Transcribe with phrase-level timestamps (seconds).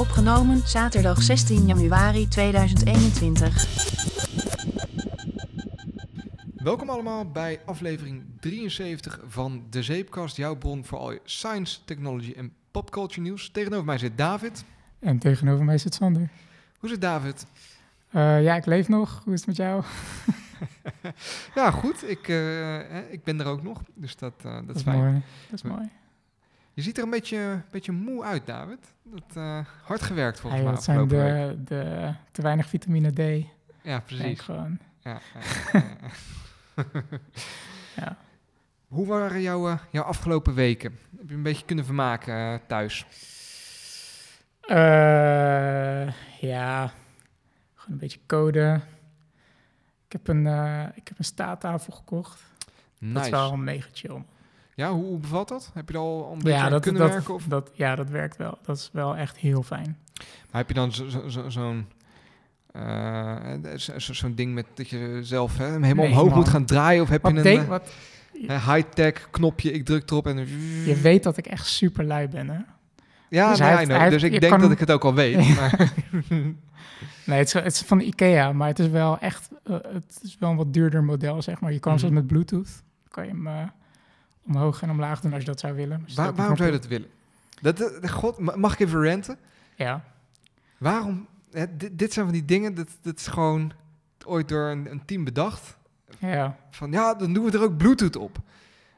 [0.00, 3.66] Opgenomen zaterdag 16 januari 2021.
[6.56, 12.32] Welkom allemaal bij aflevering 73 van De Zeepkast, jouw bron voor al je science, technology
[12.36, 13.50] en popculture nieuws.
[13.50, 14.64] Tegenover mij zit David.
[14.98, 16.28] En tegenover mij zit Sander.
[16.78, 17.46] Hoe zit David?
[18.10, 19.20] Uh, ja, ik leef nog.
[19.24, 19.82] Hoe is het met jou?
[21.54, 22.10] ja, goed.
[22.10, 24.98] Ik, uh, ik ben er ook nog, dus dat, uh, dat, dat is is fijn.
[24.98, 25.22] mooi.
[25.50, 25.90] Dat is mooi.
[26.80, 28.94] Je ziet er een beetje, een beetje moe uit, David.
[29.02, 31.66] Dat, hard gewerkt volgens ja, mij dat zijn de, week.
[31.66, 33.46] de te weinig vitamine D.
[33.82, 34.40] Ja, precies.
[34.40, 34.78] Gewoon.
[34.98, 35.20] Ja,
[38.00, 38.16] ja.
[38.88, 40.98] Hoe waren jouw, jouw afgelopen weken?
[41.18, 43.06] Heb je een beetje kunnen vermaken thuis?
[46.40, 46.92] ja,
[47.74, 48.80] gewoon een beetje code.
[50.06, 50.46] Ik heb een,
[50.94, 52.42] ik heb een staattafel gekocht.
[52.98, 53.14] Nice.
[53.14, 54.22] Dat is wel mega chill.
[54.80, 55.70] Ja, hoe, hoe bevalt dat?
[55.74, 57.34] Heb je er al een beetje ja, dat, kunnen dat, werken?
[57.34, 57.44] Of?
[57.44, 58.58] Dat, ja, dat werkt wel.
[58.62, 59.96] Dat is wel echt heel fijn.
[60.50, 61.74] Maar heb je dan zo'n zo, zo,
[62.76, 63.36] uh,
[63.76, 66.38] zo'n zo ding met dat je zelf hè, helemaal Nee, omhoog man.
[66.38, 67.02] moet gaan draaien?
[67.02, 67.92] Of heb Wat je een uh, wat,
[68.48, 70.36] high-tech knopje, ik druk erop en...
[70.86, 72.58] je weet dat ik echt super lui ben, hè?
[73.28, 75.54] Ja, Dus nee, heeft- dus ik denk kan- dat ik het ook al weet.
[75.56, 75.92] maar,
[77.26, 80.36] Nee, het is, het is van IKEA, maar het is wel echt, eh, het is
[80.38, 81.72] wel een wat duurder model, zeg maar.
[81.72, 83.62] Je kan zoals met Bluetooth, kan je hem eh,
[84.46, 86.02] omhoog en omlaag doen als je dat zou willen.
[86.06, 87.08] Dus waar- waarom zou je dat willen?
[87.60, 89.38] Dat, dat- God, ma- mag ik even renten?
[89.74, 90.04] Ja,
[90.78, 91.26] Waarom?
[91.50, 93.72] Hè, dit, dit zijn van die dingen, dat, dat is gewoon
[94.26, 95.76] ooit door een, een team bedacht.
[96.18, 96.56] ja.
[96.70, 98.38] Van ja, dan doen we er ook Bluetooth op.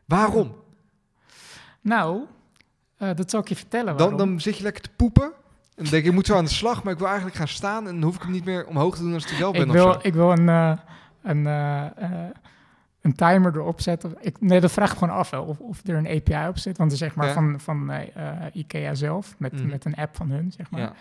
[0.05, 0.55] Waarom?
[1.81, 2.23] Nou,
[2.97, 5.33] eh, dat zal ik je vertellen Dan, dan zit je lekker te poepen.
[5.77, 7.87] En denk ik moet zo aan de slag, maar ik wil eigenlijk gaan staan.
[7.89, 9.67] En dan hoef ik hem niet meer omhoog te doen als ik er zelf ben
[9.67, 10.73] ik, wil, ik wil een, eh,
[11.23, 12.31] een, eh, eh,
[13.03, 14.15] een timer erop zetten.
[14.21, 16.77] Ik, nee, dat vraag ik gewoon af wel, of, of er een API op zit.
[16.79, 17.33] Want het is zeg maar Ja.
[17.33, 18.17] van, van eh,
[18.47, 19.67] eh, IKEA zelf, met, Mhm.
[19.67, 20.81] met een app van hun, zeg maar.
[20.81, 20.93] Ja.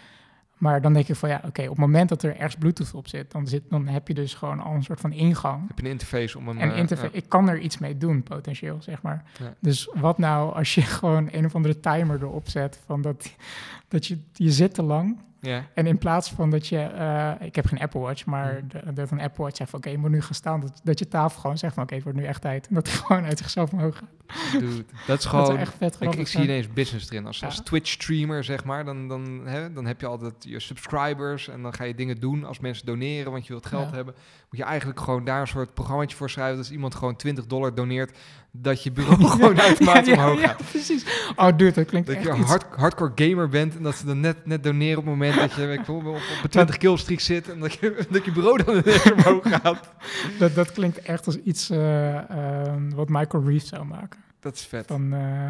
[0.57, 3.07] Maar dan denk ik van ja, oké, op het moment dat er ergens Bluetooth op
[3.07, 5.67] zit, dan, zit, dan heb je dus gewoon al een soort van ingang.
[5.67, 6.57] Heb je een interface om hem...
[6.57, 7.17] En eh, interface, ja.
[7.21, 9.23] ik kan er iets mee doen, potentieel, zeg maar.
[9.39, 9.53] Ja.
[9.59, 13.35] Dus wat nou als je gewoon een of andere timer erop zet van dat,
[13.87, 15.17] dat je, je zit te lang.
[15.41, 15.65] Ja.
[15.73, 19.11] En in plaats van dat je, eh, ik heb geen Apple Watch, maar de- dat
[19.11, 20.59] een Apple Watch zegt van oké, je moet nu gaan staan.
[20.59, 22.67] Dat, dat je tafel gewoon zegt van oké, het wordt nu echt tijd.
[22.67, 24.09] En dat hij gewoon uit zichzelf omhoog gaat.
[24.51, 25.53] Dude, dat is Dat gewoon...
[25.55, 27.25] is echt vet Ik, ik zie ineens business erin.
[27.25, 27.45] Als, Ja.
[27.45, 31.73] als Twitch-streamer, zeg maar, dan, dan, hè, dan heb je altijd je subscribers en dan
[31.73, 33.95] ga je dingen doen als mensen doneren, want je wilt geld Ja.
[33.95, 34.13] hebben.
[34.51, 36.55] Moet je eigenlijk gewoon daar een soort programmaatje voor schrijven.
[36.55, 38.17] Dat als iemand gewoon 20 dollar doneert,
[38.51, 40.69] dat je bureau gewoon automatisch ja, ja, omhoog ja, gaat.
[40.71, 41.05] precies.
[41.35, 44.05] Oh dude, dat klinkt Dat echt je iets- hard, hardcore gamer bent en dat ze
[44.05, 46.97] dan net, net doneren op het moment dat je ik op, op een 20 kill
[46.97, 49.89] streak zit en dat je, dat je bureau dan omhoog gaat.
[50.39, 54.19] dat, dat klinkt echt als iets eh, ehm, wat Michael Reeves zou maken.
[54.39, 54.87] Dat is vet.
[54.87, 55.49] Van, eh,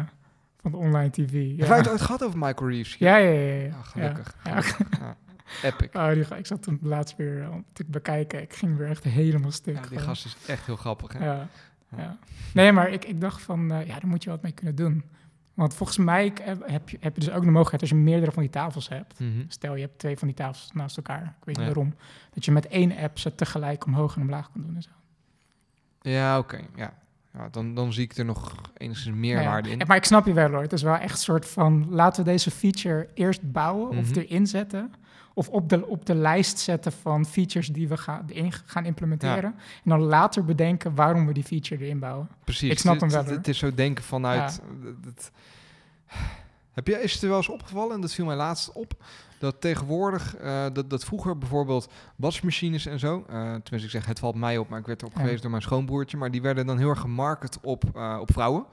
[0.60, 1.48] van de online tv.
[1.48, 2.96] Heb Ja, jij het ooit gehad over Michael Reeves?
[2.98, 3.52] ja, ja, ja.
[3.62, 3.68] ja.
[3.68, 4.34] Ah, gelukkig.
[5.62, 5.88] Epic.
[5.92, 8.42] Oh, die, ga- ik zat hem laatst weer om te bekijken.
[8.42, 9.74] Ik ging weer echt helemaal stuk.
[9.74, 10.04] Ja, die gewoon.
[10.04, 11.12] gast is echt heel grappig.
[11.12, 11.24] Hè?
[11.24, 11.48] Ja,
[11.96, 12.18] ja.
[12.54, 15.04] Nee, maar ik, ik dacht van, eh, ja, daar moet je wat mee kunnen doen.
[15.54, 18.32] Want volgens mij heb heb je, heb je dus ook de mogelijkheid, als je meerdere
[18.32, 19.18] van die tafels hebt.
[19.20, 19.30] Mhm.
[19.48, 21.22] Stel, je hebt twee van die tafels naast elkaar.
[21.22, 21.72] Ik weet niet Ja.
[21.72, 21.94] waarom.
[22.34, 24.90] Dat je met één app ze tegelijk omhoog en omlaag kan doen en zo.
[26.00, 26.60] Ja, oké.
[26.76, 26.94] Ja.
[27.34, 29.78] Ja, dan, dan zie ik er nog enigszins meerwaarde Ja, in.
[29.80, 29.84] ja.
[29.86, 30.62] Maar ik snap je wel hoor.
[30.62, 34.18] Het is wel echt een soort van, laten we deze feature eerst bouwen of Mhm.
[34.18, 34.92] erin zetten.
[35.34, 39.54] Of op de, op de lijst zetten van features die we gaan, in, gaan implementeren.
[39.84, 42.28] En dan later bedenken waarom we die feature erin bouwen.
[42.44, 42.70] Precies.
[42.70, 44.60] ik snap het, hem wel, Het, is zo denken vanuit...
[46.72, 48.94] heb je, is het er wel eens opgevallen, en dat viel mij laatst op,
[49.38, 54.18] dat tegenwoordig, eh, dat, dat vroeger bijvoorbeeld wasmachines en zo, eh, tenminste ik zeg het
[54.18, 55.20] valt mij op, maar ik werd erop Ja.
[55.20, 58.64] gewezen door mijn schoonbroertje, maar die werden dan heel erg gemarket op, eh, op vrouwen.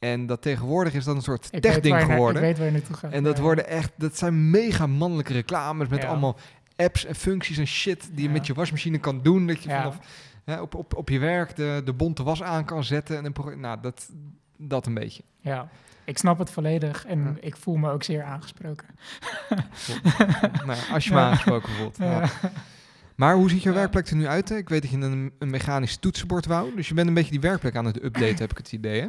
[0.00, 2.42] En dat tegenwoordig is dat een soort Ik tech-ding je naar- ik geworden.
[2.42, 3.12] weet waar je naartoe gaat.
[3.12, 3.42] En dat Ja.
[3.42, 6.08] worden echt, dat zijn mega mannelijke reclames met Ja.
[6.08, 6.36] allemaal
[6.76, 9.46] apps en functies en shit die je met je wasmachine kan doen.
[9.46, 9.98] Dat je vanaf
[10.44, 13.16] hè, op, op, op je werk de, de bonte was aan kan zetten.
[13.16, 14.08] En een nou, dat,
[14.56, 15.22] dat een beetje.
[15.40, 15.68] Ja,
[16.04, 18.86] ik snap het volledig en ik voel me ook zeer aangesproken.
[20.66, 21.98] nou, als je me aangesproken voelt.
[23.16, 23.72] Maar hoe ziet Ja.
[23.72, 24.48] werkplek er nu uit?
[24.48, 24.56] Hè?
[24.56, 26.74] Ik weet dat je een, een mechanisch toetsenbord wou.
[26.76, 29.00] Dus je bent een beetje die werkplek aan het updaten, heb ik het idee.
[29.00, 29.08] Hè?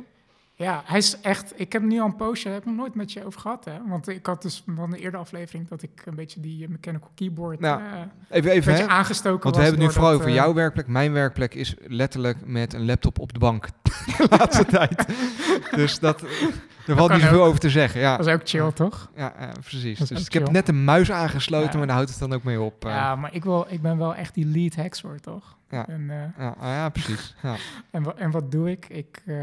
[0.62, 1.54] Ja, hij is echt.
[1.56, 3.74] Ik heb nu al een poosje, heb ik nog nooit met je over gehad, hè?
[3.88, 7.10] Want ik had dus van de eerdere aflevering dat ik een beetje die eh, mechanical
[7.16, 8.88] keyboard Nou, eh, Even, even hè?
[8.88, 10.88] aangestoken Want we hebben het nu vooral over eh, jouw werkplek.
[10.88, 13.68] Mijn werkplek is letterlijk met een laptop op de bank.
[14.18, 15.06] de laatste tijd.
[15.76, 16.22] Dus dat,
[16.88, 18.00] er valt niet zoveel over te zeggen.
[18.02, 19.10] Ja, Dat is ook chill, toch?
[19.16, 20.00] ja, ja, precies.
[20.00, 21.78] Dus ik heb net een muis aangesloten, Ja.
[21.78, 22.86] maar daar houdt het dan ook mee op.
[22.86, 22.92] eh.
[22.92, 25.58] Ja, maar ik, wil, ik ben wel echt die lead hacksoort, toch?
[25.70, 25.88] Ja.
[25.88, 27.36] En, eh, Ja, ah, ja, precies.
[27.42, 27.56] Ja.
[27.92, 28.86] en, en wat doe ik?
[28.90, 29.36] Ik, eh,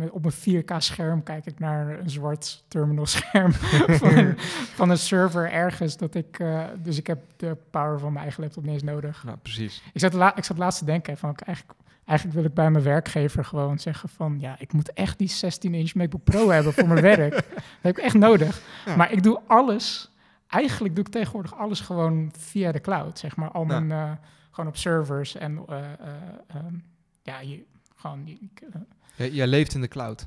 [0.00, 0.32] met, op een
[0.62, 3.52] 4K-scherm kijk ik naar een zwart terminal-scherm
[4.02, 4.34] van, een,
[4.78, 5.96] van een server ergens.
[5.96, 9.24] Dat ik, eh, dus ik heb de power van mijn eigen laptop niet eens nodig.
[9.24, 9.80] Nou, preeg.
[9.92, 12.70] Ik zat, la, ik zat laatst te denken van, ik eigenlijk, eigenlijk wil ik bij
[12.70, 16.88] mijn werkgever gewoon zeggen van, ja, ik moet echt die 16-inch MacBook Pro hebben voor
[16.88, 17.32] mijn werk.
[17.32, 17.42] Dat
[17.80, 18.60] heb ik echt nodig.
[18.86, 18.96] Ja.
[18.96, 20.10] Maar ik doe alles,
[20.46, 23.50] eigenlijk doe ik tegenwoordig alles gewoon via de cloud, zeg maar.
[23.50, 23.80] Al Ja.
[23.80, 24.16] mijn, eh,
[24.50, 25.84] gewoon op servers en eh, eh,
[26.46, 26.74] ehm,
[27.22, 27.64] ja, je,
[27.96, 28.38] gewoon, je-
[29.20, 30.24] Jij, jij leeft in de cloud.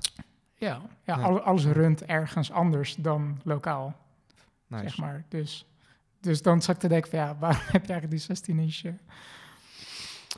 [0.56, 1.22] ja, ja, Ja.
[1.24, 3.95] al- alles runt ergens anders dan lokaal,
[4.68, 4.84] Nice.
[4.84, 5.25] zeg maar.
[5.30, 5.66] Dus,
[6.19, 8.81] dus dan zat ik te denken van, ja, waarom heb je eigenlijk die 16 inch?
[8.84, 8.92] eh?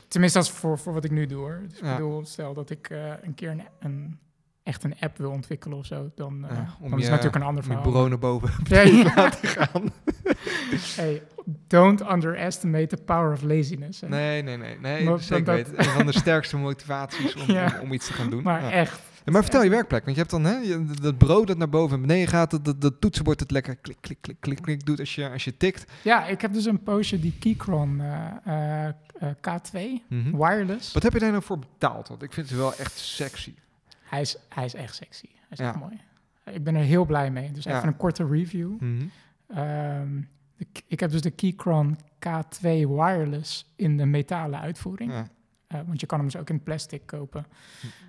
[0.08, 1.62] Tenminste, dat is voor, voor wat ik nu doe, hoor.
[1.68, 1.90] Dus Ja.
[1.90, 4.18] ik bedoel, stel dat ik eh, een keer een, een,
[4.66, 7.42] echt een app wil ontwikkelen of zo, dan, Ja, om dan is je- natuurlijk een
[7.48, 7.84] ander Om verhaal.
[7.84, 9.12] bureau naar boven Ja, ja.
[9.14, 9.82] laten gaan.
[10.96, 11.22] Hey,
[11.68, 14.00] don't underestimate the power of laziness.
[14.00, 14.08] hè.
[14.08, 14.78] Nee, nee, nee.
[14.78, 15.78] nee Maar zeker dat- weten.
[15.78, 18.42] Een van de sterkste motivaties om, om, om iets te gaan doen.
[18.42, 21.68] Maar echt, maar vertel je werkplek, want je hebt dan hè, dat bureau dat naar
[21.68, 24.86] boven en beneden gaat, dat, dat, dat toetsenbord het lekker klik, klik, klik, klik, klik
[24.86, 25.84] doet als je, als je tikt.
[26.02, 28.94] ja, ik heb dus een poosje die Keychron eh, eh,
[29.40, 29.78] K2
[30.08, 30.36] Mhm.
[30.36, 30.92] wireless.
[30.92, 32.08] Wat heb je daar nou voor betaald?
[32.08, 33.54] Want ik vind het wel echt sexy.
[34.08, 35.26] Hij is, hij is echt sexy.
[35.32, 35.68] Hij is Ja.
[35.68, 36.00] echt mooi.
[36.44, 37.52] Ik ben er heel blij mee.
[37.52, 37.76] Dus Ja.
[37.76, 38.80] even een korte review.
[38.80, 39.06] Mhm.
[39.48, 40.20] Ehm,
[40.56, 45.12] de, ik heb dus de Keychron K2 wireless in de metalen uitvoering.
[45.12, 45.26] Ja.
[45.66, 47.46] Eh, want je kan hem dus ook in plastic kopen.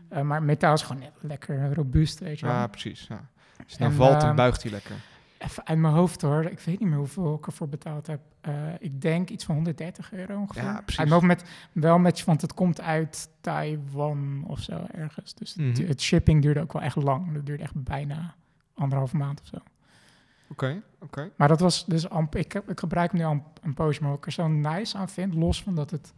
[0.10, 2.56] Eh, maar metaal is gewoon net lekker robuust, weet je wel.
[2.56, 3.08] ja, precies.
[3.08, 3.30] Ja.
[3.78, 4.96] Nou En, valt, dan ehm, buigt hij lekker.
[5.40, 6.44] Even uit mijn hoofd hoor.
[6.46, 8.20] Ik weet niet meer hoeveel ik ervoor betaald heb.
[8.42, 10.64] Eh, ik denk iets van 130 euro ongeveer.
[10.64, 11.00] Ja, precies.
[11.00, 15.34] Uit mijn hoofd met, wel met, want het komt uit Taiwan of zo ergens.
[15.34, 15.88] Dus het, Mhm.
[15.88, 17.34] het shipping duurde ook wel echt lang.
[17.34, 18.36] Dat duurde echt bijna
[18.74, 19.58] anderhalve maand of zo.
[20.50, 21.30] Oké, oké.
[21.36, 24.20] Maar dat was dus ik, ik gebruik hem nu al een, een poosje, maar wat
[24.20, 26.14] ik er zo nice aan vind, los van dat het...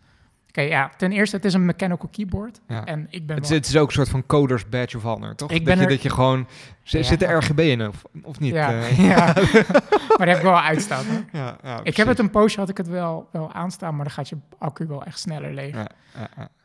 [0.50, 2.60] Oké, ja, ten eerste, het is een mechanical keyboard.
[2.68, 2.86] Ja.
[2.86, 5.04] En ik ben Het, is- wel- het is ook een soort van coders badge of
[5.04, 5.50] honor, toch?
[5.52, 6.48] Ik dat, ben je, er- dat je gewoon...
[6.84, 7.04] Ja.
[7.04, 8.54] Zit er RGB in of, of niet?
[8.54, 9.26] Ja, Eh, ja.
[10.18, 11.06] maar die heb ik wel uitstaan.
[11.32, 14.14] ja, ja, Ik heb het een poosje, had ik het wel, wel aanstaan, maar dan
[14.14, 15.76] gaat je accu wel echt sneller leeg.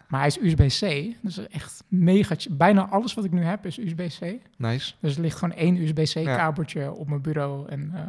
[0.09, 2.35] Maar hij is USB-C, dus echt mega...
[2.51, 4.33] Bijna alles wat ik nu heb is USB-C.
[4.57, 4.95] Nice.
[5.01, 5.77] Dus er ligt gewoon één.
[5.77, 7.69] USB-C-kabeltje op mijn bureau.
[7.69, 8.01] En eh,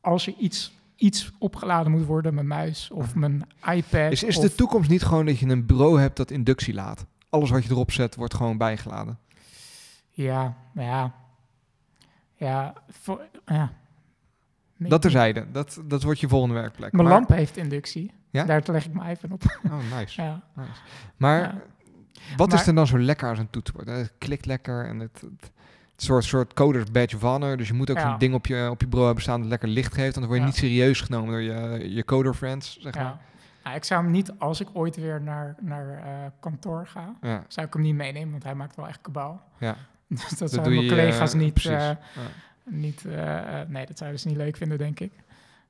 [0.00, 4.12] als er iets, iets opgeladen moet worden, mijn muis of mijn iPad...
[4.12, 7.06] Is, is of, de toekomst niet gewoon dat je een bureau hebt dat inductie laat?
[7.28, 9.18] Alles wat je erop zet, wordt gewoon bijgeladen.
[10.10, 11.14] Ja, ja.
[12.34, 13.72] Ja, voor, ja.
[14.76, 15.46] Nee, Dat terzijde.
[15.52, 16.92] Dat, dat wordt je volgende werkplek.
[16.92, 18.12] Mijn Maar- lamp heeft inductie.
[18.30, 18.44] Ja?
[18.44, 19.42] Daar leg ik mijn iPhone op.
[19.64, 20.20] Oh, nice.
[20.22, 20.42] ja.
[20.56, 20.70] nice.
[21.16, 21.62] Maar Ja.
[22.36, 23.88] wat is er dan zo lekker aan zo'n toetsenbord?
[23.88, 25.50] Het klikt lekker en het, het
[25.96, 27.56] soort, soort coders badge of honor.
[27.56, 28.08] Dus je moet ook Ja.
[28.08, 30.14] zo'n ding op je, op je bureau hebben staan dat lekker licht geeft.
[30.14, 30.46] Dan word je Ja.
[30.46, 33.02] niet serieus genomen door je, je coder friends, zeg ja.
[33.02, 33.16] maar.
[33.64, 37.44] Nou, ik zou hem niet, als ik ooit weer naar, naar eh, kantoor ga, Ja,
[37.48, 39.42] zou ik hem niet meenemen, want hij maakt wel echt kabaal.
[39.58, 39.76] ja.
[40.08, 41.70] Dus dat, Dat mijn je, collega's eh, niet, precies.
[41.70, 41.98] Ja.
[42.64, 43.04] niet
[43.68, 45.12] nee, dat zouden ze niet leuk vinden, denk ik.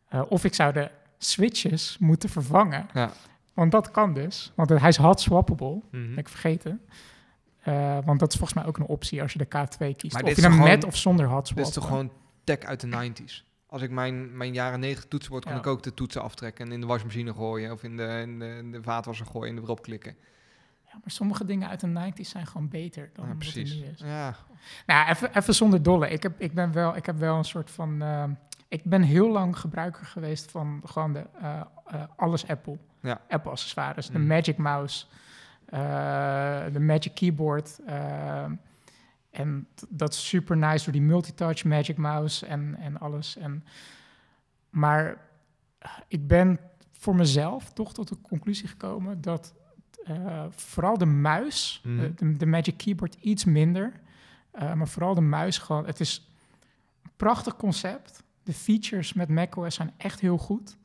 [0.08, 2.86] Eh, of ik zou de switches moeten vervangen.
[2.92, 3.10] Ja.
[3.54, 5.80] Want dat kan dus, want hij is hot swappable.
[5.90, 6.18] Mhm.
[6.18, 6.80] Ik vergeten.
[7.64, 10.12] Eh, want dat is volgens mij ook een optie als je de K2 kiest.
[10.14, 12.10] Maar of je hem toch met gewoon- of zonder hot Dit is toch gewoon
[12.44, 13.44] tech uit de 90s.
[13.66, 15.54] Als ik mijn, mijn jaren 90 toetsenbord, Ja.
[15.56, 18.46] ik ook de toetsen aftrekken en in de wasmachine gooien of in de, in de,
[18.58, 20.16] in de vaatwasser gooien en erop klikken.
[20.84, 23.74] Ja, maar sommige dingen uit de 90s zijn gewoon beter dan Ja, wat er precies.
[23.74, 24.00] nu is.
[24.00, 24.34] Ja,
[24.86, 26.08] Nou, even, even zonder dolle.
[26.08, 28.02] Ik heb, ik, ben wel, ik heb wel een soort van...
[28.02, 28.24] eh,
[28.68, 32.78] ik ben heel lang gebruiker geweest van gewoon de eh, eh, alles Apple.
[33.00, 33.20] Ja.
[33.28, 34.06] Apple accessoires.
[34.06, 34.26] De Mm.
[34.26, 35.12] Magic Mouse, eh,
[36.72, 37.78] de Magic Keyboard.
[37.86, 38.44] eh,
[39.30, 43.36] en dat is super nice door die multitouch Magic Mouse en, en alles.
[43.36, 43.64] En,
[44.70, 45.16] maar
[45.78, 46.58] eh, ik ben
[46.92, 49.54] voor mezelf toch tot de conclusie gekomen dat
[50.04, 52.00] eh, vooral de muis, Mhm.
[52.04, 53.92] eh, de, de Magic Keyboard iets minder,
[54.50, 55.86] eh, maar vooral de muis gewoon.
[55.86, 56.28] Het is
[57.02, 58.22] een prachtig concept.
[58.42, 60.76] De features met macOS zijn echt heel goed,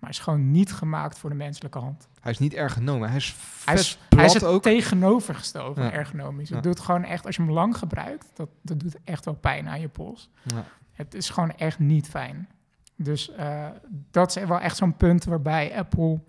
[0.00, 2.08] maar is gewoon niet gemaakt voor de menselijke hand.
[2.20, 3.08] hij is niet ergonomen.
[3.08, 4.62] Hij is Hij is, hij is het ook.
[4.62, 5.92] tegenovergestelde van Ja.
[5.92, 6.48] ergonomisch.
[6.48, 6.54] Ja.
[6.54, 9.68] Het doet gewoon echt, als je hem lang gebruikt, dat, dat doet echt wel pijn
[9.68, 10.30] aan je pols.
[10.42, 10.64] Ja.
[10.92, 12.48] Het is gewoon echt niet fijn.
[12.96, 13.66] Dus eh,
[14.10, 16.20] dat is wel echt zo'n punt waarbij Apple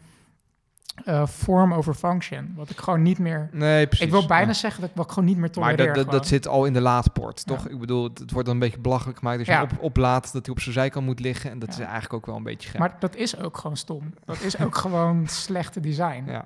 [1.06, 3.50] eh form over function, wat ik gewoon niet meer...
[3.52, 4.06] Nee, precies.
[4.06, 4.54] ik wil bijna Ja.
[4.54, 5.94] zeggen dat ik wat gewoon niet meer Maar tolereer.
[5.94, 7.64] dat, dat, dat zit al in de laadpoort, toch?
[7.64, 7.70] Ja.
[7.70, 9.60] Ik bedoel, het, wordt dan een beetje belachelijk gemaakt als je Ja.
[9.62, 11.52] hem op, oplaadt dat hij op zijn zijkant moet liggen.
[11.52, 12.80] En dat is eigenlijk ook wel een beetje gek.
[12.80, 14.14] Maar dat is ook gewoon stom.
[14.26, 16.24] Dat is ook gewoon slechte design.
[16.28, 16.46] ja.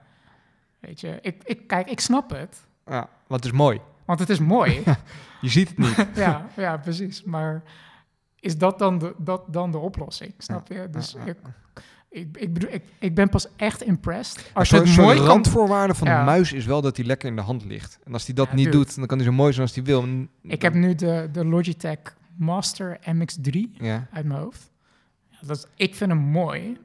[0.79, 3.81] Weet je, ik, ik, kijk, ik snap het, ja, want het is mooi.
[4.05, 4.83] want het is mooi.
[5.41, 6.07] Je ziet het niet.
[6.25, 7.23] ja, ja, precies.
[7.23, 7.63] Maar
[8.39, 10.33] is dat dan de, dat dan de oplossing?
[10.37, 10.87] Snap je?
[10.91, 11.37] Dus ik,
[12.15, 14.51] ik, ik, bedoel, ik, ik ben pas echt impressed.
[14.53, 15.25] Als je het mooi kan...
[15.25, 16.19] randvoorwaarde van Ja.
[16.19, 17.99] de muis is wel dat hij lekker in de hand ligt.
[18.03, 18.77] En als hij dat Ja, niet dude.
[18.77, 20.03] doet, dan kan hij zo mooi zijn als hij wil.
[20.03, 21.99] En- Ik heb nu de, de Logitech
[22.35, 24.71] Master MX3 Ja, uit mijn hoofd.
[25.41, 26.77] Dat is, ik vind hem mooi.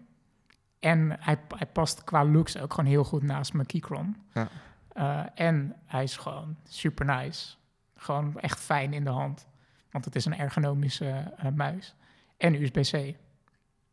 [0.80, 4.16] En hij, hij past qua looks ook gewoon heel goed naast mijn Keychron.
[4.34, 4.48] Ja.
[4.92, 7.54] Eh, en hij is gewoon super nice.
[7.96, 9.46] Gewoon echt fijn in de hand.
[9.90, 11.94] Want het is een ergonomische eh, muis.
[12.36, 13.14] En USB-C.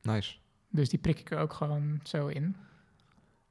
[0.01, 0.35] nice.
[0.77, 2.55] Dus die prik ik er ook gewoon zo in.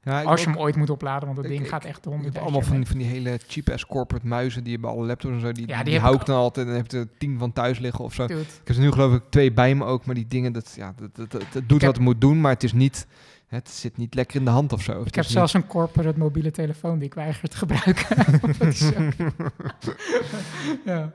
[0.03, 2.03] Ja, Als je ook- hem ooit moet opladen, want dat Ik- ding ik- gaat echt
[2.03, 4.79] de Je 100 hebt allemaal van, die- van die hele cheap-ass corporate muizen die je
[4.79, 6.81] bij alle laptops en zo, die, Ja, die, die hou ik dan altijd en dan
[6.81, 8.27] heb je er tien van thuis liggen of zo.
[8.27, 10.73] Dude, Ik heb er nu geloof ik twee bij me ook, maar die dingen, dat,
[10.75, 13.07] ja, dat, dat, dat, dat doet heb- wat het moet doen, maar het is niet,
[13.47, 15.01] het zit niet lekker in de hand of zo.
[15.05, 18.15] ik heb zelfs een corporate mobiele telefoon die ik weiger te gebruiken.
[20.85, 21.13] Ja,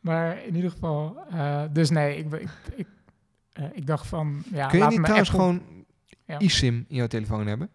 [0.00, 2.86] maar in ieder geval, eh, dus nee, ik, ik, ik,
[3.54, 5.84] eh, ik dacht van, ja, Kun je niet trouwens Apple- gewoon
[6.24, 6.38] Ja.
[6.38, 7.68] eSIM in jouw telefoon hebben?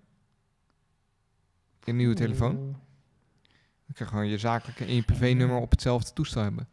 [1.84, 2.56] Je nieuwe telefoon?
[2.56, 6.68] Dan kan je gewoon je zakelijke en je privé-nummer op hetzelfde toestel hebben.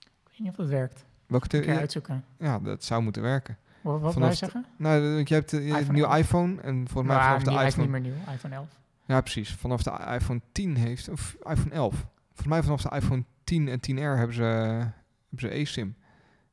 [0.00, 1.04] Ik weet niet of dat werkt.
[1.26, 2.24] Welke Een keer te- ja, uitzoeken.
[2.38, 3.58] ja, dat zou moeten werken.
[3.80, 4.66] Wat, wat wij zeggen?
[4.76, 6.18] Nou, want je hebt eh, je hebt een iPhone nieuwe 11.
[6.24, 7.98] iPhone en volgens mij vanaf de niet- hij is iPhone...
[7.98, 8.68] niet meer nieuw, iPhone 11.
[9.06, 9.54] Ja, precies.
[9.54, 12.06] Vanaf de iPhone 10 heeft, of iPhone 11.
[12.26, 14.92] Volgens mij vanaf de iPhone 10 en 10R hebben ze, hebben
[15.38, 15.96] ze eSIM.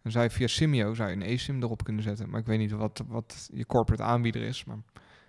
[0.05, 2.29] Dan zou je via Simio zou je een eSIM erop kunnen zetten.
[2.29, 4.63] Maar ik weet niet wat, wat je corporate aanbieder is.
[4.65, 4.77] Maar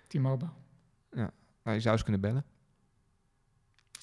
[0.07, 0.49] T-Mobile.
[1.11, 1.29] nou,
[1.63, 2.43] je zou eens kunnen bellen.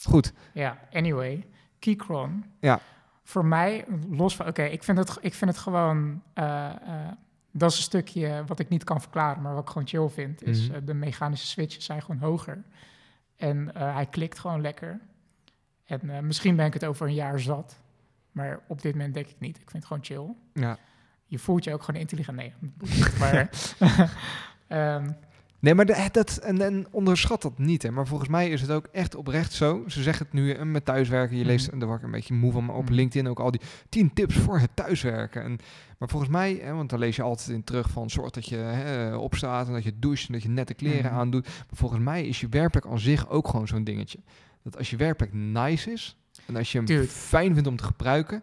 [0.03, 0.33] Goed.
[0.55, 1.47] Ja, anyway.
[1.79, 2.45] Keychron.
[2.61, 2.81] Ja.
[3.23, 4.47] Voor mij, los van...
[4.47, 6.23] Oké, ik, vind het, ik vind het gewoon...
[6.33, 7.13] eh, eh,
[7.53, 10.43] dat is een stukje wat ik niet kan verklaren, maar wat ik gewoon chill vind.
[10.43, 10.77] Is Mhm.
[10.77, 12.65] eh, de mechanische switches zijn gewoon hoger.
[13.37, 15.01] En hij klikt gewoon lekker.
[15.85, 17.81] En misschien ben ik het over een jaar zat.
[18.35, 19.57] Maar op dit moment denk ik niet.
[19.61, 20.35] Ik vind het gewoon chill.
[20.65, 20.79] Ja.
[21.27, 22.37] Je voelt je ook gewoon intelligent.
[22.37, 22.53] Nee,
[23.21, 23.51] maar...
[24.69, 25.11] ehm,
[25.59, 27.83] Nee, maar de- dat, en, en onderschat dat niet.
[27.83, 27.91] Hè.
[27.91, 29.85] Maar volgens mij is het ook echt oprecht zo.
[29.87, 31.37] Ze zeggen het nu met thuiswerken.
[31.37, 32.93] Je leest, en daar word ik een beetje moe van, maar op Mhm.
[32.95, 35.43] LinkedIn ook al die 10 tips voor het thuiswerken.
[35.43, 35.59] En,
[35.99, 38.57] maar volgens mij, hè, want dan lees je altijd in terug van zorg dat je
[38.57, 41.21] hè, opstaat en dat je doucht en dat je nette kleren Mhm.
[41.21, 41.45] aandoet.
[41.45, 44.19] Maar volgens mij is je werkplek aan zich ook gewoon zo'n dingetje.
[44.63, 47.07] Dat als je werkplek nice is en als je hem Dude.
[47.09, 48.43] fijn vindt om te gebruiken,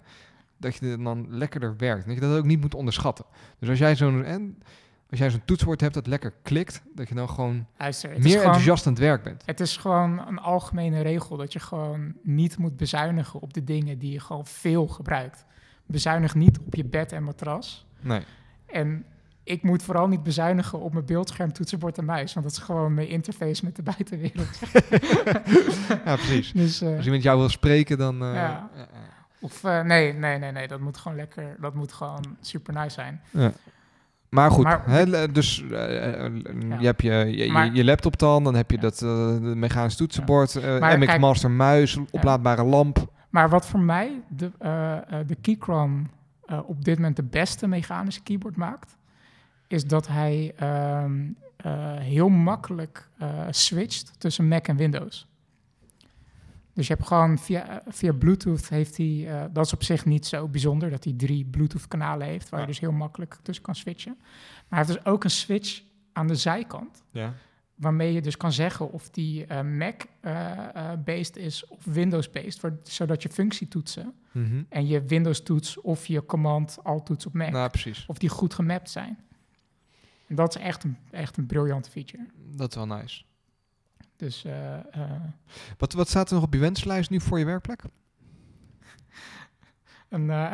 [0.58, 2.04] dat je dan lekkerder werkt.
[2.04, 3.26] En dat je dat ook niet moet onderschatten.
[3.60, 4.56] Dus als jij zo'n
[5.10, 8.44] als jij zo'n toetsenbord hebt dat lekker klikt, dat je dan gewoon luister, meer gewoon-
[8.44, 9.44] enthousiast aan het werk bent.
[9.46, 14.00] Het is gewoon een algemene regel dat je gewoon niet moet bezuinigen op de dingen
[14.00, 15.46] die je gewoon veel gebruikt.
[15.86, 17.86] Bezuinig niet op je bed en matras.
[18.02, 18.22] Nee.
[18.66, 19.06] En
[19.44, 22.94] ik moet vooral niet bezuinigen op mijn beeldscherm, toetsenbord en muis, want dat is gewoon
[22.94, 24.60] mijn interface met de buitenwereld.
[26.06, 26.52] ja, precies.
[26.62, 28.24] Dus, eh, Als iemand jou wil spreken, dan...
[28.24, 28.70] eh, Ja.
[29.40, 32.90] of eh, nee, nee, nee, nee, dat moet gewoon lekker, dat moet gewoon super nice
[32.90, 33.22] zijn.
[33.30, 33.52] ja.
[34.30, 38.56] Maar goed, Maar- hè, dus je hebt je, je, je- Maar- je laptop dan, dan
[38.56, 38.82] heb je Ja.
[38.82, 43.08] dat uh, mechanisch toetsenbord, Maar MX kijk- Master muis, oplaadbare lamp.
[43.30, 44.52] Maar wat voor mij de,
[45.28, 46.10] de Keychron
[46.66, 48.98] op dit moment de beste mechanische keyboard maakt,
[49.72, 55.30] is dat hij ehm, eh, heel makkelijk eh, switcht tussen Mac en Windows.
[56.74, 60.26] Dus je hebt gewoon via, via Bluetooth heeft hij, eh, dat is op zich niet
[60.26, 62.66] zo bijzonder, dat hij drie Bluetooth kanalen heeft, waar Ja.
[62.66, 64.16] je dus heel makkelijk tussen kan switchen.
[64.20, 65.82] Maar hij heeft dus ook een switch
[66.14, 67.34] aan de zijkant, Ja.
[67.76, 74.64] waarmee je dus kan zeggen of die Mac-based is of Windows-based, zodat je functietoetsen Mhm.
[74.70, 78.04] en je Windows-toets of je Command-Alt-toets op Mac, Nou, precies.
[78.08, 79.18] of die goed gemapt zijn.
[80.36, 82.26] Dat is echt een, echt een briljante feature.
[82.56, 83.24] Dat is wel nice.
[84.16, 84.84] Dus eh, eh,
[85.78, 87.84] Wat, wat staat er nog op je wenslijst nu voor je werkplek?
[90.10, 90.26] een,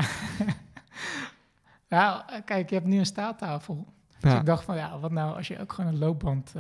[1.90, 3.86] nou, kijk, je hebt nu een staattafel.
[4.20, 4.40] Dus Ja.
[4.40, 6.54] ik dacht van, ja, wat nou als je ook gewoon een loopband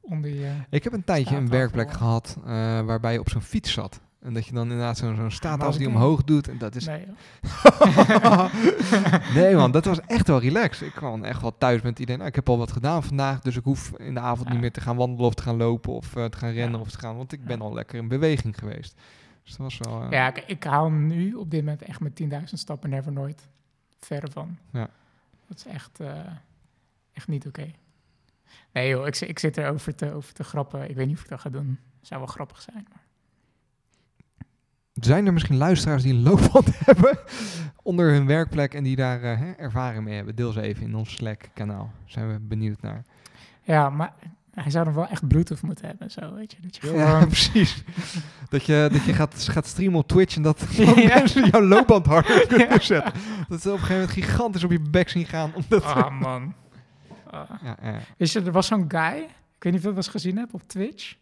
[0.00, 0.52] onder je...
[0.70, 4.00] Ik heb een tijdje een werkplek gehad eh, waarbij je op zo'n fiets zat.
[4.26, 5.96] En dat je dan inderdaad zo'n zo'n staattafel die oké.
[5.96, 6.48] omhoog doet.
[6.48, 7.06] En dat is Nee,
[9.34, 10.86] nee man, dat was echt wel relaxed.
[10.88, 13.56] Ik kwam echt wel thuis met idee, nou, ik heb al wat gedaan vandaag, dus
[13.56, 14.52] ik hoef in de avond Ja.
[14.52, 16.84] niet meer te gaan wandelen of te gaan lopen of eh, te gaan rennen Ja.
[16.84, 18.94] of te gaan, want ik ben al lekker in beweging geweest.
[19.42, 20.02] Dus dat was wel...
[20.02, 23.48] eh, ja, kijk, ik haal nu op dit moment echt met 10.000 stappen never nooit
[24.00, 24.58] verre van.
[24.72, 24.88] Ja.
[25.48, 26.08] Dat is echt, eh,
[27.12, 27.70] echt niet oké.
[28.72, 30.88] Nee joh, ik, ik zit er over te, over te grappen.
[30.90, 31.78] Ik weet niet of ik dat ga doen.
[32.00, 32.86] Zou wel grappig zijn.
[32.90, 33.04] Maar...
[35.00, 37.18] Zijn er misschien luisteraars die een loopband hebben
[37.82, 40.34] onder hun werkplek en die daar eh, hè, ervaring mee hebben?
[40.36, 41.90] Deel ze even in ons Slack kanaal.
[42.04, 43.02] Zijn we benieuwd naar.
[43.62, 44.12] Ja, maar
[44.54, 46.56] Hij zou dan wel echt Bluetooth moeten hebben, zo, weet je.
[46.62, 47.84] Dat je Ja, precies.
[48.48, 50.94] dat je, dat je gaat, gaat streamen op Twitch en dat Ja.
[50.94, 52.78] mensen jouw loopband harder kunnen Ja.
[52.80, 53.12] zetten.
[53.48, 55.52] Dat ze op een gegeven moment gigantisch op je bek zien gaan.
[55.54, 56.54] Omdat, Ah, man.
[57.30, 57.50] Ah.
[57.62, 57.98] ja, ja.
[58.16, 59.16] Weet je, er was zo'n guy,
[59.56, 61.14] ik weet niet of je dat wel eens gezien hebt op Twitch.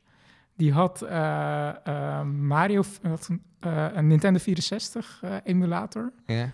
[0.57, 6.13] Die had eh, eh, Mario, had een, een Nintendo 64 eh, emulator.
[6.27, 6.51] ja.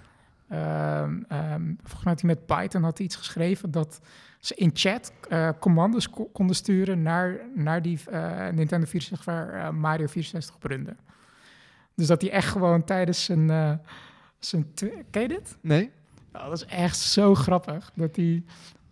[0.49, 4.01] Ehm, ehm, volgens mij had hij met Python had hij iets geschreven dat
[4.39, 9.53] ze in chat eh, commando's ko- konden sturen naar, naar die eh, Nintendo 64 waar
[9.55, 10.97] eh, Mario 64 op runde.
[11.95, 13.51] Dus dat hij echt gewoon tijdens zijn...
[13.51, 13.73] eh
[14.39, 14.67] zijn
[15.11, 15.57] Ken je dit?
[15.61, 15.91] Nee?
[16.33, 17.91] Nou, dat is echt zo grappig.
[17.95, 18.45] Dat die,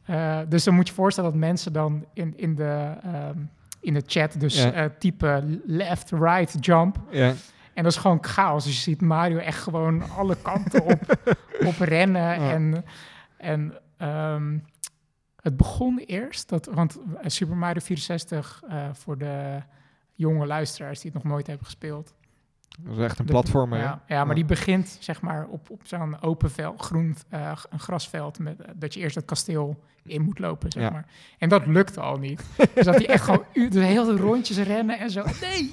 [0.04, 3.38] eh, dus dan moet je voorstellen dat mensen dan in, in, de, ehm,
[3.80, 4.72] in de chat dus Ja.
[4.72, 6.98] eh, typen left, right, jump.
[7.10, 7.34] Ja.
[7.78, 8.64] En dat is gewoon chaos.
[8.64, 11.18] Dus je ziet Mario echt gewoon alle kanten op,
[11.70, 12.40] op rennen.
[12.40, 12.50] Ja.
[12.52, 12.84] En,
[13.36, 14.58] en ehm,
[15.40, 19.62] het begon eerst, dat, want Super Mario 64, eh, voor de
[20.14, 22.14] jonge luisteraars die het nog nooit hebben gespeeld.
[22.80, 23.78] Dat is echt een platformer.
[23.78, 27.78] Ja, ja, maar die begint zeg maar op, op zo'n open veld, groen, eh, een
[27.80, 30.90] grasveld, met, eh, dat je eerst het kasteel in moet lopen, zeg Ja.
[30.90, 31.06] maar.
[31.38, 32.42] En dat lukte al niet.
[32.74, 35.24] dus dat hij echt gewoon u, dus heel de rondjes rennen en zo.
[35.40, 35.70] Nee,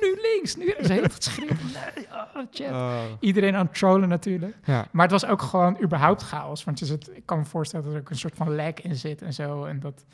[0.00, 0.74] nu links, nu.
[0.78, 1.56] Dus heel het schreeuwen.
[1.94, 2.70] Nee, oh, chat.
[2.70, 4.56] Oh, Iedereen aan het trollen natuurlijk.
[4.64, 4.86] ja.
[4.90, 6.64] Maar het was ook gewoon überhaupt chaos.
[6.64, 8.94] Want je zit, ik kan me voorstellen dat er ook een soort van lag in
[8.96, 9.64] zit en zo.
[9.64, 10.04] En dat,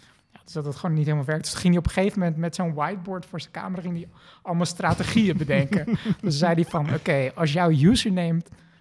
[0.45, 1.45] dus dat het gewoon niet helemaal werkt.
[1.45, 3.83] Dus ging hij op een gegeven moment met zo'n whiteboard voor zijn camera...
[3.83, 4.09] ging hij
[4.43, 5.99] allemaal strategieën bedenken.
[6.23, 8.41] dus zei hij van, oké, als jouw username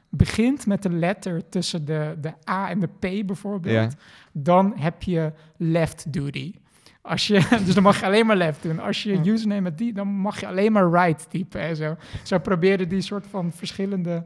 [0.10, 3.92] begint met de letter tussen de, de A en de P bijvoorbeeld...
[3.92, 3.98] Ja.
[4.32, 6.54] dan heb je left duty.
[7.02, 8.80] Als je, dus dan mag je alleen maar left doen.
[8.80, 11.96] Als je username met die, dan mag je alleen maar right typen en zo.
[12.24, 14.24] Zo probeerde die soort van verschillende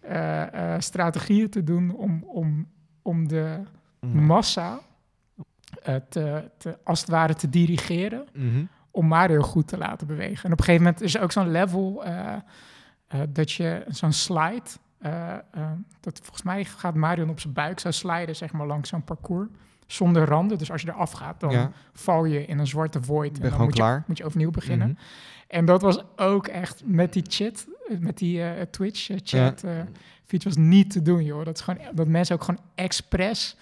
[0.00, 2.66] eh, eh, strategieën te doen om, om,
[3.02, 3.58] om de
[4.00, 4.78] massa eh,
[6.08, 8.64] te, te, als het ware te dirigeren Mhm.
[8.90, 10.44] om Mario goed te laten bewegen.
[10.44, 12.32] En op een gegeven moment is er ook zo'n level eh,
[13.06, 14.62] eh, dat je zo'n slide,
[14.98, 15.40] eh, eh,
[16.00, 19.48] dat volgens mij gaat Mario op zijn buik zo sliden zeg maar langs zo'n parcours
[19.86, 20.58] zonder randen.
[20.58, 23.60] Dus als je eraf gaat, dan Ja, val je in een zwarte void en dan
[23.62, 24.88] moet je, moet je overnieuw beginnen.
[24.88, 24.96] Mhm.
[25.48, 29.64] En dat was ook echt met die chat, eh, met die eh, Twitch eh, chat
[29.64, 29.70] eh
[30.26, 31.44] feature was niet te doen, joh.
[31.44, 33.56] Dat is gewoon dat mensen ook gewoon expres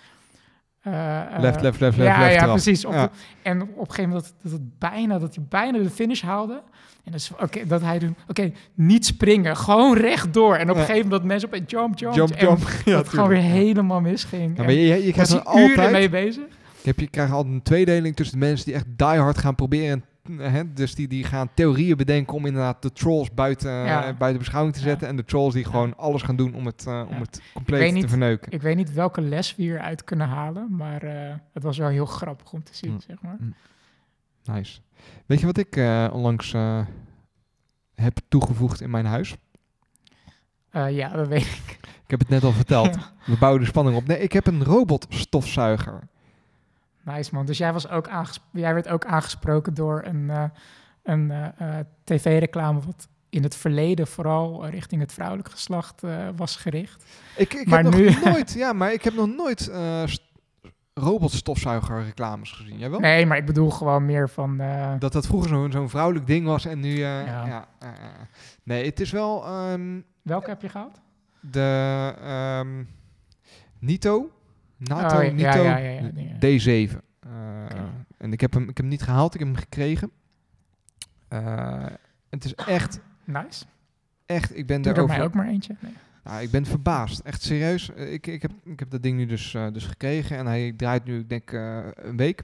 [0.82, 2.50] eh, eh, Left, left, left, ja, left, left ja, eraf.
[2.52, 2.84] precies.
[2.84, 3.02] Op Ja.
[3.06, 3.10] de-
[3.42, 6.62] en op een gegeven moment dat, dat het bijna dat hij bijna de finish haalde.
[7.04, 10.54] En dus, oké, dat hij doet, oké, niet springen, gewoon rechtdoor.
[10.54, 12.58] En op een gegeven moment dat mensen op een jump, jump, Jump, en jump.
[12.84, 14.56] Ja, dat het gewoon weer helemaal misging.
[14.56, 15.90] Ja, maar je, je, je krijgt er altijd...
[15.92, 16.44] mee bezig.
[16.82, 20.04] Je, hebt, je krijgt altijd een tweedeling tussen de mensen die echt diehard gaan proberen.
[20.38, 24.06] Hè, dus die, die gaan theorieën bedenken om inderdaad de trolls buiten, Ja.
[24.06, 24.86] eh, buiten beschouwing te Ja.
[24.88, 25.08] zetten.
[25.08, 25.70] En de trolls die Ja.
[25.70, 28.52] gewoon alles gaan doen om het, eh, om het compleet te verneuken.
[28.52, 32.06] Ik weet niet welke les we hieruit kunnen halen, maar eh, het was wel heel
[32.06, 33.00] grappig om te zien, Mm.
[33.00, 33.36] zeg maar.
[34.44, 34.80] Nice.
[35.26, 36.80] Weet je wat ik eh, onlangs eh,
[37.94, 39.36] heb toegevoegd in mijn huis?
[40.70, 41.78] Eh, ja, dat weet ik.
[41.82, 42.96] Ik heb het net al verteld.
[43.26, 44.06] We bouwen de spanning op.
[44.06, 46.08] Nee, ik heb een robotstofzuiger.
[47.04, 47.46] Nice man.
[47.46, 48.08] Dus jij, was ook
[48.52, 50.44] jij werd ook aangesproken door een, eh,
[51.02, 56.02] een eh, eh, tv-reclame wat in het verleden vooral richting het vrouwelijk geslacht
[56.36, 57.04] was gericht.
[57.36, 59.60] Ik, ik Maar heb nu- nog nooit, ja, maar ik heb nog nooit
[60.04, 60.28] st-
[60.94, 62.78] robotstofzuiger reclames gezien.
[62.78, 63.00] Jij wel?
[63.00, 64.56] Nee, maar ik bedoel gewoon meer van...
[64.98, 66.98] Dat dat vroeger zo'n zo'n vrouwelijk ding was en nu...
[66.98, 67.46] ja.
[67.46, 67.68] Ja.
[68.62, 71.00] nee, het is wel ehm, welke heb je gehad?
[71.40, 72.84] de ehm,
[73.78, 74.30] Nito.
[74.80, 76.96] NATO Oh, ja, Nito ja, ja, ja, ja, die, D7.
[77.20, 77.30] Eh,
[78.18, 80.10] En ik heb, hem, ik heb hem niet gehaald, ik heb hem gekregen.
[81.28, 81.86] Eh,
[82.30, 83.64] het is echt, Nice.
[84.26, 85.16] echt, ik ben Doe er daarover...
[85.16, 85.76] mij ook maar eentje.
[85.80, 85.92] Nee.
[86.24, 87.20] Nou, ik ben verbaasd.
[87.20, 87.92] Echt serieus.
[87.94, 90.36] Eh, Ik, ik, heb, ik heb dat ding nu dus, dus gekregen.
[90.36, 92.42] En hij draait nu, ik denk, eh, een week.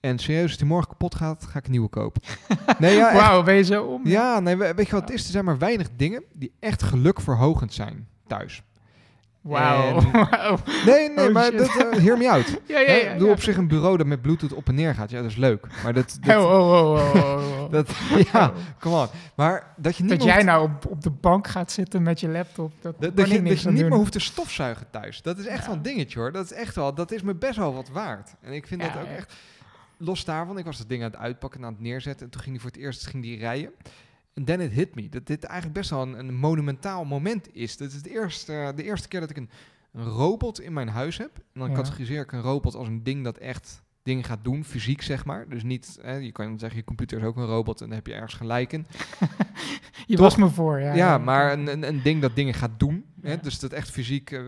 [0.00, 2.22] En serieus, als die morgen kapot gaat, ga ik een nieuwe kopen.
[2.78, 3.12] nee, ja.
[3.14, 4.06] Wauw, ben je zo om?
[4.06, 5.24] Ja, nee, we- weet je wat het is?
[5.24, 8.62] Er zijn maar weinig dingen die echt gelukverhogend zijn thuis.
[9.52, 10.58] Wauw.
[10.86, 11.58] Nee, nee, Oh, maar shit.
[11.58, 12.46] dat, eh hear me out.
[12.66, 13.12] Ja, ja, ja.
[13.14, 13.24] ja.
[13.24, 15.10] op zich een bureau dat met bluetooth op en neer gaat.
[15.10, 15.66] Ja, dat is leuk.
[15.82, 17.70] Maar dat, dat, Oh, oh, oh, oh, oh, oh.
[17.70, 17.90] dat
[18.32, 19.06] ja, come on.
[19.36, 22.20] Maar dat je niet Dat jij hoeft- nou op, op de bank gaat zitten met
[22.20, 22.72] je laptop.
[22.80, 25.22] Dat, Dat, je, dat niet meer hoeft te stofzuigen thuis.
[25.22, 26.32] Dat is echt wel een dingetje hoor.
[26.32, 28.34] Dat is echt wel, dat is me best wel wat waard.
[28.40, 29.34] En ik vind dat ook echt.
[30.00, 32.24] Los daarvan, ik was dat ding aan het uitpakken en aan het neerzetten.
[32.26, 33.70] En toen ging hij voor het eerst ging die rijden.
[34.38, 35.08] En then it hit me.
[35.08, 37.76] Dat dit eigenlijk best wel een, een monumentaal moment is.
[37.76, 39.50] Dat is het eerste, de eerste keer dat ik een,
[39.92, 41.30] een robot in mijn huis heb.
[41.36, 41.74] En dan Ja.
[41.76, 45.48] categoriseer ik een robot als een ding dat echt dingen gaat doen, fysiek zeg maar.
[45.48, 48.06] Dus niet, hè, je kan zeggen je computer is ook een robot en dan heb
[48.06, 48.86] je ergens gelijk in.
[50.06, 50.24] Je Toch?
[50.24, 50.94] was me voor, ja.
[50.94, 53.04] Ja, maar een, een, een ding dat dingen gaat doen.
[53.20, 53.30] Hè?
[53.30, 53.36] Ja.
[53.36, 54.40] Dus dat echt fysiek, eh,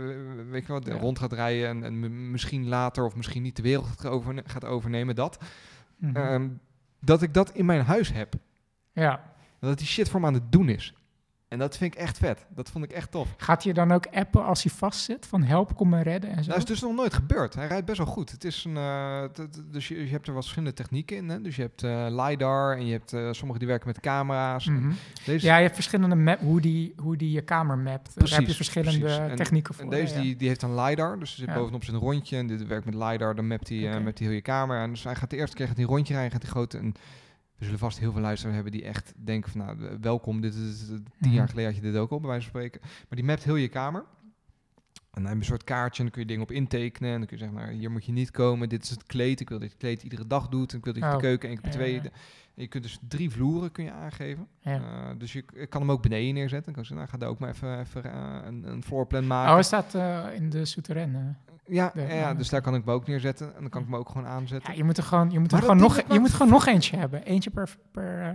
[0.50, 0.96] weet je Ja.
[0.98, 4.64] rond gaat rijden en, en misschien later of misschien niet de wereld gaat, overne- gaat
[4.64, 5.38] overnemen, dat.
[6.12, 6.48] Ehm,
[7.00, 8.34] dat ik dat in mijn huis heb.
[8.92, 9.28] ja.
[9.60, 10.94] Dat die shit voor me aan het doen is.
[11.48, 12.46] En dat vind ik echt vet.
[12.54, 13.34] Dat vond ik echt tof.
[13.36, 15.26] Gaat hij dan ook appen als hij vastzit?
[15.26, 16.50] Van help, kom me redden en zo?
[16.50, 17.54] Dat is dus nog nooit gebeurd.
[17.54, 18.30] Hij rijdt best wel goed.
[18.30, 19.22] Het is een, eh,
[19.70, 21.28] dus je, je hebt er wat verschillende technieken in.
[21.28, 21.40] Hè?
[21.40, 24.64] Dus je hebt eh, LiDAR en je hebt uh, sommigen die werken met camera's.
[24.66, 24.90] Mhm.
[25.24, 28.04] Deze, Ja, je hebt verschillende map, hoe die, hoe die je kamer mapt.
[28.14, 29.18] Daar heb je Precies, verschillende precies.
[29.18, 29.84] En- technieken voor.
[29.84, 30.20] En deze ja.
[30.20, 31.54] Die, die heeft een LiDAR, dus er zit Ja.
[31.54, 32.36] bovenop zijn rondje.
[32.36, 34.80] En dit werkt met LiDAR, dan mapt hij, eh, mapt hij heel je kamer.
[34.80, 36.74] En dus hij gaat de eerste keer gaat rondje rijden, gaat hij groot.
[36.74, 36.94] En
[37.60, 40.40] we zullen vast heel veel luisteraars hebben die echt denken van, nou, welkom.
[40.40, 41.32] Dit is, tien Mhm.
[41.32, 42.80] jaar geleden had je dit ook al, bij wijze van spreken.
[42.82, 44.04] Maar die mapt heel je kamer.
[45.10, 47.10] En dan heb je een soort kaartje en dan kun je dingen op intekenen.
[47.12, 48.68] En dan kun je zeggen, nou, hier moet je niet komen.
[48.68, 49.40] Dit is het kleed.
[49.40, 50.72] Ik wil dat je het kleed iedere dag doet.
[50.72, 51.94] En ik wil dat je Oh, de keuken één keer per twee...
[51.94, 52.02] ja.
[52.54, 54.46] En je kunt dus drie vloeren kun je aangeven.
[54.60, 54.74] Ja.
[54.74, 56.72] Eh, dus je ik kan hem ook beneden neerzetten.
[56.72, 59.26] Dan kan ik zeggen, nou, ga daar ook maar even, even eh, een, een floorplan
[59.26, 59.48] maken.
[59.48, 61.36] Oh, hij staat eh, in de souterrain.
[61.70, 63.54] Ja, De- ja, ja, dus daar kan ik me ook neerzetten.
[63.54, 64.70] En dan kan ik me ook gewoon aanzetten.
[64.70, 66.52] Ja, je moet er gewoon, je moet er gewoon, dat nog, dat je moet gewoon
[66.52, 67.22] nog eentje hebben.
[67.22, 67.76] Eentje per...
[67.90, 68.28] per eh,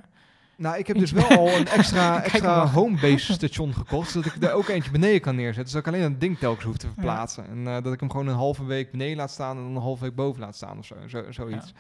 [0.58, 4.12] nou, ik heb dus wel al een extra, extra homebase station gekocht.
[4.12, 5.71] Zodat ik er ook eentje beneden kan neerzetten.
[5.71, 7.48] Zodat ik alleen een ding telkens hoef te verplaatsen.
[7.48, 9.58] En eh, dat ik hem gewoon een halve week beneden laat staan.
[9.58, 10.95] En dan een halve week boven laat staan of zo.
[11.08, 11.74] zo zoiets.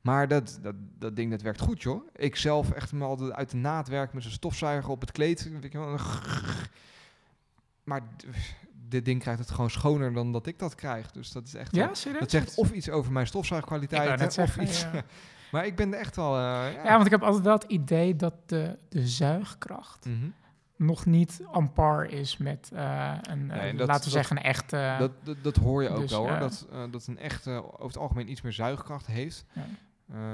[0.00, 2.08] Maar dat, dat, dat ding dat werkt goed, joh.
[2.16, 5.50] Ik zelf echt me altijd uit de naad werk met zijn stofzuiger op het kleed.
[5.60, 5.98] Weet je wel.
[7.84, 8.02] Maar
[8.88, 11.10] dit ding krijgt het gewoon schoner dan dat ik dat krijg.
[11.10, 11.86] Dus dat is echt ja?
[12.18, 14.22] Dat zegt of iets over mijn stofzuigkwaliteit.
[14.26, 14.80] Of zeggen, iets.
[14.92, 15.02] ja.
[15.52, 16.34] maar ik ben er echt wel.
[16.36, 16.84] eh, ja.
[16.84, 20.28] Ja, want ik heb altijd wel het idee dat de, de zuigkracht Mhm.
[20.76, 24.96] nog niet aan par is met eh, een, eh, dat- laten we zeggen, een echte...
[24.98, 26.38] dat, dat, dat hoor je ook dus, wel hoor.
[26.38, 29.44] Dat, dat een echte over het algemeen iets meer zuigkracht heeft.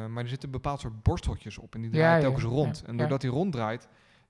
[0.08, 1.74] Maar er zitten een bepaald soort borsteltjes op.
[1.74, 2.82] En die ja, telkens rond.
[2.86, 3.88] En doordat hij ronddraait,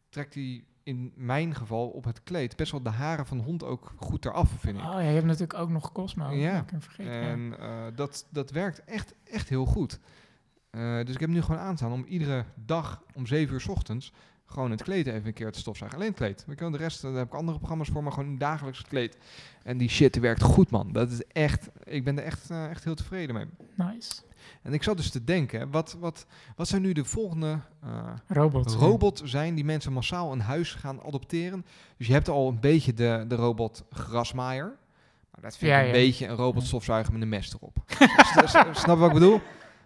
[0.09, 3.65] trekt hij in mijn geval op het kleed best wel de haren van de hond
[3.65, 4.85] ook goed eraf, vind ik.
[4.85, 6.31] Oh ja, je hebt natuurlijk ook nog Cosmo.
[6.31, 6.65] Ja.
[6.79, 7.13] Vergeten.
[7.13, 7.21] ja.
[7.21, 9.99] En eh, dat, dat werkt echt, echt heel goed.
[10.71, 14.13] Eh, dus ik heb nu gewoon aanstaan om iedere dag om 7 uur 's ochtends
[14.47, 15.99] gewoon het kleed even een keer te stofzuigen.
[15.99, 16.45] Alleen het kleed.
[16.49, 18.89] Je wel, de rest, eh, daar heb ik andere programma's voor, maar gewoon dagelijks het
[18.89, 19.17] kleed.
[19.63, 20.93] En die shit werkt goed, man.
[20.93, 23.47] Dat is echt, ik ben er echt, echt heel tevreden mee.
[23.75, 24.23] Nice.
[24.63, 26.27] En ik zat dus te denken, wat, wat,
[26.57, 27.89] wat zou nu de volgende eh,
[28.27, 28.73] Robot.
[28.75, 31.65] robot zijn die mensen massaal in huis gaan adopteren?
[31.99, 34.77] Dus je hebt al een beetje de, de robot grasmaaier.
[35.31, 35.93] Maar dat vind Ja, ik een ja.
[36.07, 37.77] beetje een robotstofzuiger met een mes erop.
[38.73, 39.41] Snap je wat ik bedoel?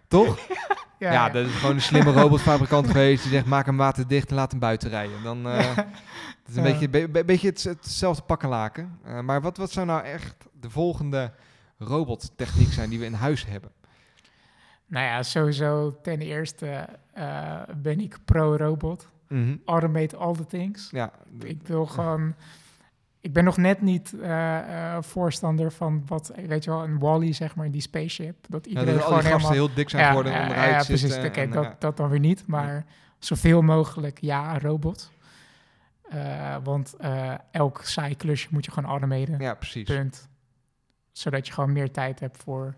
[0.07, 0.37] Toch?
[0.99, 4.51] Ja, dat is gewoon een slimme robotfabrikant geweest die zegt maak hem waterdicht en laat
[4.51, 5.23] hem buiten rijden.
[5.23, 6.71] Dan eh, het is een Ja.
[6.71, 8.99] beetje, be- be- beetje het, hetzelfde pakken laken.
[9.03, 11.31] Eh, maar wat, wat zou nou echt de volgende
[11.77, 13.71] robottechniek zijn die we in huis hebben?
[14.87, 19.07] Nou ja, sowieso ten eerste eh, ben ik pro-robot.
[19.65, 20.89] Automate all the things.
[20.91, 22.35] Ja, Ik wil gewoon...
[23.19, 27.33] Ik ben nog net niet eh, eh, voorstander van wat, weet je wel, een Wally,
[27.33, 28.35] zeg maar, die spaceship.
[28.49, 29.51] Dat ja, iedereen dat al gewoon helemaal...
[29.51, 31.09] heel dik zijn geworden en ja, onderuit ja, zitten.
[31.09, 31.37] precies.
[31.37, 31.75] En, dat, ja.
[31.79, 32.47] dat dan weer niet.
[32.47, 32.85] Maar
[33.19, 35.11] zoveel mogelijk, ja, robot.
[36.63, 36.95] Want
[37.51, 39.39] elk saai klusje moet je gewoon automaten.
[39.39, 39.83] ja, precies.
[39.83, 40.29] Punt.
[41.11, 42.75] Zodat je gewoon meer tijd hebt voor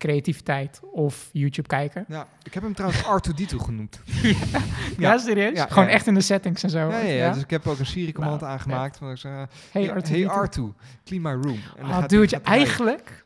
[0.00, 2.04] creativiteit of YouTube kijken.
[2.08, 4.00] Ja, ik heb hem trouwens R2D2 genoemd.
[4.98, 5.56] Ja, serieus?
[5.56, 5.90] Ja, gewoon ja.
[5.90, 6.78] echt in de settings en zo.
[6.78, 9.00] Ja, ja, ja, dus ik heb ook een Siri-command Nou, aangemaakt.
[9.00, 10.08] Ik zeg, eh, hey, ja, R2D2.
[10.08, 10.60] hey R2,
[11.04, 11.58] clean my room.
[11.78, 13.24] En gaat dude, je eigenlijk...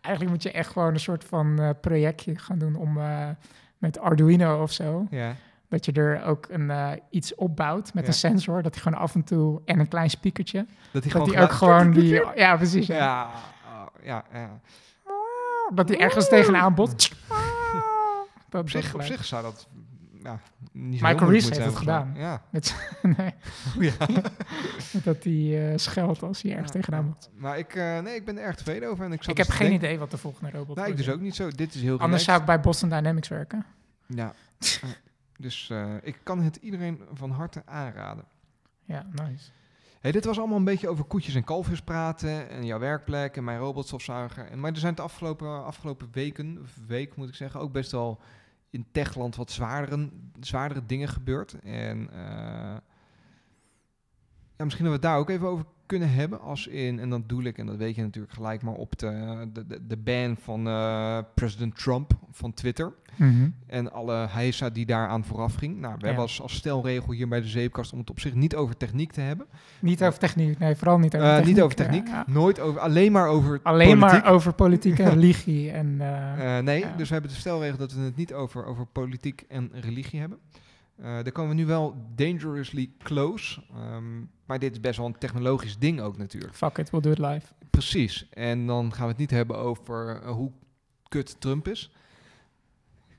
[0.00, 3.28] Eigenlijk moet je echt gewoon een soort van eh, projectje gaan doen om eh,
[3.78, 5.06] met Arduino of zo.
[5.10, 5.34] Ja,
[5.68, 6.72] Dat je er ook een,
[7.10, 8.08] iets opbouwt met Ja.
[8.08, 8.62] een sensor.
[8.62, 9.60] Dat hij gewoon af en toe...
[9.64, 10.66] En een klein speakertje.
[10.92, 12.20] dat hij Dat gewoon ook gewoon die...
[12.34, 12.86] Ja, precies.
[12.86, 12.96] Ja.
[12.96, 13.30] Ja,
[13.66, 14.60] oh, ja, ja.
[15.74, 17.08] Dat hij ergens tegenaan bot.
[18.50, 19.08] Dat, Op, zich, op geluid.
[19.08, 19.68] zich zou dat
[20.22, 20.40] ja,
[20.72, 22.14] niet Michael Reese heeft het gedaan.
[22.16, 22.42] Ja.
[23.02, 23.34] nee,
[23.90, 23.92] ja.
[25.04, 27.30] dat hij eh scheldt als hij ergens Ja, tegenaan bot.
[27.34, 29.04] Maar ik, eh, nee, ik ben er erg tevreden over.
[29.04, 31.06] En ik, Ik heb dus geen idee wat de volgende robot Nou, ik wordt.
[31.08, 31.50] dus ook niet zo.
[31.50, 32.24] Dit is heel Anders relaxed.
[32.26, 33.66] zou ik bij Boston Dynamics werken.
[34.06, 34.32] Ja.
[34.58, 34.88] Ja.
[35.36, 38.24] dus eh, ik kan het iedereen van harte aanraden.
[38.84, 39.50] Ja, nice.
[40.00, 43.44] Hey, dit was allemaal een beetje over koetjes en kalfjes praten en jouw werkplek en
[43.44, 44.58] mijn robotstofzuiger.
[44.58, 48.20] Maar er zijn de afgelopen, afgelopen weken, of week moet ik zeggen, ook best wel
[48.70, 50.08] in techland wat zwaardere,
[50.40, 51.60] zwaardere dingen gebeurd.
[51.60, 52.76] En eh,
[54.56, 56.40] ja, misschien dat we daar ook even over kunnen hebben.
[56.40, 59.48] Als in, en dan doe ik, en dat weet je natuurlijk gelijk, maar op de,
[59.52, 62.92] de, de, ban van eh, president Trump van Twitter.
[63.66, 65.78] En alle heisa die daaraan vooraf ging.
[65.80, 66.06] Nou, we Ja.
[66.06, 69.20] hebben als, stelregel hier bij de zeepkast om het op zich niet over techniek te
[69.20, 69.46] hebben.
[69.80, 71.54] Niet over techniek, nee, vooral niet over Eh, techniek.
[71.54, 72.32] niet over techniek, Ja, ja.
[72.32, 74.22] nooit over, alleen maar over Alleen politiek.
[74.22, 75.70] maar over politiek en religie.
[75.70, 76.94] En, eh, Eh, nee, ja.
[76.96, 80.38] dus we hebben de stelregel dat we het niet over, over politiek en religie hebben.
[80.98, 83.62] Eh daar komen we nu wel dangerously close.
[83.74, 86.54] Ehm, maar dit is best wel een technologisch ding ook natuurlijk.
[86.54, 87.46] fuck it, we'll do it live.
[87.70, 88.28] Precies.
[88.30, 90.52] En dan gaan we het niet hebben over eh, hoe
[91.08, 91.92] kut Trump is.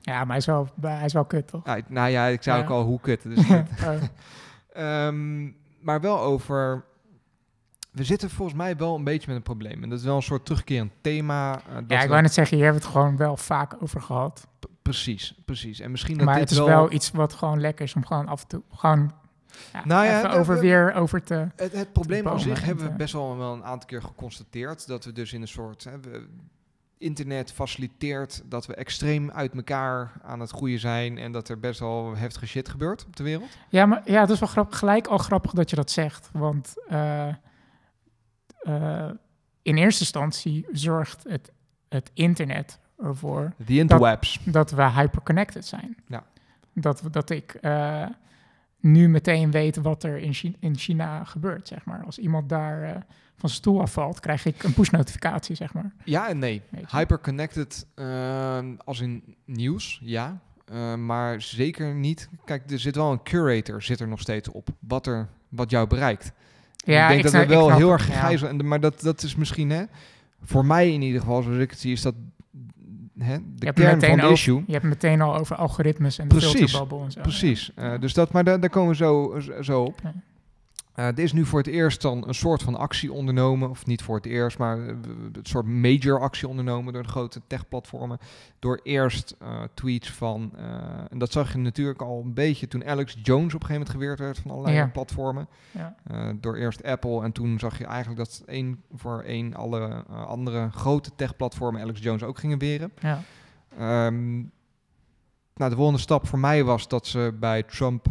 [0.00, 1.64] Ja, maar hij is wel, hij is wel kut, toch?
[1.88, 2.64] Nou ja, ik zei Ja.
[2.64, 3.22] ook al hoe kut.
[3.22, 4.02] Dus Oh,
[4.72, 5.44] Ehm,
[5.80, 6.84] maar wel over.
[7.92, 9.82] We zitten volgens mij wel een beetje met een probleem.
[9.82, 11.58] En dat is wel een soort terugkerend thema.
[11.68, 14.48] eh, dat ja, ik wou net zeggen, hebben we het gewoon wel vaak over gehad.
[14.90, 15.80] Precies, precies.
[15.80, 16.92] En misschien dat Maar dit het is wel...
[16.92, 19.12] iets wat gewoon lekker is om gewoon af en toe gewoon
[19.72, 21.48] ja, Nou ja, even we- over we- weer over te...
[21.56, 24.86] Het, het probleem bomen zich en hebben we best wel, wel een aantal keer geconstateerd.
[24.86, 25.84] Dat we dus in een soort.
[25.84, 26.26] Hè, we-
[26.98, 31.18] internet faciliteert dat we extreem uit elkaar aan het groeien zijn.
[31.18, 33.48] En dat er best wel heftige shit gebeurt op de wereld.
[33.68, 36.30] Ja, maar ja, het is wel grappig, gelijk al grappig dat je dat zegt.
[36.32, 37.28] Want eh,
[38.60, 39.10] eh,
[39.62, 41.52] in eerste instantie zorgt het,
[41.88, 44.40] het internet ervoor The interwebs.
[44.44, 45.96] dat we hyperconnected zijn.
[46.06, 46.24] Ja.
[46.72, 48.06] Dat, we- dat ik eh,
[48.80, 52.02] nu meteen weet wat er in China, in China gebeurt, zeg maar.
[52.04, 52.90] Als iemand daar eh,
[53.36, 55.92] van zijn stoel afvalt, krijg ik een push-notificatie, zeg maar.
[56.04, 56.62] Ja en nee.
[56.88, 60.40] Hyperconnected ehm, als in nieuws, ja.
[60.64, 62.28] Eh, maar zeker niet.
[62.44, 64.68] Kijk, er zit wel een curator, zit er nog steeds op.
[64.78, 66.32] Wat, er, wat jou bereikt.
[66.76, 68.12] Ja, ik denk dat snap- we wel heel erg ja.
[68.14, 68.50] gegijzeld...
[68.50, 69.84] en Maar dat, dat is misschien, hè,
[70.42, 72.14] voor mij in ieder geval, zoals ik het zie, is dat
[73.22, 74.62] hè, Je de hebt kern meteen van de over- issue.
[74.66, 77.20] Je hebt meteen al over algoritmes en de filterbubble en zo.
[77.20, 77.70] Precies.
[77.76, 77.92] Ja.
[77.92, 80.00] Eh, dus dat, maar daar, daar komen we zo, zo op.
[80.02, 80.12] Ja.
[80.94, 84.02] Eh, er is nu voor het eerst dan een soort van actie ondernomen, of niet
[84.02, 88.18] voor het eerst, maar eh, een soort major actie ondernomen door de grote techplatformen.
[88.58, 90.52] Door eerst eh, tweets van,
[91.10, 93.90] en dat zag je natuurlijk al een beetje toen Alex Jones op een gegeven moment
[93.90, 94.86] geweerd werd van allerlei Ja.
[94.86, 95.48] platformen.
[95.70, 95.94] Ja.
[96.40, 101.10] Door eerst Apple en toen zag je eigenlijk dat één voor één alle andere grote
[101.16, 102.92] techplatformen Alex Jones ook gingen weren.
[103.00, 103.22] Ja.
[103.78, 104.36] Ehm,
[105.54, 108.06] nou, de volgende stap voor mij was dat ze bij Trump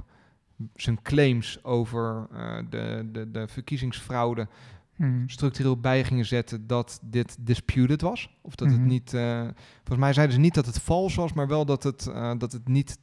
[0.75, 4.47] zijn claims over eh, de, de, de verkiezingsfraude
[4.95, 5.29] Hmm.
[5.29, 8.35] structureel bij gingen zetten dat dit disputed was.
[8.41, 8.77] Of dat Mhm.
[8.77, 9.13] het niet.
[9.13, 9.41] eh,
[9.77, 12.51] volgens mij zeiden ze niet dat het vals was, maar wel dat het, eh, dat
[12.51, 12.97] het niet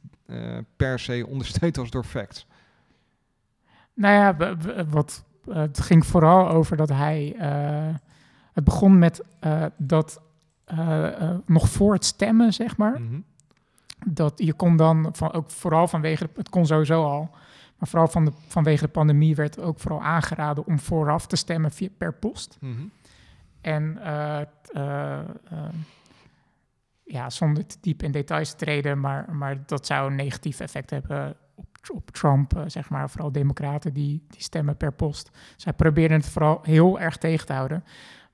[0.75, 2.47] per se ondersteund was door facts.
[3.93, 4.55] Nou ja,
[4.89, 7.35] wat, het ging vooral over dat hij.
[8.53, 9.23] het begon met
[9.77, 10.21] dat
[11.45, 13.01] nog voor het stemmen, zeg maar.
[13.01, 13.19] Mhm.
[14.05, 17.29] Dat je kon dan, van, ook vooral vanwege, het kon sowieso al,
[17.77, 21.71] maar vooral van de, vanwege de pandemie werd ook vooral aangeraden om vooraf te stemmen
[21.71, 22.57] via, per post.
[22.59, 22.81] Mhm.
[23.61, 24.41] En eh,
[24.73, 25.25] eh, eh,
[27.03, 30.89] ja, zonder te diep in details te treden, maar, maar dat zou een negatief effect
[30.89, 33.09] hebben op, op Trump, zeg maar.
[33.09, 35.31] Vooral democraten die, die stemmen per post.
[35.55, 37.83] Zij probeerden het vooral heel erg tegen te houden.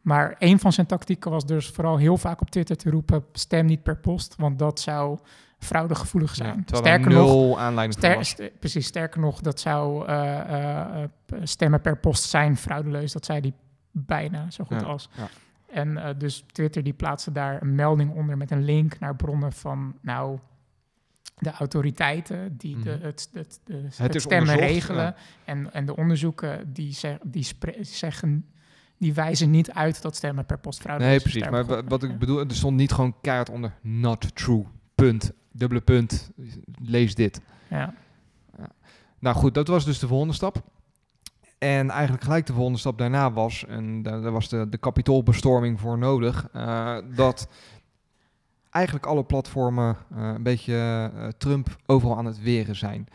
[0.02, 3.66] Maar een van zijn tactieken was dus vooral heel vaak op Twitter te roepen: stem
[3.66, 5.20] niet per post, want dat zou
[5.64, 6.64] fraudegevoelig zijn.
[6.70, 7.58] er Sterker nog, nul
[7.92, 11.10] Ster- st- precies, sterker nog, dat zou eh, eh, eh,
[11.44, 13.12] stemmen per post zijn fraudeleus.
[13.12, 13.54] Dat zei die
[13.92, 15.10] bijna zo goed Ja, als.
[15.18, 15.28] ja.
[15.74, 19.94] En dus Twitter die plaatste daar een melding onder met een link naar bronnen van,
[20.02, 20.40] nou,
[21.38, 23.06] de autoriteiten die de, Mhm.
[23.06, 25.16] het, het, de, het, Het is stemmen regelen.
[25.46, 27.48] En, en de onderzoeken die, zeg, die
[27.82, 28.46] zeggen,
[28.98, 31.50] die wijzen niet uit dat stemmen per post fraude Nee, precies.
[31.50, 34.66] Maar wat ik bedoel, er stond niet gewoon keihard onder not true.
[34.96, 35.32] Punt.
[35.52, 36.32] Dubbele punt.
[36.82, 37.42] Lees dit.
[37.70, 37.94] Ja.
[39.20, 40.64] Nou goed, dat was dus de volgende stap.
[41.58, 45.98] En eigenlijk gelijk de volgende stap daarna was, en daar, was de, de kapitoolbestorming voor
[45.98, 47.48] nodig, eh, dat
[48.70, 50.76] eigenlijk alle platformen eh, een beetje
[51.16, 53.08] eh, Trump overal aan het weren zijn.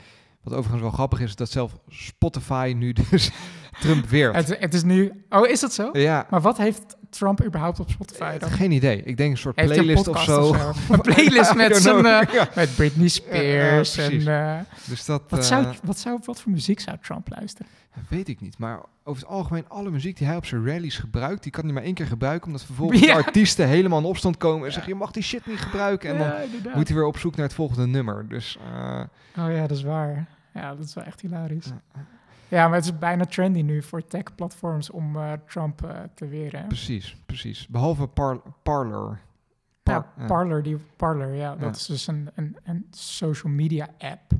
[0.43, 3.31] Wat overigens wel grappig is, dat zelf Spotify nu dus
[3.81, 4.35] Trump weert.
[4.35, 5.25] Het, het is nu...
[5.29, 5.88] Oh, is dat zo?
[5.93, 8.51] ja, Maar wat heeft Trump überhaupt op Spotify dan?
[8.51, 9.03] geen idee.
[9.03, 10.40] Ik denk een soort Heeft hij een playlist of zo.
[10.40, 10.73] of zo?
[10.94, 13.94] Een playlist met, zijn, eh, Ja, met Britney Spears.
[13.94, 17.29] Ja, en, eh, dus dat wat, eh, zou, wat, zou, wat voor muziek zou Trump
[17.31, 17.66] luisteren?
[18.09, 18.59] weet ik niet.
[18.59, 21.73] Maar over het algemeen, alle muziek die hij op zijn rallies gebruikt, die kan hij
[21.73, 23.07] maar één keer gebruiken, omdat vervolgens Ja.
[23.16, 26.11] de artiesten helemaal in opstand komen en zeggen, je mag die shit niet gebruiken.
[26.11, 26.75] En dan inderdaad.
[26.75, 28.29] moet hij weer op zoek naar het volgende nummer.
[28.29, 29.01] Dus eh,
[29.44, 30.27] Oh ja, dat is waar.
[30.55, 31.66] Ja, dat is wel echt hilarisch.
[32.49, 32.67] Ja.
[32.69, 36.67] Maar het is bijna trendy nu voor tech-platforms om eh, Trump eh, te weren.
[36.67, 37.67] precies, precies.
[37.67, 39.09] Behalve par Parler.
[39.83, 40.27] Ja, Par- ja.
[40.27, 44.33] Parler, die, Parler, ja, dat is dus een, een, een social media app.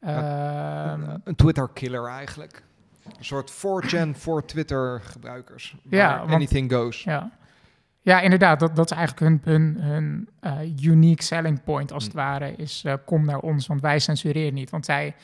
[0.00, 2.62] Ehm, Een, een Twitter-killer eigenlijk.
[3.18, 5.76] Een soort 4chan voor Twitter-gebruikers.
[5.82, 7.02] Ja, want- anything goes.
[7.02, 7.30] Ja.
[8.00, 8.60] ja, inderdaad.
[8.60, 12.18] Dat, dat is eigenlijk hun, hun, hun eh, unique selling point, als het Mm.
[12.20, 14.70] ware, is eh, kom naar ons, want wij censureren niet.
[14.70, 15.14] Want zij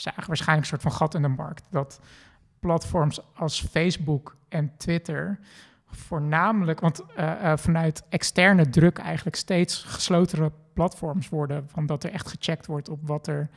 [0.00, 1.64] zagen waarschijnlijk een soort van gat in de markt.
[1.70, 2.00] Dat
[2.60, 5.38] platforms als Facebook en Twitter
[5.90, 12.12] voornamelijk, want eh, eh, vanuit externe druk eigenlijk steeds geslotere platforms worden, van dat er
[12.12, 13.48] echt gecheckt wordt op wat er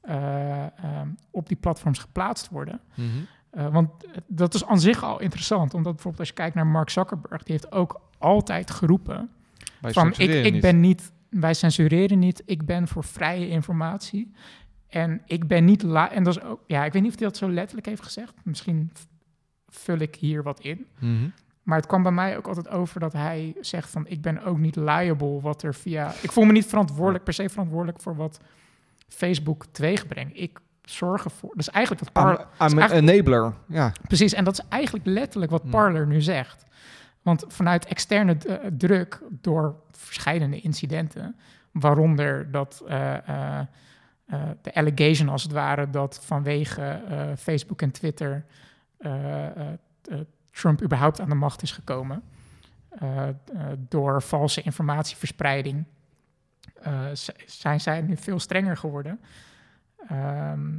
[0.00, 2.80] eh, ehm, op die platforms geplaatst worden.
[2.94, 3.70] Mhm.
[3.70, 3.90] Want
[4.26, 7.52] dat is aan zich al interessant, omdat bijvoorbeeld als je kijkt naar Mark Zuckerberg, die
[7.52, 9.30] heeft ook altijd geroepen
[9.80, 10.62] Wij van ik, ik niet.
[10.62, 14.32] ben niet wij censureren niet, ik ben voor vrije informatie.
[14.92, 17.28] En ik ben niet la en dat is ook, ja, ik weet niet of hij
[17.28, 18.34] dat zo letterlijk heeft gezegd.
[18.42, 18.92] Misschien
[19.68, 20.86] vul ik hier wat in.
[20.98, 21.28] Mhm.
[21.62, 24.58] Maar het kwam bij mij ook altijd over dat hij zegt van ik ben ook
[24.58, 26.12] niet liable wat er via.
[26.22, 28.40] Ik voel me niet verantwoordelijk, per se verantwoordelijk voor wat
[29.08, 30.38] Facebook teweeg brengt.
[30.38, 31.52] Ik zorg ervoor.
[31.56, 33.52] Dus eigenlijk wat Par- I'm, enabler.
[33.68, 33.92] Ja.
[34.06, 35.70] Precies, en dat is eigenlijk letterlijk wat Hmm.
[35.70, 36.64] Parler nu zegt.
[37.22, 41.36] Want vanuit externe eh, druk door verschillende incidenten,
[41.72, 43.66] waaronder dat eh, eh,
[44.62, 48.44] de allegation als het ware dat vanwege eh, Facebook en Twitter
[48.98, 49.72] eh, eh,
[50.10, 50.18] eh,
[50.50, 52.22] Trump überhaupt aan de macht is gekomen
[52.88, 53.34] eh, eh,
[53.88, 55.84] door valse informatieverspreiding,
[56.82, 57.00] eh,
[57.46, 59.20] zijn zij nu veel strenger geworden.
[60.08, 60.70] Ehm,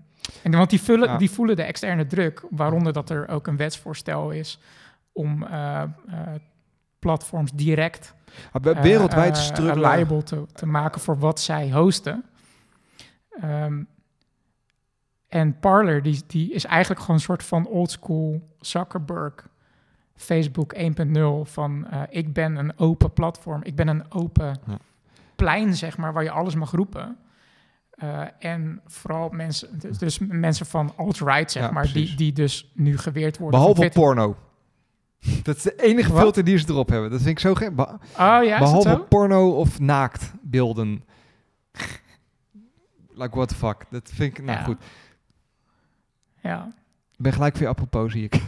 [0.43, 1.17] en want die, vullen, Ja.
[1.17, 4.59] die voelen de externe druk, waaronder dat er ook een wetsvoorstel is
[5.11, 5.89] om eh, eh,
[6.99, 8.13] platforms direct
[8.53, 12.25] eh, Wereldwijd eh, liable te, te maken voor wat zij hosten.
[13.41, 13.83] Ehm,
[15.27, 19.33] en Parler, die, die is eigenlijk gewoon een soort van oldschool Zuckerberg,
[20.15, 20.81] Facebook 1.0
[21.43, 24.77] van eh, ik ben een open platform, ik ben een open Ja.
[25.35, 27.17] plein, zeg maar, waar je alles mag roepen.
[27.91, 32.15] Eh, en vooral mensen, dus, dus mensen van alt-right, zeg Ja, maar, die, precies.
[32.17, 33.59] die dus nu geweerd worden.
[33.59, 34.35] Behalve porno.
[35.43, 37.09] Dat is de enige filter die ze erop hebben.
[37.09, 37.75] Dat vind ik zo gek.
[37.75, 41.03] Be- Oh ja, Behalve porno of naaktbeelden.
[43.15, 43.85] Like what the fuck.
[43.89, 44.63] Dat vind ik, nou Ja.
[44.63, 44.77] goed.
[46.41, 46.73] Ja.
[47.11, 48.41] Ik ben gelijk weer apropos, zie ik.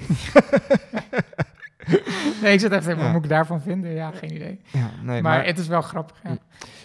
[2.42, 3.12] Nee, ik zit even, wat Ja.
[3.12, 3.92] moet ik daarvan vinden?
[3.92, 4.60] Ja, geen idee.
[4.72, 6.30] ja, nee, maar, maar, het is wel grappig, ja.
[6.30, 6.40] Nou,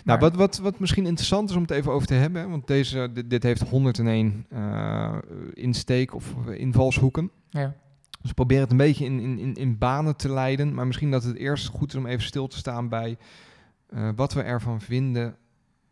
[0.04, 2.66] Maar- wat, wat, wat misschien interessant is om het even over te hebben, hè, want
[2.66, 5.16] deze, dit, dit heeft 101 eh
[5.54, 7.30] insteek of invalshoeken.
[7.50, 7.74] Ja.
[8.20, 11.10] Dus we proberen het een beetje in, in, in, in banen te leiden, maar misschien
[11.10, 13.16] dat het eerst goed is om even stil te staan bij
[13.88, 15.36] eh, wat we ervan vinden.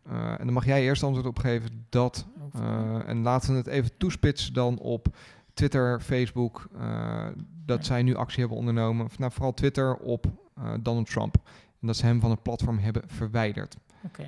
[0.05, 3.67] Eh, en dan mag jij eerst antwoord op geven dat eh, en laten we het
[3.67, 5.07] even toespitsen dan op
[5.53, 7.27] Twitter, Facebook, eh,
[7.65, 7.83] dat Ja.
[7.83, 9.07] zij nu actie hebben ondernomen.
[9.17, 10.25] Nou, vooral Twitter op
[10.79, 11.35] Donald Trump.
[11.81, 13.77] En dat ze hem van het platform hebben verwijderd.
[14.03, 14.25] Oké.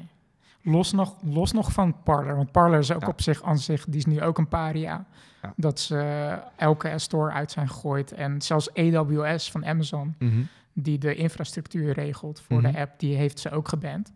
[0.63, 3.07] Los, nog, los nog van Parler, want Parler is ook Ja.
[3.07, 5.05] op zich aan zich, die is nu ook een paria.
[5.41, 5.53] Ja.
[5.55, 8.11] Dat ze elke store uit zijn gegooid.
[8.11, 10.15] En zelfs AWS van Amazon,
[10.73, 12.71] die de infrastructuur regelt voor Mhm.
[12.71, 14.11] de app, die heeft ze ook geband.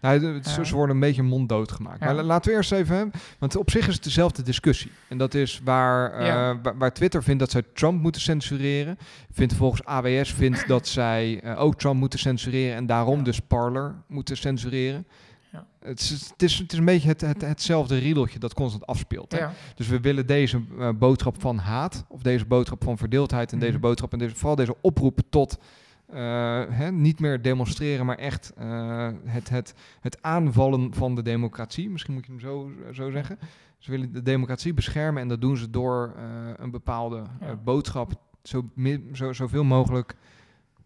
[0.00, 2.00] Nou, ze worden een beetje monddood gemaakt.
[2.00, 3.04] Maar la- laten we eerst even, hè,
[3.38, 4.90] want op zich is het dezelfde discussie.
[5.08, 8.98] En dat is waar, eh, waar, Twitter vindt dat zij Trump moeten censureren.
[9.32, 13.94] Vindt volgens AWS vindt dat zij eh, ook Trump moeten censureren en daarom dus Parler
[14.06, 15.06] moeten censureren.
[15.52, 15.66] Ja.
[15.84, 19.32] Het, is, het, is, het is een beetje het, het, hetzelfde riedeltje dat constant afspeelt.
[19.32, 19.38] Hè?
[19.38, 19.52] Ja.
[19.74, 23.72] Dus we willen deze eh, boodschap van haat, of deze boodschap van verdeeldheid en deze
[23.72, 23.80] Mhm.
[23.80, 25.58] boodschap en deze, vooral deze oproep tot
[26.70, 31.90] hè, niet meer demonstreren, maar echt eh, het, het, het aanvallen van de democratie.
[31.90, 33.38] Misschien moet je hem zo, zo zeggen.
[33.78, 36.24] Ze willen de democratie beschermen en dat doen ze door eh,
[36.56, 38.70] een bepaalde eh, boodschap zo,
[39.12, 40.14] zo, zoveel mogelijk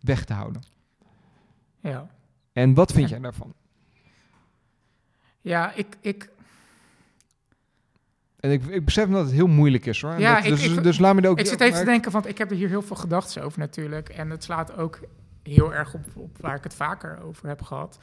[0.00, 0.62] weg te houden.
[1.80, 2.10] ja.
[2.52, 3.54] En wat vind jij daarvan?
[5.40, 6.30] Ja, ik, ik,
[8.44, 10.18] En ik, ik besef dat het heel moeilijk is hoor.
[10.18, 11.38] Ja, dat- ik- dus, ik- dus laat me ook.
[11.38, 14.08] ik zit even te denken, want ik heb er hier heel veel gedachten over natuurlijk.
[14.08, 15.00] En het slaat ook
[15.42, 17.98] heel erg op, op waar ik het vaker over heb gehad.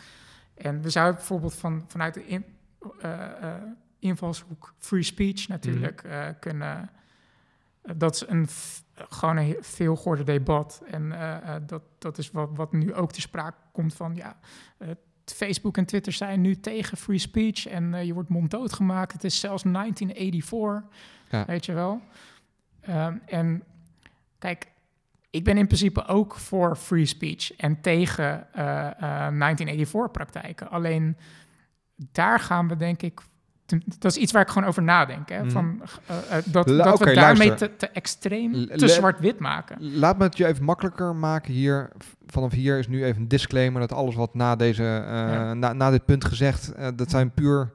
[0.55, 2.45] En we zouden bijvoorbeeld van, vanuit de in,
[3.01, 3.11] eh,
[3.43, 3.53] eh,
[3.99, 6.13] invalshoek free speech natuurlijk Mhm.
[6.13, 6.89] eh, kunnen...
[7.95, 8.47] dat is een
[9.09, 10.81] gewoon een veel gehoorde debat.
[10.91, 11.13] En
[11.65, 14.15] dat, dat is wat, wat nu ook te sprake komt van...
[14.15, 14.35] ja,
[15.33, 17.67] Facebook en Twitter zijn nu tegen free speech...
[17.67, 19.13] en eh, je wordt monddood gemaakt.
[19.13, 20.89] Het is zelfs 1984,
[21.29, 21.45] Ja.
[21.45, 22.01] weet je wel.
[22.81, 23.63] Ehm, en
[24.39, 24.67] kijk,
[25.29, 30.69] ik ben in principe ook voor free speech en tegen eh, eh, 1984-praktijken.
[30.69, 31.17] Alleen
[31.95, 33.21] daar gaan we, denk ik.
[33.99, 35.29] Dat is iets waar ik gewoon over nadenk.
[35.29, 35.39] Hè?
[35.41, 35.49] Mhm.
[35.49, 39.77] Van, eh, eh, dat La- dat we daarmee te, te extreem, te zwart-wit maken.
[39.97, 41.89] Laat me het je even makkelijker maken hier.
[42.27, 45.53] Vanaf hier is nu even een disclaimer dat alles wat na, deze, eh, Ja.
[45.53, 47.71] na, na dit punt gezegd, dat zijn puur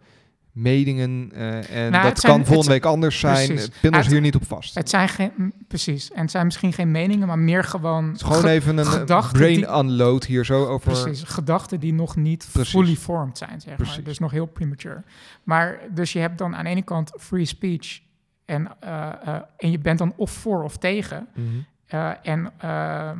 [0.56, 3.46] meningen eh, en Nou, dat zijn- kan volgende week anders zijn.
[3.46, 3.68] precies.
[3.80, 4.74] Het- hier niet op vast.
[4.74, 6.12] Het zijn geen, precies.
[6.12, 8.06] En het zijn misschien geen meningen, maar meer gewoon.
[8.06, 10.92] Het is gewoon ge- even een eh, brain die- unload hier zo over.
[10.92, 12.72] Precies, gedachten die nog niet Precies.
[12.72, 13.94] fully formed zijn, zeg Precies.
[13.96, 14.04] maar.
[14.04, 15.02] Dus nog heel premature.
[15.42, 18.00] Maar dus je hebt dan aan de ene kant free speech
[18.44, 19.08] en, eh,
[19.56, 21.26] en je bent dan of voor of tegen.
[21.34, 21.46] Mhm.
[22.22, 22.68] En, eh,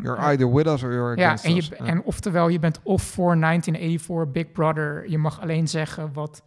[0.03, 1.67] You're either with us or you're ja, against en, us.
[1.69, 1.85] je, Ja.
[1.85, 5.11] en oftewel je bent of voor 1984 Big Brother.
[5.11, 6.43] Je mag alleen zeggen wat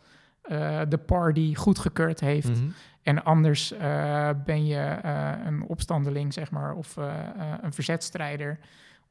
[0.89, 2.49] de party goedgekeurd heeft.
[2.61, 2.69] Mhm.
[3.03, 8.59] En anders eh, ben je eh, een opstandeling, zeg maar, of eh, eh, een verzetstrijder,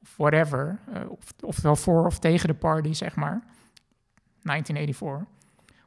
[0.02, 0.78] of whatever.
[0.92, 3.42] Eh, of, oftewel voor of tegen de party, zeg maar.
[4.42, 5.26] 1984.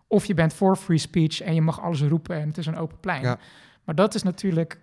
[0.08, 2.78] Of je bent voor free speech en je mag alles roepen en het is een
[2.78, 3.22] open plein.
[3.22, 3.38] Ja.
[3.84, 4.80] Maar dat is natuurlijk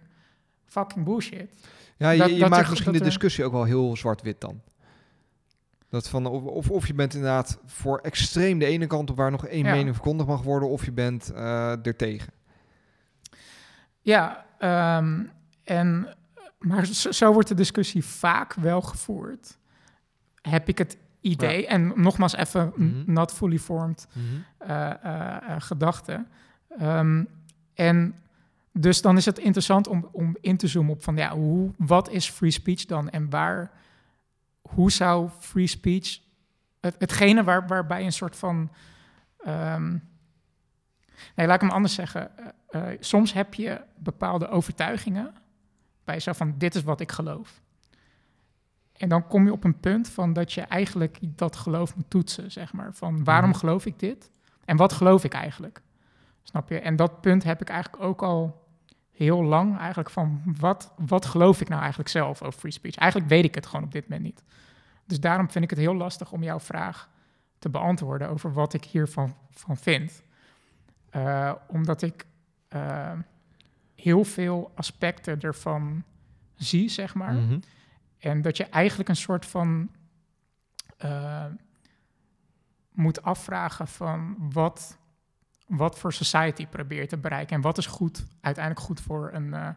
[0.64, 1.50] fucking bullshit.
[1.96, 4.40] Ja, je, Dat- je dat maakt er- misschien de er- discussie ook wel heel zwart-wit
[4.40, 4.60] dan.
[5.90, 9.30] Dat van, of, of, of je bent inderdaad voor extreem de ene kant op waar
[9.30, 9.70] nog één Ja.
[9.74, 12.32] mening verkondigd mag worden, of je bent eh ertegen.
[14.00, 15.22] Ja, ehm,
[15.64, 16.08] en,
[16.58, 19.58] maar zo, zo wordt de discussie vaak wel gevoerd.
[20.42, 23.12] Heb ik het idee, en nogmaals even Mhm.
[23.12, 24.06] not fully formed
[24.58, 26.24] eh, eh, eh, gedachte.
[26.78, 27.24] Ehm,
[27.74, 28.14] en
[28.72, 32.10] dus dan is het interessant om, om in te zoomen op van ja, hoe, wat
[32.10, 33.70] is free speech dan en waar,
[34.74, 36.18] hoe zou free speech,
[36.80, 38.70] het, hetgene waar, waarbij een soort van,
[39.38, 39.90] ehm,
[41.34, 42.38] nee, laat ik hem anders zeggen.
[42.38, 45.34] Eh, eh, soms heb je bepaalde overtuigingen
[46.04, 47.60] bij jezelf van dit is wat ik geloof.
[48.92, 52.50] En dan kom je op een punt van dat je eigenlijk dat geloof moet toetsen,
[52.52, 52.94] zeg maar.
[52.94, 53.58] Van waarom Mhm.
[53.58, 54.30] geloof ik dit?
[54.64, 55.82] En wat geloof ik eigenlijk?
[56.42, 56.78] Snap je?
[56.80, 58.67] En dat punt heb ik eigenlijk ook al
[59.18, 62.96] heel lang eigenlijk van wat, wat geloof ik nou eigenlijk zelf over free speech?
[62.96, 64.42] Eigenlijk weet ik het gewoon op dit moment niet.
[65.06, 67.08] Dus daarom vind ik het heel lastig om jouw vraag
[67.58, 70.22] te beantwoorden over wat ik hiervan van vind.
[71.10, 72.26] Eh, omdat ik
[72.68, 73.12] eh,
[73.94, 76.04] heel veel aspecten ervan
[76.54, 77.34] zie, zeg maar.
[77.34, 77.58] Mhm.
[78.18, 79.90] En dat je eigenlijk een soort van
[80.96, 81.44] eh,
[82.92, 84.98] moet afvragen van wat,
[85.68, 89.68] wat voor society probeert te bereiken en wat is goed, uiteindelijk goed voor een, eh,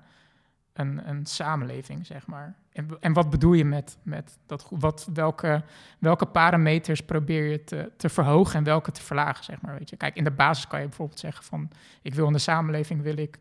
[0.74, 2.56] een, een samenleving, zeg maar.
[2.72, 4.68] En, en wat bedoel je met, met dat?
[4.70, 5.64] Wat, welke,
[6.00, 9.78] welke parameters probeer je te, te verhogen en welke te verlagen, zeg maar.
[9.78, 9.96] Weet je?
[9.98, 11.70] Kijk, in de basis kan je bijvoorbeeld zeggen van
[12.02, 13.38] ik wil in de samenleving wil ik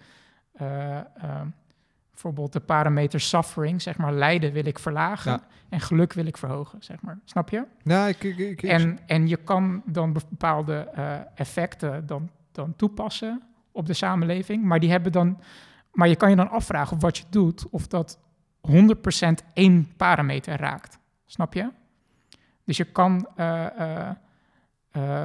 [0.52, 1.04] eh, eh,
[2.10, 5.40] bijvoorbeeld de parameter suffering, zeg maar, lijden wil ik verlagen Ja.
[5.68, 7.18] en geluk wil ik verhogen, zeg maar.
[7.24, 7.64] Snap je?
[7.82, 12.30] Ja, ik, ik, ik, ik- En, en je kan dan bepaalde eh, effecten dan,
[12.60, 13.42] dan toepassen
[13.72, 15.38] op de samenleving, maar die hebben dan,
[15.92, 18.18] maar je kan je dan afvragen of wat je doet, of dat
[18.60, 18.72] 100%
[19.52, 20.98] één parameter raakt.
[21.26, 21.70] Snap je?
[22.64, 24.10] Dus je kan eh, eh,
[24.90, 25.24] eh,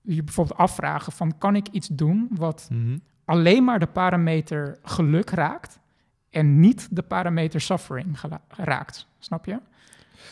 [0.00, 2.98] je bijvoorbeeld afvragen van, kan ik iets doen wat Mhm.
[3.24, 5.78] alleen maar de parameter geluk raakt
[6.30, 9.06] en niet de parameter suffering raakt.
[9.18, 9.58] Snap je?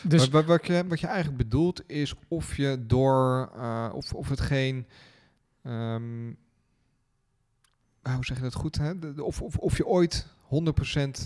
[0.03, 3.51] Dus wat, wat, je, wat je eigenlijk bedoelt is of je door,
[3.93, 4.85] of, of hetgeen, ehm,
[5.63, 6.01] ah,
[8.15, 8.99] hoe zeg je dat goed, hè?
[8.99, 10.27] De- de- of, of, of je ooit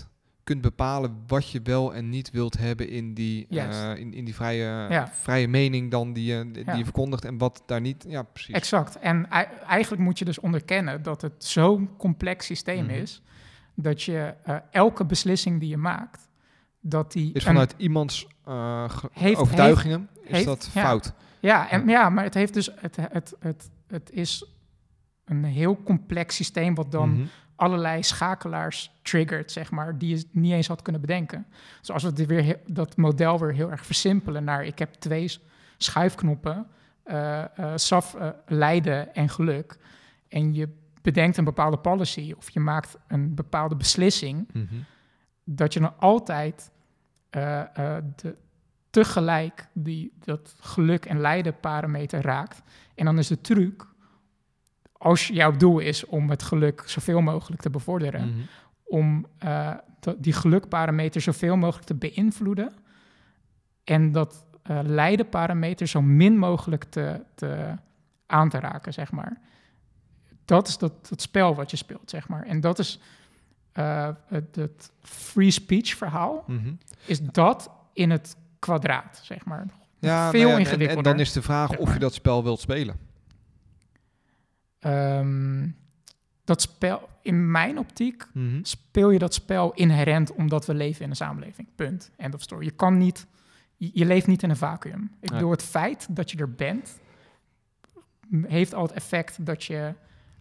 [0.02, 0.06] 100%
[0.44, 4.34] kunt bepalen wat je wel en niet wilt hebben in die, eh, in, in die
[4.34, 5.08] vrije, Ja.
[5.12, 6.74] vrije mening dan die, je die Ja.
[6.74, 8.54] je verkondigt en wat daar niet, ja precies.
[8.54, 8.98] exact.
[8.98, 12.94] En ei- eigenlijk moet je dus onderkennen dat het zo'n complex systeem Mhm.
[12.94, 13.22] is
[13.74, 16.28] dat je eh, elke beslissing die je maakt,
[16.80, 20.82] dat die Is een- vanuit iemands eh, Heeft- overtuigingen, is heeft- dat ja.
[20.82, 21.12] fout.
[21.40, 24.44] Ja, en, ja, maar het heeft dus het, het, het, het is
[25.24, 27.24] een heel complex systeem wat dan Mhm.
[27.56, 31.46] allerlei schakelaars triggert, zeg maar, die je niet eens had kunnen bedenken.
[31.80, 35.32] Dus als we dit weer dat model weer heel erg versimpelen naar ik heb twee
[35.78, 36.66] schuifknoppen,
[37.04, 39.78] eh eh, saf, eh, lijden en geluk,
[40.28, 40.68] en je
[41.02, 44.74] bedenkt een bepaalde policy of je maakt een bepaalde beslissing, Mhm.
[45.44, 46.70] dat je dan altijd
[47.30, 48.36] de,
[48.90, 52.62] tegelijk die, dat geluk en lijden parameter raakt.
[52.94, 53.86] En dan is de truc,
[54.92, 58.40] als jouw doel is om het geluk zoveel mogelijk te bevorderen, Mhm.
[58.84, 59.26] om
[60.00, 62.72] dat- die gelukparameter zoveel mogelijk te beïnvloeden
[63.84, 67.74] en dat eh lijdenparameter zo min mogelijk te, te
[68.26, 69.40] aan te raken, zeg maar.
[70.44, 72.42] Dat is dat, dat spel wat je speelt, zeg maar.
[72.46, 73.00] En dat is
[73.72, 76.72] eh, het, het free speech verhaal, Mhm.
[77.06, 79.66] is dat in het kwadraat, zeg maar.
[80.04, 82.14] Ja, Veel nou ja, en- En, ingewikkelder, dan is de vraag zeg of je dat
[82.14, 82.96] spel wilt spelen.
[84.78, 85.68] Ehm,
[86.44, 88.58] dat spel, in mijn optiek, Mhm.
[88.62, 91.68] speel je dat spel inherent omdat we leven in een samenleving.
[91.74, 92.10] Punt.
[92.16, 92.64] End of story.
[92.64, 93.26] Je kan niet,
[93.76, 95.10] je, je leeft niet in een vacuüm.
[95.20, 97.00] Ik bedoel, het feit dat je er bent,
[98.46, 99.94] heeft al het effect dat je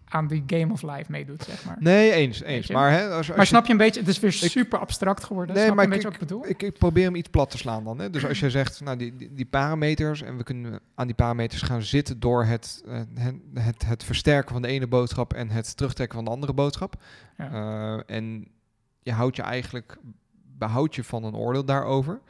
[0.05, 1.75] aan die game of life meedoet, zeg maar.
[1.79, 2.69] Nee, eens, eens.
[2.71, 5.23] Maar, hè, als, als maar snap je een beetje, het is weer Ik- super abstract
[5.23, 5.55] geworden.
[5.55, 6.51] Nee, snap maar je een ik- beetje wat ik bedoel?
[6.51, 7.99] Ik, ik probeer hem iets plat te slaan dan.
[7.99, 8.09] Hè?
[8.09, 10.21] Dus als je zegt, nou, die, die, die parameters...
[10.21, 12.19] en we kunnen aan die parameters gaan zitten...
[12.19, 15.33] door het, eh, het, het, het versterken van de ene boodschap...
[15.33, 16.95] en het terugtrekken van de andere boodschap.
[17.37, 17.51] Ja.
[17.51, 18.47] Eh, en
[19.01, 19.97] je houdt je eigenlijk...
[20.57, 22.21] behoud je van een oordeel daarover.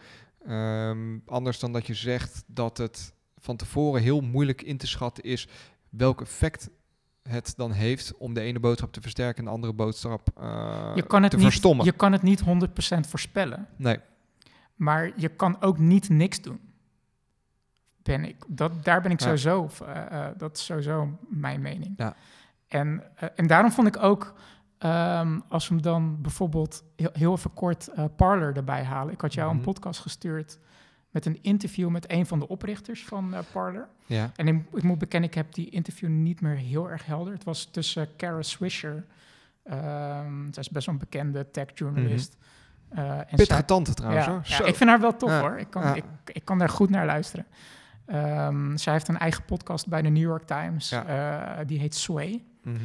[0.47, 5.24] Ehm, anders dan dat je zegt dat het van tevoren heel moeilijk in te schatten
[5.24, 5.47] is...
[5.89, 6.69] welk effect
[7.24, 9.38] het dan heeft om de ene boodschap te versterken...
[9.39, 11.86] en de andere boodschap eh, je, kan het te niet, verstommen.
[11.86, 12.45] je kan het niet 100%
[13.07, 13.67] voorspellen.
[13.76, 13.97] Nee.
[14.76, 16.59] Maar je kan ook niet niks doen.
[18.03, 19.26] ben ik, dat, daar ben ik Ja.
[19.26, 21.93] sowieso, eh, eh, dat is sowieso mijn mening.
[21.97, 22.15] Ja.
[22.67, 23.03] En,
[23.36, 24.34] en daarom vond ik ook,
[24.78, 29.13] ehm, als we hem dan bijvoorbeeld heel, heel even kort Parler erbij halen.
[29.13, 29.57] Ik had jou Mhm.
[29.57, 30.59] een podcast gestuurd
[31.14, 33.88] met een interview met een van de oprichters van eh, Parler.
[34.05, 34.32] Ja.
[34.36, 37.34] En ik, ik moet bekennen, ik heb die interview niet meer heel erg helder.
[37.34, 39.05] Het was tussen Kara Swisher,
[40.51, 42.38] zij is best wel een bekende tech-journalist.
[42.89, 44.41] eh, en Pittige tante trouwens ja, hoor.
[44.45, 45.57] ja, ik vind haar wel tof Ja, hoor.
[45.57, 47.45] Ik kan, ik, ik kan daar goed naar luisteren.
[48.05, 50.91] Ehm, zij heeft een eigen podcast bij de New York Times.
[50.91, 52.43] Eh, die heet Sway.
[52.64, 52.76] Mhm.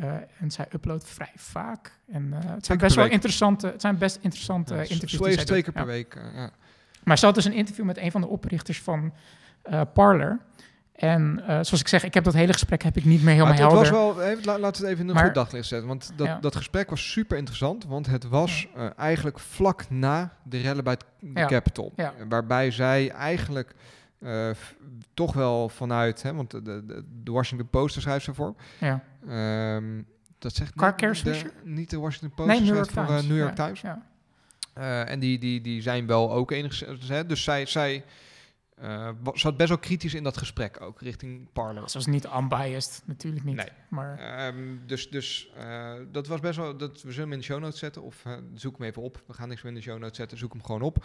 [0.00, 1.98] Eh, en zij uploadt vrij vaak.
[2.12, 5.36] En eh, het zijn best wel interessante, het zijn best interessante Ja, interviews.
[5.44, 6.14] Twee keer per week.
[6.14, 6.50] eh, ja.
[7.04, 9.12] Maar ze had dus een interview met een van de oprichters van
[9.62, 10.38] eh, Parler.
[10.92, 13.54] En eh, zoals ik zeg, ik heb dat hele gesprek heb ik niet meer helemaal
[13.54, 13.92] Maar het, helder.
[13.92, 15.88] was wel, even, la- laten we het even in een goed daglicht zetten.
[15.88, 16.38] Want dat, Ja.
[16.40, 17.84] dat gesprek was super interessant.
[17.84, 20.96] Want het was eh, eigenlijk vlak na de rellen bij
[21.34, 21.46] Ja.
[21.46, 21.92] Capitol.
[21.96, 22.12] Ja.
[22.28, 23.74] Waarbij zij eigenlijk
[25.14, 26.22] toch wel vanuit...
[26.22, 28.54] Hè, want de, de, de Washington Post schrijft ze voor.
[28.78, 29.02] ja.
[29.28, 30.02] Ehm,
[30.38, 31.50] dat zegt Car niet de-?
[31.64, 33.26] Niet de Washington Post, Nee, New York Times.
[33.26, 33.80] New York Ja, Times.
[34.80, 37.08] Eh, en die, die, die zijn wel ook enigszins...
[37.08, 37.66] Hè, dus zij...
[37.66, 38.04] zij
[38.74, 41.90] eh, zat best wel kritisch in dat gesprek ook, richting Parler.
[41.90, 43.56] Ze was niet unbiased, natuurlijk niet.
[43.56, 43.68] Nee.
[43.88, 46.76] Maar Ehm, dus dus eh, dat was best wel.
[46.76, 48.02] Dat, we zullen hem in de show notes zetten.
[48.02, 48.24] Of
[48.54, 49.22] zoek hem even op.
[49.26, 50.38] We gaan niks meer in de show notes zetten.
[50.38, 51.04] Zoek hem gewoon op.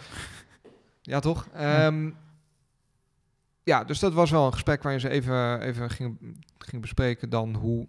[1.01, 1.47] ja, toch?
[1.53, 2.09] Ehm,
[3.63, 6.17] ja, dus dat was wel een gesprek waarin ze even, even ging,
[6.57, 7.87] ging bespreken dan hoe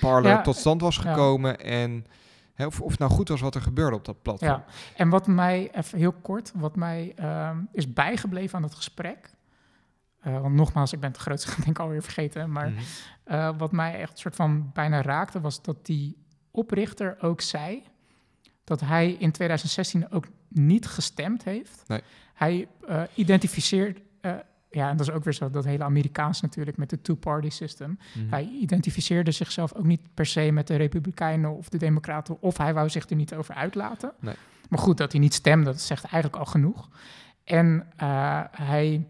[0.00, 1.02] Parler Ja, tot stand was ja.
[1.02, 2.06] gekomen en
[2.54, 4.50] hè, of, of het nou goed was wat er gebeurde op dat platform.
[4.50, 4.64] Ja,
[4.96, 9.30] en wat mij, even heel kort, wat mij ehm, is bijgebleven aan het gesprek.
[10.20, 12.50] eh, want nogmaals, ik ben het grootste denk ik alweer vergeten.
[12.52, 12.80] Maar Mhm.
[13.24, 17.82] eh, wat mij echt soort van bijna raakte, was dat die oprichter ook zei
[18.64, 21.82] dat hij in 2016 ook niet gestemd heeft.
[21.86, 22.00] Nee.
[22.34, 24.00] Hij eh, identificeert,
[24.74, 27.98] ja, en dat is ook weer zo, dat hele Amerikaans natuurlijk met de two-party system.
[28.14, 28.28] Mhm.
[28.30, 32.74] Hij identificeerde zichzelf ook niet per se met de Republikeinen of de Democraten, of hij
[32.74, 34.12] wou zich er niet over uitlaten.
[34.20, 34.34] Nee.
[34.68, 36.88] Maar goed, dat hij niet stemde, dat zegt eigenlijk al genoeg.
[37.44, 39.06] En eh, hij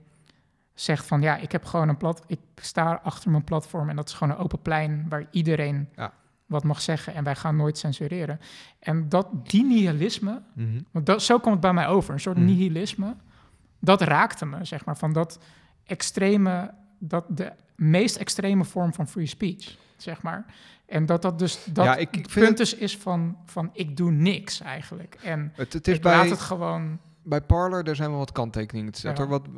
[0.75, 4.09] zegt van ja, ik heb gewoon een plat, ik sta achter mijn platform en dat
[4.09, 6.13] is gewoon een open plein waar iedereen Ja.
[6.47, 8.41] wat mag zeggen en wij gaan nooit censureren.
[8.79, 10.81] En dat die nihilisme, Mhm.
[10.91, 12.47] want dat, zo kwam het bij mij over, een soort Mhm.
[12.47, 13.15] nihilisme,
[13.85, 15.39] dat raakte me, zeg maar, van dat
[15.85, 20.45] extreme, dat de meest extreme vorm van free speech, zeg maar.
[20.87, 24.11] En dat dat dus dat Ja, ik- ik het dus is van, van ik doe
[24.11, 25.19] niks eigenlijk.
[25.23, 26.99] En Het, het is ik bij, laat het gewoon...
[27.23, 29.25] bij Parler, daar zijn wel wat kanttekeningen te zetten.
[29.25, 29.31] Ja.
[29.31, 29.49] Wat,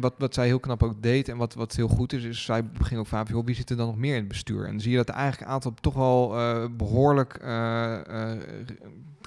[0.00, 2.62] wat, wat zij heel knap ook deed en wat, wat heel goed is, is zij
[2.80, 4.64] ging ook vaak, joh, wie zit er dan nog meer in het bestuur?
[4.64, 8.38] En dan zie je dat eigenlijk een aantal toch wel eh, behoorlijk eh, eh,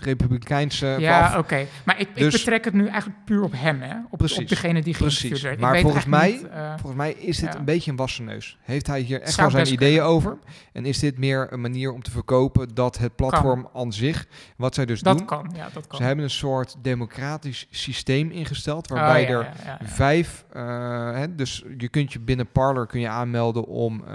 [0.02, 0.96] republikeinse...
[1.00, 1.66] ja, oké.
[1.86, 3.96] Maar ik, ik Dus- betrek het nu eigenlijk puur op hem, hè?
[4.10, 4.38] Op, Precies.
[4.38, 5.42] op degene die Precies.
[5.42, 5.60] werd.
[5.60, 7.60] Maar volgens mij- niet, eh, Volgens mij is dit Ja.
[7.60, 8.58] een beetje een wassen neus.
[8.62, 10.12] Heeft hij hier echt Zou wel zijn ideeën kunnen.
[10.14, 10.38] over?
[10.74, 14.28] En is dit meer een manier om te verkopen dat het platform aan zich,
[14.58, 15.98] wat zij dus dat doen, kan, ja, dat kan.
[15.98, 21.36] ze hebben een soort democratisch systeem ingesteld, Oh, waarbij ja, er ja, vijf, eh, hè,
[21.36, 24.14] dus je kunt je binnen Parler kun je aanmelden om, eh,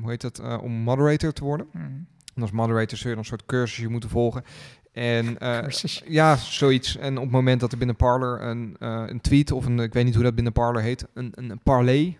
[0.00, 1.66] hoe heet dat, om moderator te worden.
[1.72, 2.06] Hmm.
[2.34, 4.44] En als moderator zul je dan een soort cursusje moeten volgen.
[4.92, 5.68] En eh,
[6.06, 6.96] ja, zoiets.
[6.96, 9.92] En op het moment dat er binnen Parler een, eh, een tweet of een, ik
[9.92, 12.18] weet niet hoe dat binnen Parler heet, een, een, parlay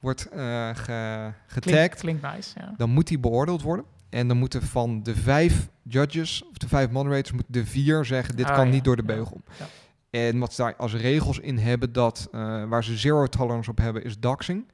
[0.00, 2.74] wordt ge, getagd, nice, ja.
[2.76, 3.84] dan moet die beoordeeld worden.
[4.08, 8.36] En dan moeten van de vijf judges, of de vijf moderators, moeten de vier zeggen,
[8.36, 9.40] dit Ah, kan ja, niet door de beugel.
[9.58, 9.66] ja.
[10.10, 12.28] En wat ze daar als regels in hebben, dat,
[12.68, 14.64] waar ze zero tolerance op hebben, is doxing.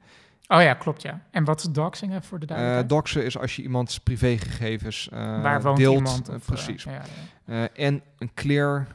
[0.47, 1.21] Oh ja, klopt, ja.
[1.31, 2.89] En wat is doxing voor de Eh duidelijkheid?
[2.89, 5.95] doxen is als je iemands privégegevens Waar woont deelt.
[5.95, 6.29] iemand?
[6.29, 6.83] eh, of, precies.
[6.83, 7.01] ja,
[7.45, 7.69] ja.
[7.73, 8.87] En een clear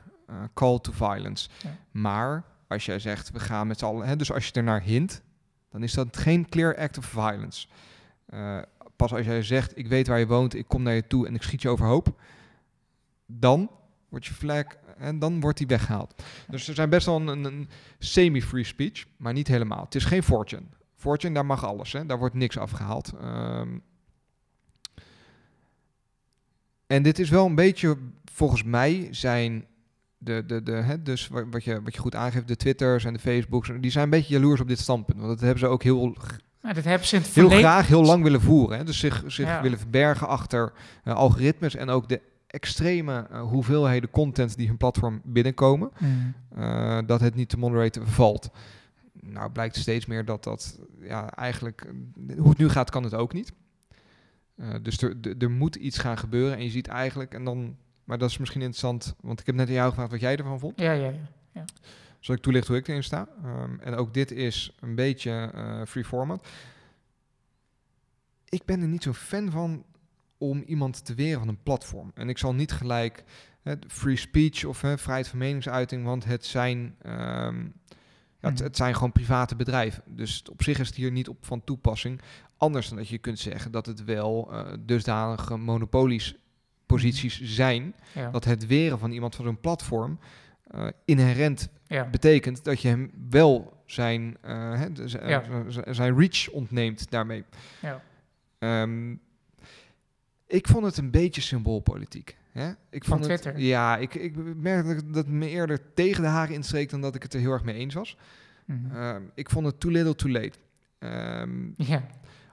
[0.54, 1.48] call to violence.
[1.62, 1.70] Ja.
[1.90, 4.06] Maar als jij zegt, we gaan met z'n allen...
[4.06, 5.22] Hè, dus als je er naar hint,
[5.70, 7.66] dan is dat geen clear act of violence.
[8.96, 11.34] Pas als jij zegt, ik weet waar je woont, ik kom naar je toe en
[11.34, 12.20] ik schiet je overhoop...
[13.26, 13.70] dan
[14.08, 14.64] wordt je flag
[14.98, 16.22] en dan wordt die weggehaald.
[16.48, 19.84] Dus er zijn best wel een, een, een semi-free speech, maar niet helemaal.
[19.84, 20.62] Het is geen fortune.
[21.00, 22.06] Fortune, daar mag alles, hè?
[22.06, 23.12] daar wordt niks afgehaald.
[23.20, 23.68] Ehm,
[26.86, 27.96] en dit is wel een beetje,
[28.32, 29.64] volgens mij zijn
[30.18, 33.12] de, de, de, hè, dus wa- wat je, wat je goed aangeeft, de Twitters en
[33.12, 35.18] de Facebooks, die zijn een beetje jaloers op dit standpunt.
[35.18, 36.16] Want dat hebben ze ook heel,
[36.62, 38.78] Nou, dat hebben ze in het heel verleden- graag heel lang willen voeren.
[38.78, 38.84] Hè?
[38.84, 39.62] Dus zich, zich Ja.
[39.62, 40.72] willen verbergen achter
[41.04, 45.90] eh, algoritmes en ook de extreme eh, hoeveelheden content die hun platform binnenkomen.
[45.96, 46.34] Hmm.
[46.56, 48.50] eh, dat het niet te moderaten valt.
[49.22, 51.86] Nou blijkt steeds meer dat dat ja, eigenlijk,
[52.38, 53.52] hoe het nu gaat, kan het ook niet.
[54.56, 58.18] Eh, dus er, er- moet iets gaan gebeuren en je ziet eigenlijk, en dan, maar
[58.18, 60.80] dat is misschien interessant, want ik heb net aan jou gevraagd wat jij ervan vond.
[60.80, 61.12] Ja, ja,
[61.52, 61.64] ja.
[62.20, 63.28] Zal ik toelichten hoe ik erin sta?
[63.44, 66.46] Ehm, en ook dit is een beetje eh, free format.
[68.48, 69.84] Ik ben er niet zo'n fan van
[70.38, 72.10] om iemand te weren van een platform.
[72.14, 73.24] En ik zal niet gelijk
[73.62, 77.66] hè, free speech of hè, vrijheid van meningsuiting, want het zijn, ehm,
[78.40, 78.62] ja, het, Mhm.
[78.64, 80.02] het zijn gewoon private bedrijven.
[80.06, 82.20] Dus op zich is het hier niet op van toepassing.
[82.56, 86.34] Anders dan dat je kunt zeggen dat het wel eh, dusdanige monopolies
[86.86, 88.30] posities zijn, Ja.
[88.30, 90.18] dat het weren van iemand van zo'n platform
[90.70, 92.08] eh, inherent ja.
[92.10, 94.36] betekent dat je hem wel zijn,
[95.04, 95.38] z- eh,
[95.68, 97.44] z- zijn reach ontneemt daarmee.
[97.82, 98.02] Ja.
[98.58, 99.14] Ehm,
[100.50, 102.36] ik vond het een beetje symboolpolitiek.
[102.52, 102.68] Hè?
[102.90, 103.62] Ik Van vond het- Twitter?
[103.62, 107.22] ja, ik, ik merkte dat, het me eerder tegen de haren instreek dan dat ik
[107.22, 108.16] het er heel erg mee eens was.
[108.64, 108.96] Mhm.
[108.96, 110.58] Ehm, ik vond het too little too late.
[110.98, 111.50] Ehm,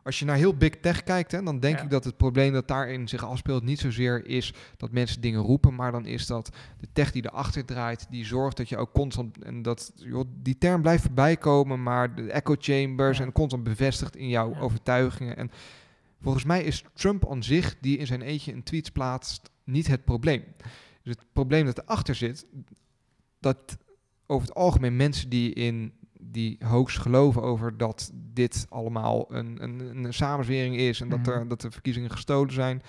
[0.03, 1.83] als je naar heel big tech kijkt, hè, dan denk Ja.
[1.83, 5.75] ik dat het probleem dat daarin zich afspeelt niet zozeer is dat mensen dingen roepen,
[5.75, 9.43] maar dan is dat de tech die erachter draait, die zorgt dat je ook constant,
[9.43, 13.23] en dat, joh, die term blijft voorbij komen, maar de echo chambers Ja.
[13.23, 14.59] en constant bevestigt in jouw Ja.
[14.59, 15.37] overtuigingen.
[15.37, 15.51] En
[16.21, 20.05] volgens mij is Trump aan zich, die in zijn eentje een tweets plaatst, niet het
[20.05, 20.43] probleem.
[21.03, 22.45] Dus het probleem dat erachter zit,
[23.39, 23.77] dat
[24.25, 30.03] over het algemeen mensen die in die hoax geloven over dat dit allemaal een, een,
[30.03, 31.29] een samenzwering is en dat, Mhm.
[31.29, 32.81] er, dat de verkiezingen gestolen zijn.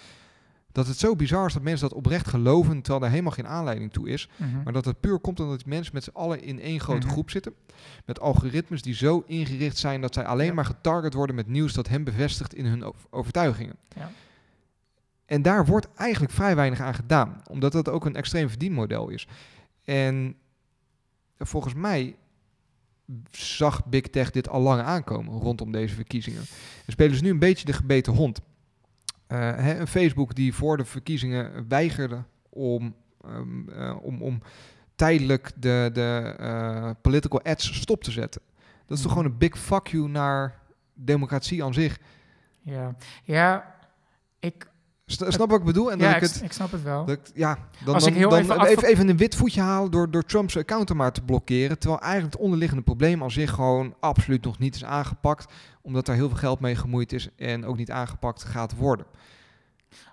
[0.73, 3.93] Dat het zo bizar is dat mensen dat oprecht geloven, terwijl er helemaal geen aanleiding
[3.93, 4.29] toe is.
[4.37, 4.63] Mhm.
[4.63, 7.13] Maar dat het puur komt omdat mensen met z'n allen in één grote Mhm.
[7.15, 7.55] groep zitten.
[8.05, 10.53] Met algoritmes die zo ingericht zijn dat zij alleen Ja.
[10.55, 13.77] maar getarget worden met nieuws dat hen bevestigt in hun over- overtuigingen.
[13.97, 14.11] Ja.
[15.27, 19.27] En daar wordt eigenlijk vrij weinig aan gedaan, omdat dat ook een extreem verdienmodel is.
[19.85, 20.35] En
[21.39, 22.17] volgens mij
[23.31, 26.41] zag Big Tech dit al lang aankomen rondom deze verkiezingen.
[26.87, 28.41] En spelen ze nu een beetje de gebeten hond.
[29.29, 34.43] Eh, hè, een Facebook die voor de verkiezingen weigerde om, ehm, eh, om, om
[34.95, 38.41] tijdelijk de, de eh, political ads stop te zetten.
[38.87, 39.19] Dat is toch Mhm.
[39.21, 40.59] gewoon een big fuck you naar
[40.95, 41.99] democratie aan zich.
[42.61, 42.97] Ja.
[43.25, 43.75] ja,
[44.39, 44.71] ik,
[45.13, 45.93] Snap wat ik bedoel?
[45.93, 47.11] En ja, dat ik, het, ik snap het wel.
[47.11, 50.11] ik- ja, dan, Als dan, ik heel dan even even, een wit voetje halen door,
[50.11, 51.79] door Trumps account maar te blokkeren.
[51.79, 55.53] Terwijl eigenlijk het onderliggende probleem aan zich gewoon absoluut nog niet is aangepakt.
[55.83, 59.07] Omdat daar heel veel geld mee gemoeid is en ook niet aangepakt gaat worden.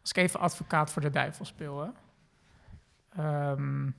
[0.01, 1.87] Als ik even advocaat voor de duivel speel, hè.
[3.21, 3.89] Ehm,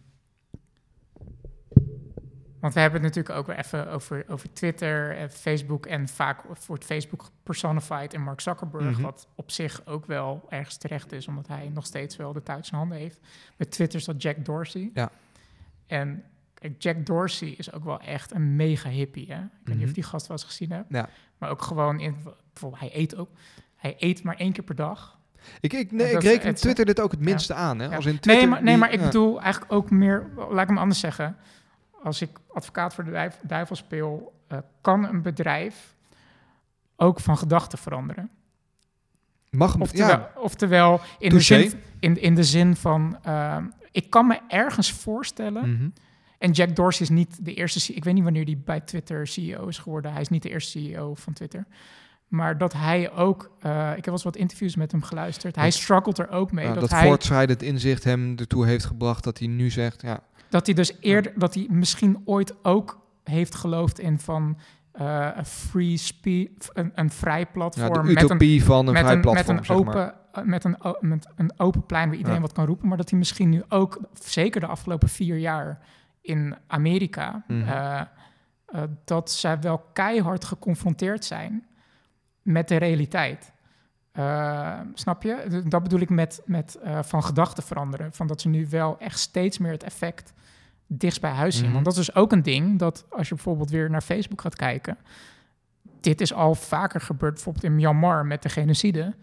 [2.66, 5.86] want we hebben het natuurlijk ook weer even over, over Twitter en Facebook...
[5.86, 8.84] en vaak wordt Facebook personified in Mark Zuckerberg...
[8.90, 9.02] Mhm.
[9.02, 11.28] wat op zich ook wel ergens terecht is...
[11.28, 13.20] omdat hij nog steeds wel de touw in handen heeft.
[13.56, 14.90] Met Twitter is dat Jack Dorsey.
[14.94, 15.10] Ja.
[15.86, 19.38] En kijk, Jack Dorsey is ook wel echt een mega hippie, hè.
[19.40, 19.84] Ik weet niet Mhm.
[19.86, 20.86] of die gast wel eens gezien hebt.
[20.88, 21.08] Ja.
[21.38, 22.16] Maar ook gewoon, in,
[22.52, 23.28] bijvoorbeeld, hij eet ook...
[23.76, 25.18] Hij eet maar één keer per dag.
[25.60, 27.78] Ik, ik, nee, Dat ik reken het- Twitter dit ook het minste aan.
[27.78, 27.96] Hè?
[27.96, 30.78] Als in Twitter nee, maar, nee, maar ik bedoel eigenlijk ook meer, laat ik hem
[30.78, 31.36] anders zeggen.
[32.06, 35.94] Als ik advocaat voor de duiv- duivel speel, eh, kan een bedrijf
[36.96, 38.30] ook van gedachten veranderen.
[39.50, 44.10] Mag hem, Oftewel, ja, oftewel in, de zin, in, in de zin van, ehm, ik
[44.10, 45.88] kan me ergens voorstellen, Mhm.
[46.38, 49.66] en Jack Dorsey is niet de eerste, ik weet niet wanneer hij bij Twitter CEO
[49.66, 51.66] is geworden, hij is niet de eerste CEO van Twitter.
[52.28, 55.70] Maar dat hij ook, eh, ik heb wel eens wat interviews met hem geluisterd, hij
[55.70, 56.66] struggelt er ook mee.
[56.66, 60.02] Dat, dat hij, voortschrijdend inzicht hem ertoe heeft gebracht dat hij nu zegt...
[60.02, 64.58] Ja, Dat hij dus eerder, dat hij misschien ooit ook heeft geloofd in van
[64.92, 68.92] eh, een free speech, een, een vrij ja, platform de met een, utopie van een
[68.92, 69.94] met vrij een, platform, met een zeg maar.
[69.96, 72.42] open, eh, met een, met een open plein waar iedereen Ja.
[72.42, 75.78] wat kan roepen, maar dat hij misschien nu ook, zeker de afgelopen vier jaar
[76.20, 77.68] in Amerika, Mhm.
[77.68, 78.00] eh,
[78.66, 81.66] eh, dat zij wel keihard geconfronteerd zijn
[82.42, 83.52] met de realiteit.
[84.16, 85.62] Eh, snap je?
[85.68, 88.12] Dat bedoel ik met, met eh, van gedachten veranderen.
[88.12, 90.32] Van dat ze nu wel echt steeds meer het effect
[90.86, 91.64] dichtst bij huis zien.
[91.64, 91.72] Mhm.
[91.72, 94.56] Want dat is dus ook een ding dat als je bijvoorbeeld weer naar Facebook gaat
[94.56, 94.96] kijken.
[96.00, 99.14] Dit is al vaker gebeurd, bijvoorbeeld in Myanmar met de genocide.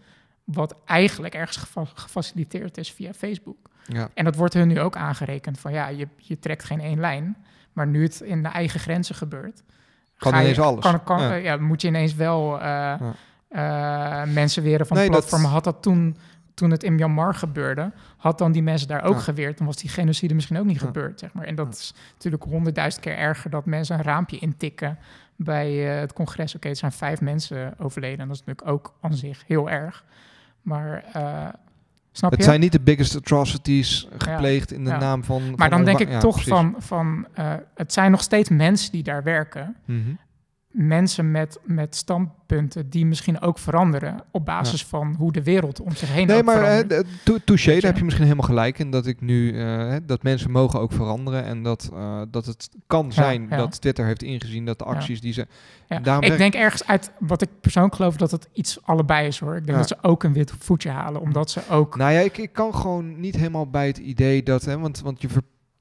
[0.44, 3.56] Wat eigenlijk ergens gefa- gefaciliteerd is via Facebook.
[3.86, 4.08] Ja.
[4.14, 7.36] En dat wordt hun nu ook aangerekend van ja, je, je trekt geen één lijn.
[7.72, 9.62] Maar nu het in de eigen grenzen gebeurt.
[10.18, 10.84] Kan je- ineens alles.
[10.84, 11.56] Kan, kan, Ja.
[11.56, 13.00] moet je ineens wel eh,
[14.32, 15.52] mensen weren van Nee, het dat- platform.
[15.52, 16.16] Had dat toen,
[16.54, 19.20] toen het in Myanmar gebeurde, had dan die mensen daar ook Ja.
[19.20, 19.58] geweerd.
[19.58, 20.86] Dan was die genocide misschien ook niet Ja.
[20.86, 21.44] gebeurd, zeg maar.
[21.44, 24.98] En dat is natuurlijk honderdduizend keer erger dat mensen een raampje intikken
[25.36, 26.54] bij eh, het congres.
[26.54, 28.18] Oké, er zijn vijf mensen overleden.
[28.20, 30.04] En dat is natuurlijk ook aan zich heel erg.
[30.62, 31.48] Maar eh,
[32.12, 32.46] snap Het je?
[32.46, 34.98] zijn niet de biggest atrocities gepleegd in de Ja.
[34.98, 35.42] naam van...
[35.56, 39.02] maar van dan denk ik toch van, van eh, het zijn nog steeds mensen die
[39.02, 39.76] daar werken.
[39.84, 40.00] Mhm.
[40.76, 45.94] Mensen met, met standpunten die misschien ook veranderen op basis van hoe de wereld om
[45.94, 46.86] zich heen Nee, maar
[47.24, 48.90] tou- touché, daar heb je misschien helemaal gelijk in.
[48.90, 51.44] Dat ik nu, eh, dat mensen mogen ook veranderen.
[51.44, 53.56] En dat, eh, dat het kan zijn ja.
[53.56, 55.46] dat Twitter heeft ingezien dat de acties die ze...
[55.88, 55.98] Ja.
[55.98, 59.56] daarom Ik denk ergens uit wat ik persoonlijk geloof dat het iets allebei is hoor.
[59.56, 61.96] Ik denk dat ze ook een wit voetje halen, omdat ze ook.
[61.96, 64.64] Nou ja, ik, ik kan gewoon niet helemaal bij het idee dat...
[64.64, 65.28] Hè, want, want je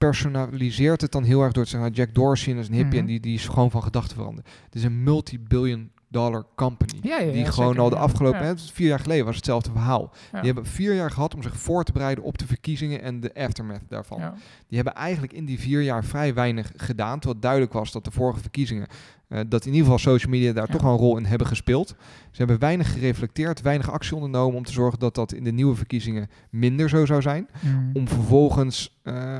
[0.03, 1.89] verpersonaliseert het dan heel erg door te zeggen...
[1.91, 2.99] nou, Jack Dorsey is een hippie Mhm.
[3.01, 4.47] en die, die is gewoon van gedachten veranderd.
[4.65, 6.99] Het is een multi-billion dollar company.
[7.01, 8.45] Ja, ja, die gewoon zeker, al de afgelopen...
[8.45, 10.11] Hè, vier jaar geleden was hetzelfde verhaal.
[10.31, 13.33] Die hebben vier jaar gehad om zich voor te bereiden op de verkiezingen en de
[13.35, 14.19] aftermath daarvan.
[14.67, 17.19] Die hebben eigenlijk in die vier jaar vrij weinig gedaan.
[17.19, 18.87] Terwijl duidelijk was dat de vorige verkiezingen,
[19.27, 21.87] eh, dat in ieder geval social media daar toch wel een rol in hebben gespeeld.
[22.31, 25.75] Ze hebben weinig gereflecteerd, weinig actie ondernomen om te zorgen dat dat in de nieuwe
[25.75, 27.47] verkiezingen minder zo zou zijn.
[27.59, 27.89] Mm.
[27.93, 29.39] Om vervolgens, eh,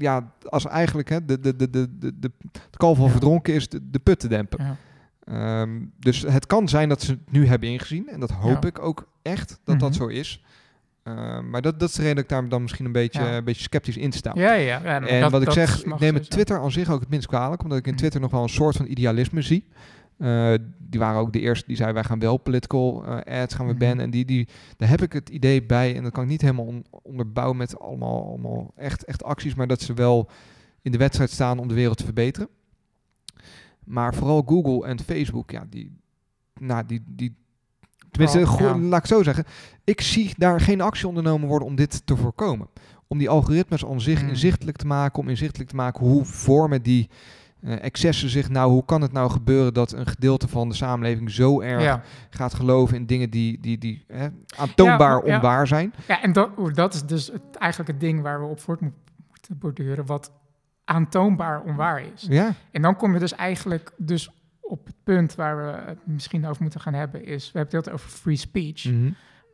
[0.00, 3.68] ja, als eigenlijk hè, de, de, de, de, de, de, het kalf al verdronken is,
[3.68, 4.64] de, de put te dempen.
[4.64, 4.76] Ja.
[5.24, 8.08] Ehm, dus het kan zijn dat ze het nu hebben ingezien.
[8.08, 8.68] En dat hoop Ja.
[8.68, 9.98] ik ook echt dat dat Mhm.
[9.98, 10.44] zo is.
[11.02, 13.36] Ehm, maar dat, dat is de reden dat ik daar dan misschien een beetje, Ja.
[13.36, 14.30] een beetje sceptisch in sta.
[14.34, 14.82] Ja, ja.
[14.84, 16.30] En dat- wat ik zeg, ik neem het sowieso.
[16.30, 17.98] Twitter aan zich ook het minst kwalijk, omdat ik in Mhm.
[18.00, 19.64] Twitter nog wel een soort van idealisme zie.
[20.20, 23.66] Eh, die waren ook de eerste die zei wij gaan wel political eh, ads gaan
[23.66, 23.80] we Mhm.
[23.84, 24.04] bannen.
[24.04, 26.64] En die, die, daar heb ik het idee bij, en dat kan ik niet helemaal
[26.66, 30.28] on- onderbouwen met allemaal, allemaal echt, echt acties, maar dat ze wel
[30.82, 32.48] in de wedstrijd staan om de wereld te verbeteren.
[33.84, 35.96] Maar vooral Google en Facebook, ja, die,
[36.60, 37.36] nou, die, die
[38.10, 38.78] tenminste, Oh, ja.
[38.78, 39.44] laat ik zo zeggen,
[39.84, 42.68] ik zie daar geen actie ondernomen worden om dit te voorkomen.
[43.06, 44.28] Om die algoritmes aan zich Hmm.
[44.28, 47.08] inzichtelijk te maken, om inzichtelijk te maken hoe vormen die
[47.62, 51.30] eh, excessen zich nou, hoe kan het nou gebeuren dat een gedeelte van de samenleving
[51.30, 52.02] zo erg Ja.
[52.30, 55.34] gaat geloven in dingen die, die, die hè, aantoonbaar Ja, ja.
[55.36, 55.94] onwaar zijn.
[56.08, 58.92] ja, en dat, dat is dus het, eigenlijk het ding waar we op voort mo-
[59.28, 60.32] moeten borduren, wat
[60.84, 62.26] aantoonbaar onwaar is.
[62.28, 64.30] Ja, En dan kom je dus eigenlijk dus
[64.60, 67.84] op het punt waar we het misschien over moeten gaan hebben, is, we hebben het
[67.86, 68.84] heel over free speech.
[68.84, 69.02] Mhm.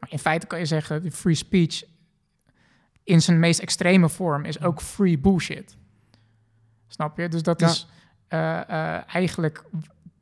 [0.00, 1.82] Maar in feite kan je zeggen, de free speech
[3.04, 5.76] in zijn meest extreme vorm is ook free bullshit.
[6.86, 7.28] Snap je?
[7.28, 7.66] Dus dat Ja.
[7.66, 7.88] is
[8.28, 9.64] eigenlijk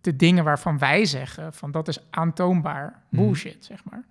[0.00, 3.22] de dingen waarvan wij zeggen, van dat is aantoonbaar Mhm.
[3.22, 4.04] bullshit, zeg maar.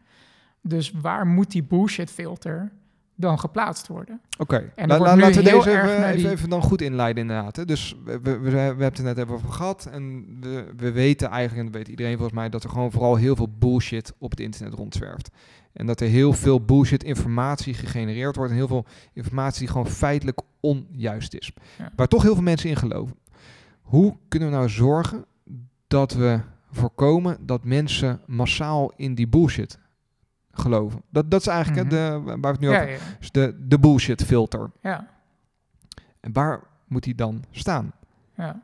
[0.61, 2.71] Dus waar moet die bullshit filter
[3.15, 4.21] dan geplaatst worden?
[4.37, 6.81] Oké, La- wordt la- nu laten we deze even, naar even, die- even dan goed
[6.81, 7.55] inleiden inderdaad.
[7.55, 7.65] Hè.
[7.65, 10.91] Dus we, we, we, we hebben het er net even over gehad en we, we
[10.91, 14.13] weten eigenlijk, en dat weet iedereen volgens mij, dat er gewoon vooral heel veel bullshit
[14.17, 15.29] op het internet rondzwerft.
[15.73, 19.87] En dat er heel veel bullshit informatie gegenereerd wordt en heel veel informatie die gewoon
[19.87, 21.51] feitelijk onjuist is.
[21.77, 21.91] Ja.
[21.95, 23.15] Waar toch heel veel mensen in geloven.
[23.83, 25.25] Hoe kunnen we nou zorgen
[25.87, 26.39] dat we
[26.71, 29.79] voorkomen dat mensen massaal in die bullshit
[30.51, 31.01] geloven?
[31.09, 31.95] Dat, dat is eigenlijk Mhm.
[31.95, 34.71] de, waar we het nu Ja, over ja, dus de, de bullshit filter.
[34.81, 35.07] ja,
[36.19, 37.91] En waar moet die dan staan?
[38.37, 38.61] ja.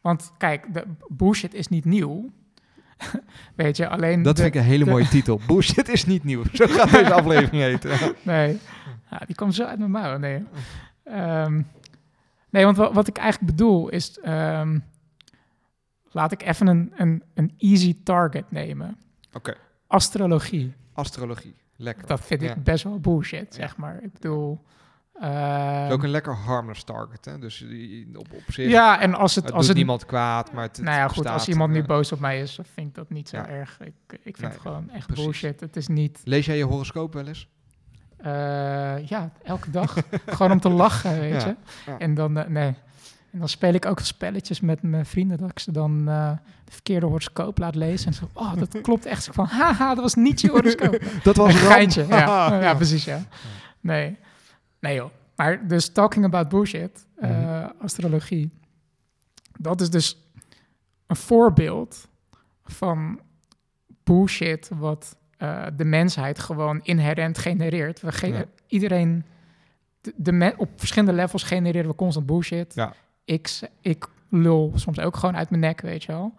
[0.00, 2.30] Want kijk, de bullshit is niet nieuw.
[3.54, 4.22] Weet je, alleen...
[4.22, 5.40] Dat de- vind ik een hele de- mooie titel.
[5.46, 6.42] Bullshit is niet nieuw.
[6.52, 8.14] Zo gaat deze aflevering heten.
[8.22, 8.58] Nee,
[9.10, 10.18] ja, die komt zo uit mijn mouw.
[10.18, 10.44] Nee,
[11.04, 11.62] Ehm,
[12.50, 14.18] nee want wa- wat ik eigenlijk bedoel is...
[14.18, 14.78] ehm,
[16.10, 18.98] laat ik even een, een, een easy target nemen.
[19.32, 19.54] Oké.
[19.86, 20.74] Astrologie.
[20.92, 21.54] Astrologie.
[21.76, 22.06] Lekker.
[22.06, 22.50] Dat vind Ja.
[22.54, 24.02] ik best wel bullshit, zeg maar.
[24.02, 24.60] Ik bedoel...
[25.20, 27.24] Ehm, is ook een lekker harmless target.
[27.24, 27.38] Hè?
[27.38, 29.44] Dus die- op, op zich, ja, en als het...
[29.44, 31.78] het als doet het niemand kwaad, maar het, het nou ja, goed, als iemand nu
[31.80, 33.48] eh, boos op mij is, dan vind ik dat niet zo Ja.
[33.48, 33.80] erg.
[33.80, 35.24] Ik, ik vind Nee, het gewoon echt precies.
[35.24, 35.60] bullshit.
[35.60, 36.20] Het is niet...
[36.24, 37.48] Lees jij je horoscoop wel eens?
[38.18, 39.96] Eh, ja, elke dag.
[40.26, 41.56] gewoon om te lachen, weet je.
[41.86, 41.98] ja.
[41.98, 42.74] En dan, eh, nee.
[43.30, 46.30] En dan speel ik ook spelletjes met mijn vrienden, dat ik ze dan eh,
[46.64, 48.06] de verkeerde horoscoop laat lezen.
[48.06, 49.26] En zo, oh, dat klopt echt.
[49.26, 51.02] Ik van, haha, dat was niet je horoscoop.
[51.22, 52.60] Dat was een geintje, ja.
[52.60, 52.74] ja.
[52.74, 53.20] Precies, ja.
[53.80, 54.16] Nee.
[54.80, 55.10] Nee joh.
[55.36, 57.68] Maar dus talking about bullshit, Mhm.
[57.80, 58.50] astrologie.
[59.58, 60.16] Dat is dus
[61.06, 62.08] een voorbeeld
[62.64, 63.20] van
[64.04, 68.00] bullshit wat eh, de mensheid gewoon inherent genereert.
[68.00, 68.44] We ge- Ja.
[68.66, 69.24] Iedereen,
[70.00, 72.74] de, de op verschillende levels genereren we constant bullshit.
[72.74, 72.92] Ja.
[73.24, 76.34] Ik, ik lul soms ook gewoon uit mijn nek, weet je wel.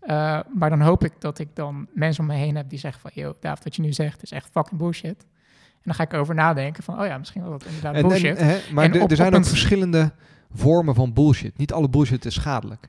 [0.00, 3.00] Eh, maar dan hoop ik dat ik dan mensen om me heen heb die zeggen
[3.00, 3.10] van...
[3.14, 5.26] yo, David, wat je nu zegt is echt fucking bullshit.
[5.72, 7.00] En dan ga ik over nadenken van...
[7.00, 8.38] oh ja, misschien was dat inderdaad En, en, bullshit.
[8.40, 10.12] hè, maar En er- op- er zijn ook verschillende
[10.52, 11.58] vormen van bullshit.
[11.58, 12.88] Niet alle bullshit is schadelijk.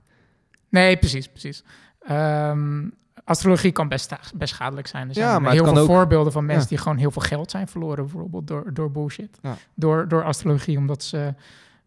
[0.70, 1.64] Nee, precies, precies.
[2.02, 2.88] Ehm,
[3.24, 5.07] astrologie kan best, best schadelijk zijn.
[5.07, 6.69] Er zijn Ja, maar heel veel ook- voorbeelden van mensen Ja.
[6.69, 9.38] die gewoon heel veel geld zijn verloren, bijvoorbeeld door, door bullshit.
[9.41, 9.55] Ja.
[9.74, 11.34] Door, door astrologie, omdat ze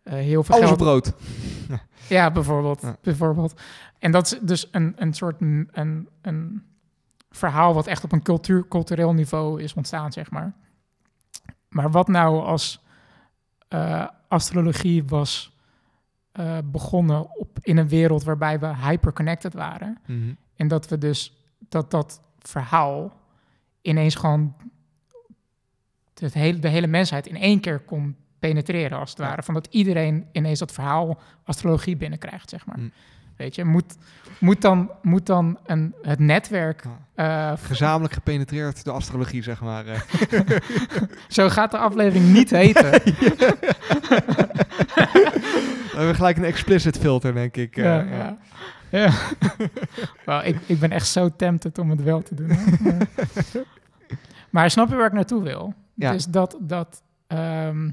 [0.03, 0.78] eh, heel veel Alles geld...
[0.78, 1.12] brood.
[2.09, 3.61] Ja, bijvoorbeeld, bijvoorbeeld.
[3.99, 6.62] En dat is dus een, een soort een, een
[7.30, 10.53] verhaal wat echt op een cultuur, cultureel niveau is ontstaan, zeg maar.
[11.68, 12.82] Maar wat nou als
[13.68, 15.57] eh, astrologie was
[16.32, 19.99] eh, begonnen op, in een wereld waarbij we hyperconnected waren.
[20.07, 20.32] Mhm.
[20.57, 21.33] En dat we dus
[21.69, 23.21] dat dat verhaal
[23.83, 24.55] ineens gewoon
[26.15, 29.43] het hele, de hele mensheid in één keer kon penetreren, als het ware.
[29.43, 32.79] Van dat iedereen ineens dat verhaal astrologie binnenkrijgt, zeg maar.
[32.79, 32.93] Mm.
[33.37, 33.97] Weet je, moet,
[34.39, 36.85] moet dan, moet dan een, het netwerk...
[37.15, 39.87] Eh, Gezamenlijk gepenetreerd de astrologie, zeg maar.
[39.87, 40.01] eh.
[41.29, 42.91] zo gaat de aflevering niet heten.
[45.95, 47.77] We hebben gelijk een explicit filter, denk ik.
[47.77, 48.39] eh, ja.
[48.99, 49.12] Ja.
[50.42, 52.57] Ik, ik ben echt zo tempted om het wel te doen.
[54.51, 55.74] maar snap je waar ik naartoe wil?
[55.95, 56.12] Ja.
[56.12, 57.90] Dus dat, dat ehm,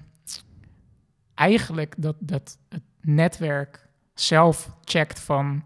[1.33, 5.63] eigenlijk dat, dat het netwerk zelf checkt van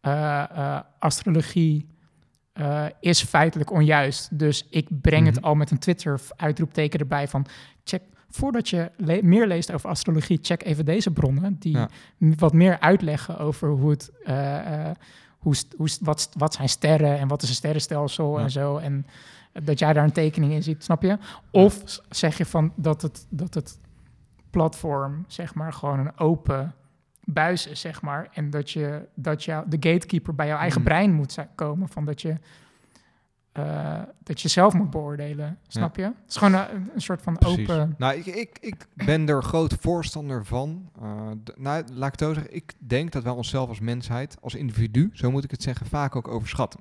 [0.00, 1.86] eh, eh, astrologie
[2.52, 4.38] eh, is feitelijk onjuist.
[4.38, 5.44] Dus ik breng het Mhm.
[5.44, 7.46] al met een Twitter-uitroepteken erbij van
[7.84, 8.02] check.
[8.30, 11.88] Voordat je le- meer leest over astrologie, check even deze bronnen die Ja.
[12.18, 14.96] wat meer uitleggen over hoe het, eh, eh,
[15.38, 18.44] hoe, hoe, wat, wat zijn sterren en wat is een sterrenstelsel Ja.
[18.44, 18.76] en zo.
[18.76, 19.06] En
[19.62, 21.18] dat jij daar een tekening in ziet, snap je?
[21.50, 23.78] Of zeg je van dat het, dat het
[24.50, 26.74] platform, zeg maar, gewoon een open
[27.24, 28.28] buis is, zeg maar.
[28.32, 30.88] En dat je, dat jou, de gatekeeper bij jouw eigen Mhm.
[30.90, 32.34] brein moet komen, van dat je,
[33.52, 36.02] eh, dat je zelf moet beoordelen, snap je?
[36.02, 37.70] Het is gewoon een, een soort van Precies.
[37.70, 37.94] open...
[37.98, 40.90] Nou, ik, ik, ik ben er groot voorstander van.
[41.00, 42.54] Eh, nou, laat ik het zo zeggen.
[42.54, 46.16] Ik denk dat wij onszelf als mensheid, als individu, zo moet ik het zeggen, vaak
[46.16, 46.80] ook overschatten.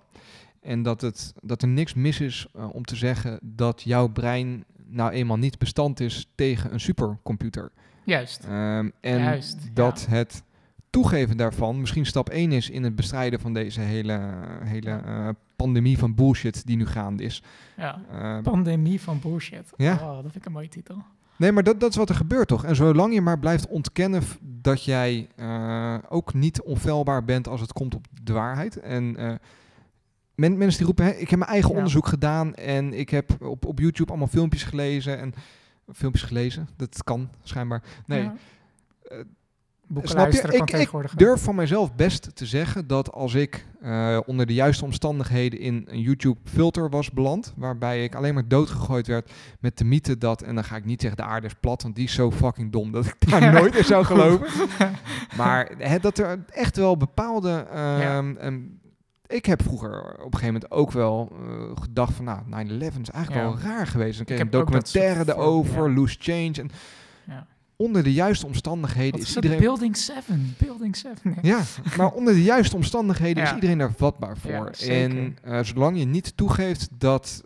[0.62, 4.64] En dat, het, dat er niks mis is eh, om te zeggen dat jouw brein
[4.86, 7.72] nou eenmaal niet bestand is tegen een supercomputer.
[8.04, 8.44] Juist.
[8.44, 10.44] Ehm, en Juist, dat het
[10.90, 14.20] toegeven daarvan misschien stap 1 is in het bestrijden van deze hele,
[14.64, 17.44] hele eh, pandemie van bullshit die nu gaande is.
[17.78, 18.02] Ja.
[18.12, 19.70] Ehm, Pandemie van bullshit.
[19.78, 19.94] Ja.
[19.94, 21.04] Oh, dat vind ik een mooie titel.
[21.36, 22.64] Nee, maar dat, dat is wat er gebeurt toch?
[22.66, 27.74] En zolang je maar blijft ontkennen dat jij eh, ook niet onfeilbaar bent als het
[27.74, 28.80] komt op de waarheid.
[28.80, 29.34] En eh,
[30.36, 31.76] men, mensen die roepen, hè, ik heb mijn eigen Ja.
[31.76, 35.20] onderzoek gedaan en ik heb op, op YouTube allemaal filmpjes gelezen.
[35.20, 35.34] En
[35.94, 37.84] filmpjes gelezen, dat kan schijnbaar.
[38.06, 38.34] Nee, Ja.
[39.92, 40.42] Boeken snap je?
[40.42, 44.54] kan Ik, ik durf van mijzelf best te zeggen dat als ik eh, onder de
[44.54, 49.84] juiste omstandigheden in een YouTube-filter was beland, waarbij ik alleen maar doodgegooid werd met de
[49.86, 52.14] mythe dat, en dan ga ik niet zeggen de aarde is plat, want die is
[52.14, 54.48] zo fucking dom dat ik daar nooit in zou geloven.
[55.38, 57.66] Maar hè, dat er echt wel bepaalde.
[57.72, 58.60] ehm,
[59.28, 63.10] ik heb vroeger op een gegeven moment ook wel eh, gedacht van, nou, 9-11 is
[63.10, 63.50] eigenlijk Ja.
[63.54, 64.16] wel raar geweest.
[64.18, 65.94] Dan kreeg je een documentaire erover, ja.
[65.96, 66.52] Loose Change.
[66.54, 66.70] En
[67.28, 67.48] Ja.
[67.82, 69.60] Onder de juiste omstandigheden Wat is iedereen...
[69.60, 70.56] Building 7.
[70.58, 71.18] Building 7.
[71.24, 71.36] Nee.
[71.42, 71.62] Ja,
[71.98, 74.72] maar onder de juiste omstandigheden is iedereen daar vatbaar voor.
[74.78, 77.44] Ja, en eh, zolang je niet toegeeft dat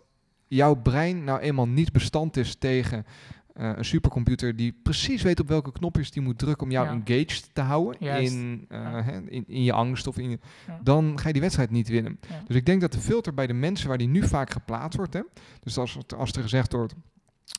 [0.48, 3.06] jouw brein nou eenmaal niet bestand is tegen
[3.54, 6.92] eh, een supercomputer die precies weet op welke knopjes die moet drukken om jou Ja.
[6.92, 10.38] engaged te houden in, eh, in, in je angst of in je,
[10.82, 12.20] dan ga je die wedstrijd niet winnen.
[12.46, 15.14] Dus ik denk dat de filter bij de mensen waar die nu vaak geplaatst wordt,
[15.14, 15.20] hè,
[15.60, 16.94] dus als, als er gezegd wordt,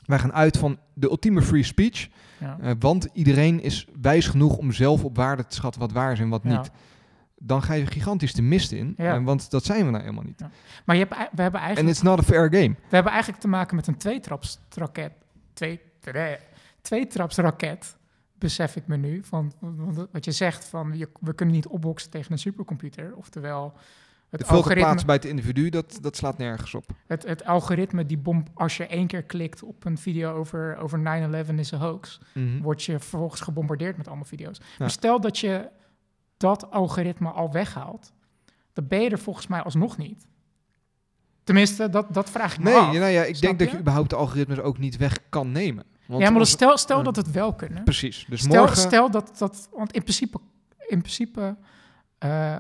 [0.05, 2.07] wij gaan uit van de ultieme free speech,
[2.39, 2.57] Ja.
[2.61, 6.19] eh, want iedereen is wijs genoeg om zelf op waarde te schatten wat waar is
[6.19, 6.57] en wat Ja.
[6.57, 6.71] niet.
[7.37, 9.15] Dan ga je gigantisch de mist in, Ja.
[9.15, 10.41] eh, want dat zijn we nou helemaal niet.
[10.85, 12.75] Maar je hebt, we, hebben En eigenlijk, it's not a fair game.
[12.89, 15.11] we hebben eigenlijk te maken met een tweetrapsraket.
[15.53, 16.37] Twee, twee,
[16.81, 17.95] tweetrapsraket,
[18.39, 19.23] besef ik me nu.
[19.23, 23.15] Van, van wat je zegt, van je, we kunnen niet opboksen tegen een supercomputer.
[23.15, 23.73] Oftewel,
[24.39, 26.85] het plaatsen bij het individu, dat, dat slaat nergens op.
[27.07, 30.99] het, het algoritme die bom, als je één keer klikt op een video over, over
[30.99, 32.61] 9-11 is een hoax, Mhm.
[32.61, 34.57] word je vervolgens gebombardeerd met allemaal video's.
[34.57, 34.63] Ja.
[34.79, 35.69] Maar stel dat je
[36.37, 38.13] dat algoritme al weghaalt,
[38.73, 40.27] dan ben je er volgens mij alsnog niet.
[41.43, 42.93] Tenminste, dat, dat vraag ik me Nee, af.
[42.93, 43.79] nou ja, ik Snap denk dat je?
[43.79, 45.83] überhaupt de algoritmes ook niet weg kan nemen.
[46.07, 47.83] Want ja, maar als- stel, stel dat het wel kunnen.
[47.83, 48.25] Precies.
[48.29, 48.77] Dus stel, morgen...
[48.77, 50.37] stel dat dat, want in principe,
[50.87, 51.55] in principe
[52.17, 52.55] eh,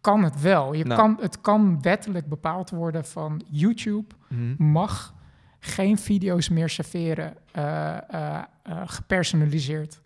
[0.00, 0.72] kan het wel.
[0.72, 1.00] Je Nou.
[1.00, 4.54] kan, het kan wettelijk bepaald worden van YouTube Mhm.
[4.70, 5.14] mag
[5.58, 10.00] geen video's meer serveren eh, eh, eh, gepersonaliseerd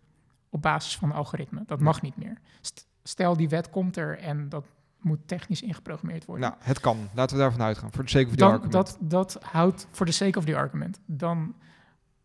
[0.50, 1.62] op basis van algoritme.
[1.66, 2.38] Dat mag niet meer.
[2.60, 4.64] St- Stel die wet komt er en dat
[5.00, 6.48] moet technisch ingeprogrammeerd worden.
[6.48, 7.08] Nou, het kan.
[7.14, 7.92] Laten we daarvan uitgaan.
[7.92, 8.72] Voor de sake of the dan, argument.
[8.72, 11.00] dat, dat houdt voor de sake of the argument.
[11.06, 11.54] Dan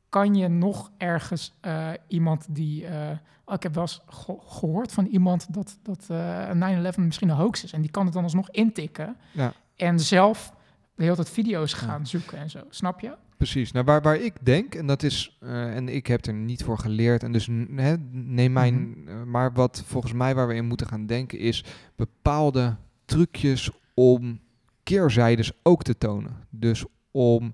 [0.09, 2.85] kan je nog ergens eh, iemand die.
[2.85, 3.11] eh,
[3.47, 6.49] ik heb wel eens ge- gehoord van iemand dat, dat eh
[6.93, 7.73] 9-11 misschien een hoax is.
[7.73, 9.15] En die kan het dan alsnog intikken.
[9.31, 9.53] Ja.
[9.75, 10.53] En zelf
[10.95, 11.77] de hele tijd video's Ja.
[11.77, 12.59] gaan zoeken en zo.
[12.69, 13.15] Snap je?
[13.37, 13.71] Precies.
[13.71, 17.23] Nou, waar, waar ik denk, en dat is, en ik heb er niet voor geleerd,
[17.23, 17.47] en dus
[18.11, 19.29] neem mijn, Mhm.
[19.29, 21.63] maar wat volgens mij waar we in moeten gaan denken is
[21.95, 24.39] bepaalde trucjes om
[24.83, 26.35] keerzijdes ook te tonen.
[26.49, 27.53] Dus om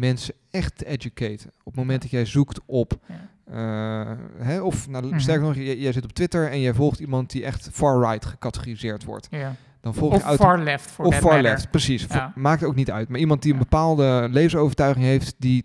[0.00, 1.48] mensen echt te educaten.
[1.58, 2.98] Op het moment dat jij zoekt op,
[3.44, 5.18] eh, hè, of nou, Mhm.
[5.18, 9.04] sterker nog, jij, jij zit op Twitter en jij volgt iemand die echt far-right gecategoriseerd
[9.04, 9.26] wordt.
[9.30, 9.54] Ja.
[9.80, 11.42] Dan volg Of je far left, voor of far matter.
[11.42, 12.06] left, precies.
[12.08, 12.32] Ja.
[12.34, 13.08] Maakt ook niet uit.
[13.08, 15.64] Maar iemand die een bepaalde levensovertuiging heeft, die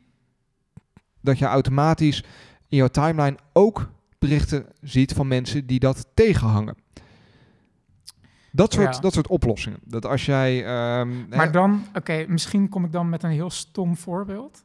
[1.21, 2.23] dat je automatisch
[2.67, 6.75] in jouw timeline ook berichten ziet van mensen die dat tegenhangen.
[8.55, 9.01] Dat soort, Ja.
[9.01, 9.79] dat soort oplossingen.
[9.83, 10.65] Dat als jij.
[10.65, 14.63] ehm, hè, Maar dan, oké, misschien kom ik dan met een heel stom voorbeeld.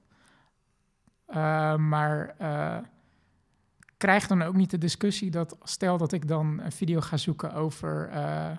[1.27, 2.77] Eh, maar eh,
[3.97, 7.53] krijg dan ook niet de discussie dat, stel dat ik dan een video ga zoeken
[7.55, 8.51] over eh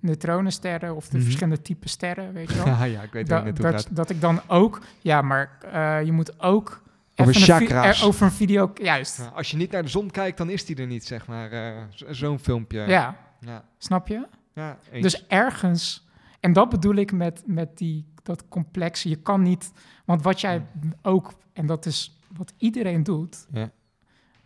[0.00, 1.24] neutronensterren of de Mhm.
[1.24, 2.66] verschillende typen sterren, weet je wel.
[2.66, 3.96] ja, ja, ik weet Da- dat, gaat.
[3.96, 5.58] dat ik dan ook, ja, maar
[6.04, 6.82] je moet ook
[7.16, 8.00] Over een chakra's.
[8.00, 9.30] eh, over een video, juist.
[9.34, 11.50] Als je niet naar de zon kijkt, dan is die er niet, zeg maar.
[11.90, 12.80] zo- Zo'n filmpje.
[12.80, 13.64] Ja, ja.
[13.78, 14.26] snap je?
[14.54, 15.02] Ja eens.
[15.02, 16.06] Dus ergens,
[16.40, 19.08] en dat bedoel ik met, met die, dat complexe.
[19.08, 19.72] Je kan niet,
[20.04, 20.66] want wat jij
[21.02, 23.70] ook, en dat is wat iedereen doet, Ja.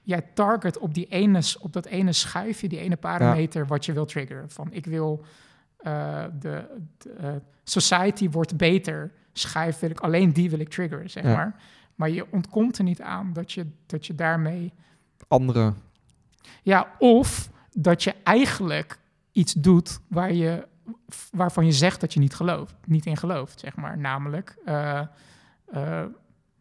[0.02, 4.04] jij target op, die ene, op dat ene schuifje, die ene parameter wat je wil
[4.06, 4.50] triggeren.
[4.50, 5.24] Van ik wil
[5.78, 7.32] eh, de, de, eh,
[7.64, 11.32] society wordt beter, schijf wil ik, alleen die wil ik triggeren, zeg Ja.
[11.34, 11.62] maar.
[11.94, 14.72] Maar je ontkomt er niet aan dat je, dat je daarmee
[15.28, 15.72] Andere.
[16.62, 18.98] ja, of dat je eigenlijk
[19.38, 20.66] iets doet waar je,
[21.30, 23.98] waarvan je zegt dat je niet gelooft, niet in gelooft, zeg maar.
[23.98, 25.00] Namelijk, eh,
[25.72, 26.04] eh,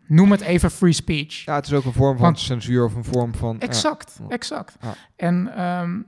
[0.07, 1.45] noem het even free speech.
[1.45, 3.59] Ja, het is ook een vorm van Want- censuur of een vorm van.
[3.59, 4.28] Exact, Ja.
[4.30, 4.78] exact.
[4.82, 4.93] Ja.
[5.15, 6.01] En ehm,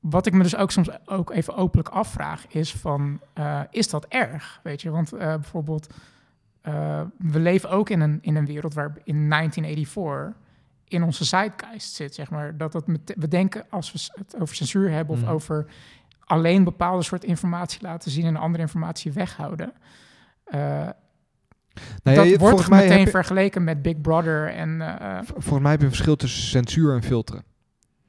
[0.00, 4.06] wat ik me dus ook soms ook even openlijk afvraag is van, eh, is dat
[4.08, 4.60] erg?
[4.62, 5.86] Weet je, want bijvoorbeeld,
[7.18, 10.46] we leven ook in een, in een wereld waar in 1984
[10.88, 12.56] in onze zeitgeist zit, zeg maar.
[12.56, 15.30] Dat dat met, we denken als we het over censuur hebben of Mhm.
[15.30, 15.66] over
[16.24, 19.72] alleen bepaalde soort informatie laten zien en andere informatie weghouden.
[20.50, 20.56] Nou
[22.02, 24.78] ja, dat je- wordt meteen je- vergeleken met Big Brother en
[25.24, 27.44] v- Volgens mij heb je een verschil tussen censuur en filteren.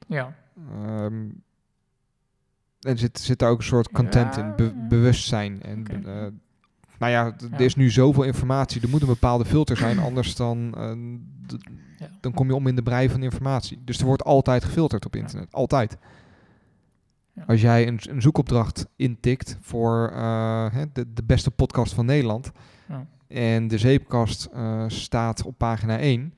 [0.06, 0.34] ja.
[0.84, 1.28] Ehm,
[2.80, 5.62] en zit, zit daar ook een soort content Ja, in, be- bewustzijn.
[5.62, 5.84] En,
[7.00, 8.82] nou ja, er is nu zoveel informatie.
[8.82, 11.56] Er moet een bepaalde filter zijn, anders dan, eh,
[11.98, 12.08] Ja.
[12.20, 13.78] dan kom je om in de brei van informatie.
[13.84, 15.52] Dus er wordt altijd gefilterd op internet.
[15.52, 15.96] Altijd.
[17.46, 22.50] Als jij een, een zoekopdracht intikt voor eh, hè, de, de beste podcast van Nederland
[22.88, 23.06] Ja.
[23.28, 26.34] en de zeepkast eh, staat op pagina 1,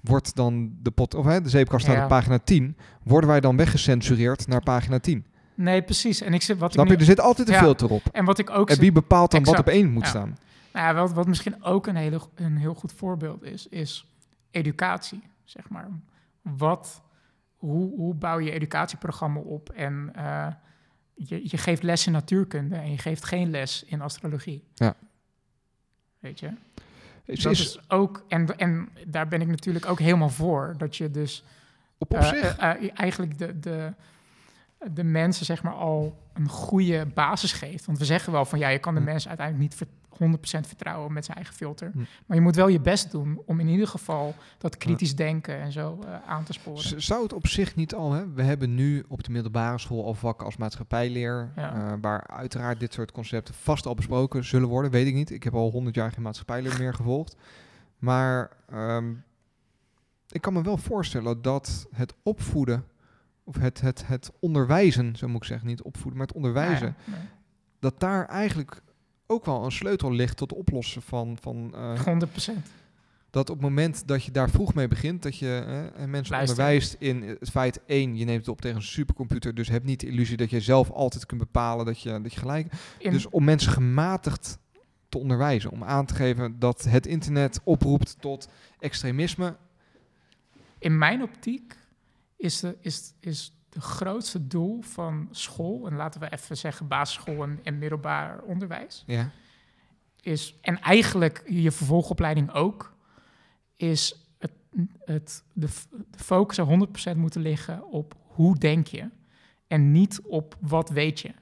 [0.00, 2.02] wordt dan de, pot, of, hè, de zeepkast staat Ja.
[2.02, 5.24] op pagina 10, worden wij dan weggecensureerd naar pagina 10.
[5.60, 6.20] Nee, precies.
[6.20, 6.96] En ik zit wat Snap ik je?
[6.96, 7.60] nu- Er zit altijd een Ja.
[7.60, 8.02] filter op.
[8.12, 10.08] en wat ik ook En wie bepaalt dan wat op één moet Ja.
[10.08, 10.38] staan?
[10.72, 14.06] nou ja, wat, wat misschien ook een, hele, een heel goed voorbeeld is, is
[14.50, 15.88] educatie, zeg maar.
[16.42, 17.02] Wat,
[17.56, 19.70] hoe, hoe bouw je educatieprogramma op?
[19.70, 20.46] En eh,
[21.14, 24.64] je, je geeft les in natuurkunde en je geeft geen les in astrologie.
[24.74, 24.94] Ja.
[26.18, 26.50] Weet je?
[27.24, 31.10] Is, dat is ook, en, en daar ben ik natuurlijk ook helemaal voor, dat je
[31.10, 31.44] dus
[31.98, 32.56] op, op eh, zich.
[32.56, 33.92] eh, eigenlijk de, de,
[34.92, 37.86] de mensen zeg maar al een goede basis geeft.
[37.86, 39.06] Want we zeggen wel van ja, je kan de Hm.
[39.06, 41.90] mensen uiteindelijk niet ver- 100% vertrouwen met zijn eigen filter.
[41.92, 41.98] Hm.
[42.26, 45.72] Maar je moet wel je best doen om in ieder geval dat kritisch denken en
[45.72, 47.02] zo eh, aan te sporen.
[47.02, 48.32] Zou het op zich niet al, hè?
[48.32, 51.74] we hebben nu op de middelbare school al vakken als maatschappijleer, Ja.
[51.74, 55.30] eh, waar uiteraard dit soort concepten vast al besproken zullen worden, weet ik niet.
[55.30, 57.36] Ik heb al honderd jaar geen maatschappijleer meer gevolgd.
[57.98, 59.12] Maar ehm,
[60.30, 62.84] ik kan me wel voorstellen dat het opvoeden,
[63.48, 67.12] of het, het, het onderwijzen, zo moet ik zeggen, niet opvoeden, maar het onderwijzen, Ja,
[67.12, 67.18] ja,
[67.78, 68.82] dat daar eigenlijk
[69.26, 72.52] ook wel een sleutel ligt tot het oplossen van, van eh, nee, 100%.
[73.30, 75.64] dat op het moment dat je daar vroeg mee begint, dat je
[75.96, 76.38] eh, mensen Luister.
[76.38, 80.00] onderwijst in het feit, één, je neemt het op tegen een supercomputer, dus heb niet
[80.00, 83.28] de illusie dat je zelf altijd kunt bepalen dat je, dat je gelijk In, Dus
[83.28, 84.58] om mensen gematigd
[85.08, 89.56] te onderwijzen, om aan te geven dat het internet oproept tot extremisme.
[90.78, 91.77] in mijn optiek
[92.38, 97.42] is de, is, is de grootste doel van school, en laten we even zeggen basisschool
[97.42, 99.30] en, en middelbaar onderwijs, Ja.
[100.20, 102.96] is, en eigenlijk je vervolgopleiding ook,
[103.76, 104.52] is het,
[105.04, 105.68] het, de,
[106.10, 109.10] de focus er 100% moeten liggen op hoe denk je
[109.66, 111.34] en niet op wat weet je.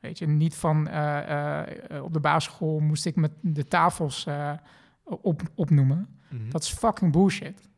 [0.00, 4.52] Weet je, niet van eh, eh, op de basisschool moest ik met de tafels eh,
[5.02, 6.18] op, opnoemen.
[6.30, 6.50] Mhm.
[6.50, 7.68] Dat is fucking bullshit.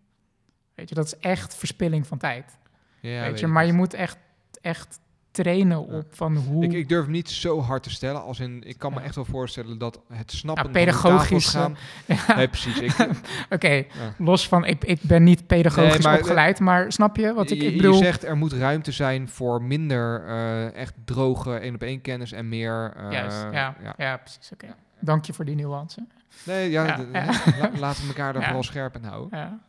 [0.79, 2.59] Weet je, dat is echt verspilling van tijd.
[3.01, 4.17] Ja, weet weet je, maar je moet echt,
[4.61, 5.01] echt
[5.31, 5.97] trainen Ja.
[5.97, 6.65] op van hoe...
[6.65, 9.05] Ik, ik durf niet zo hard te stellen, als in, ik kan me Ja.
[9.05, 11.77] echt wel voorstellen dat het snappen Ja, pedagogisch, gaan...
[12.07, 12.97] Ja, Nee, precies.
[13.51, 13.85] Oké, ja.
[14.19, 17.61] los van, ik, ik ben niet pedagogisch Nee, maar- opgeleid, maar snap je wat ik,
[17.61, 17.95] je, ik je bedoel?
[17.95, 22.49] zegt er moet ruimte zijn voor minder eh, echt droge één op één kennis en
[22.49, 22.93] meer...
[22.97, 24.17] eh, Juist, ja, ja.
[24.17, 24.67] precies, oké.
[25.01, 26.07] Dank je voor die nuance.
[26.45, 27.25] Nee, ja, Ja, ja.
[27.61, 28.47] la- laten we elkaar daar Ja.
[28.47, 29.61] vooral scherp in houden.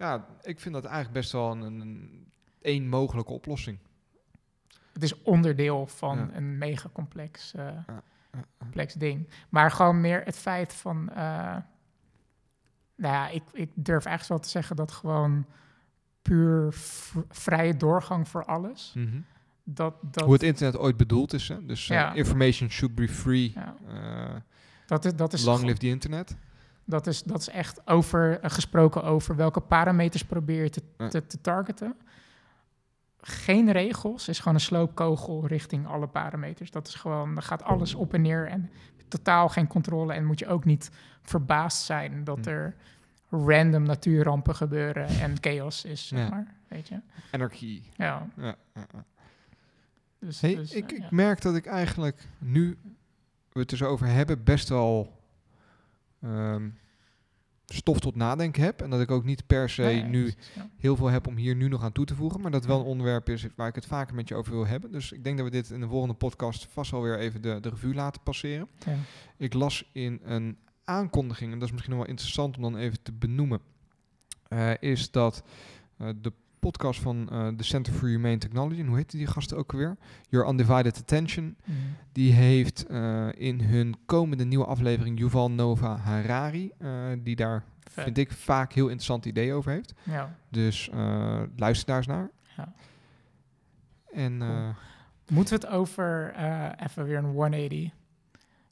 [0.00, 0.26] Ja.
[0.42, 2.26] Ik vind dat eigenlijk best wel een,
[2.62, 3.78] een, mogelijke oplossing.
[4.92, 6.28] Het is onderdeel van Ja.
[6.32, 8.02] een mega complex, eh, ja,
[8.58, 9.28] complex ding.
[9.48, 11.08] Maar gewoon meer het feit van...
[11.08, 11.56] eh,
[12.94, 15.46] nou ja, ik, ik durf eigenlijk wel te zeggen dat gewoon
[16.22, 16.68] puur
[17.28, 18.94] vrije doorgang voor alles...
[19.64, 21.48] Dat, dat, Hoe het internet ooit bedoeld is.
[21.48, 21.66] Hè?
[21.66, 22.12] Dus eh, Ja.
[22.12, 23.52] information should be free.
[23.54, 23.74] ja,
[24.86, 26.36] dat is, dat is long live the internet.
[26.90, 31.26] Dat is, dat is echt over, eh, gesproken over welke parameters probeer je te, te,
[31.26, 31.96] te targeten.
[33.20, 36.70] Geen regels, is gewoon een sloopkogel richting alle parameters.
[36.70, 38.70] Dat is gewoon, dan gaat alles op en neer en
[39.08, 40.12] totaal geen controle.
[40.12, 40.90] En moet je ook niet
[41.22, 42.48] verbaasd zijn dat Hm.
[42.50, 42.74] er
[43.30, 46.28] random natuurrampen gebeuren en chaos is, zeg Ja.
[46.28, 46.54] maar.
[46.68, 47.00] Weet je?
[47.30, 47.82] Anarchy.
[47.96, 48.26] Ja,
[50.18, 51.08] dus, Hey, dus, ik, eh, ik ja.
[51.10, 52.78] merk dat ik eigenlijk nu
[53.52, 55.19] we het er zo over hebben best wel
[56.22, 56.68] ehm,
[57.66, 58.82] stof tot nadenken heb.
[58.82, 60.70] En dat ik ook niet per se nu precies, ja.
[60.76, 62.40] heel veel heb om hier nu nog aan toe te voegen.
[62.40, 64.92] Maar dat wel een onderwerp is waar ik het vaker met je over wil hebben.
[64.92, 67.60] Dus ik denk dat we dit in de volgende podcast vast wel weer even de,
[67.60, 68.68] de revue laten passeren.
[68.86, 68.96] Ja.
[69.36, 73.02] Ik las in een aankondiging, en dat is misschien nog wel interessant om dan even
[73.02, 73.60] te benoemen,
[74.48, 75.42] eh, is dat
[75.96, 79.56] eh, de podcast van eh de Center for Humane Technology, en hoe heet die gasten
[79.56, 79.96] ook alweer?
[80.28, 81.76] Your Undivided Attention, Mhm.
[82.12, 86.88] die heeft eh, in hun komende nieuwe aflevering Yuval Nova Harari, eh,
[87.18, 88.04] die daar, Vet.
[88.04, 89.94] vind ik, vaak heel interessant idee over heeft.
[90.02, 90.36] Ja.
[90.48, 90.90] Dus
[91.56, 92.30] luister daar eens naar.
[92.56, 92.72] Ja.
[94.12, 94.74] En Cool.
[95.38, 96.34] Moeten we het over,
[96.86, 97.78] even weer een 180.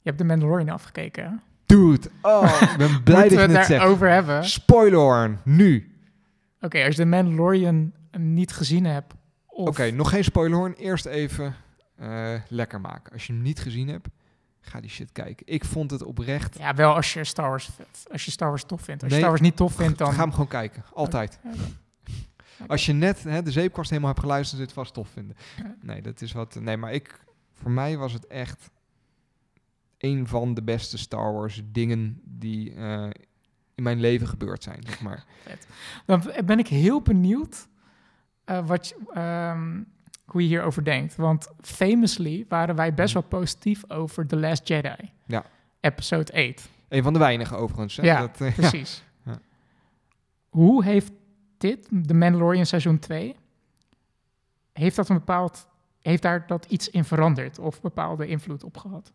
[0.01, 3.51] Je hebt de Mandalorian afgekeken, dude, oh, ik ben blij dat Moeten je we het
[3.57, 3.79] het zegt.
[3.81, 4.45] daarover hebben?
[4.45, 5.88] Spoilerhorn, nu.
[6.61, 9.13] Oké, als je de Mandalorian niet gezien hebt...
[9.45, 10.73] Of, Oké, nog geen spoilerhorn.
[10.73, 11.55] Eerst even
[11.95, 13.13] eh, lekker maken.
[13.13, 14.07] Als je hem niet gezien hebt,
[14.61, 15.45] ga die shit kijken.
[15.47, 16.57] Ik vond het oprecht.
[16.57, 17.69] Ja, wel als je Star Wars,
[18.11, 19.03] als je Star Wars tof vindt.
[19.03, 20.13] Als Nee, je Star Wars niet tof vindt, dan...
[20.13, 20.83] Ga hem gewoon kijken.
[20.93, 21.39] Altijd.
[22.67, 25.35] Als je net hè, de zeepkast helemaal hebt geluisterd, het vast tof vinden.
[25.81, 26.55] Nee, dat is wat.
[26.55, 27.19] Nee, maar ik,
[27.53, 28.69] voor mij was het echt
[29.97, 33.09] een van de beste Star Wars dingen die eh,
[33.79, 35.25] in mijn leven gebeurd zijn, zeg maar.
[36.05, 37.67] Dan ben ik heel benieuwd
[38.43, 39.83] eh, wat je, ehm,
[40.25, 41.15] hoe je hierover denkt.
[41.15, 45.11] Want famously waren wij best wel positief over The Last Jedi.
[45.25, 45.45] Ja.
[45.79, 46.69] Episode 8.
[46.89, 47.95] Een van de weinigen overigens.
[47.95, 48.03] Hè?
[48.03, 49.03] Ja, dat, eh, Precies.
[49.25, 49.39] Ja.
[50.49, 51.11] Hoe heeft
[51.57, 53.35] dit, The Mandalorian seizoen 2,
[54.73, 55.67] heeft dat een bepaald,
[56.01, 59.11] heeft daar dat iets in veranderd of bepaalde invloed op gehad?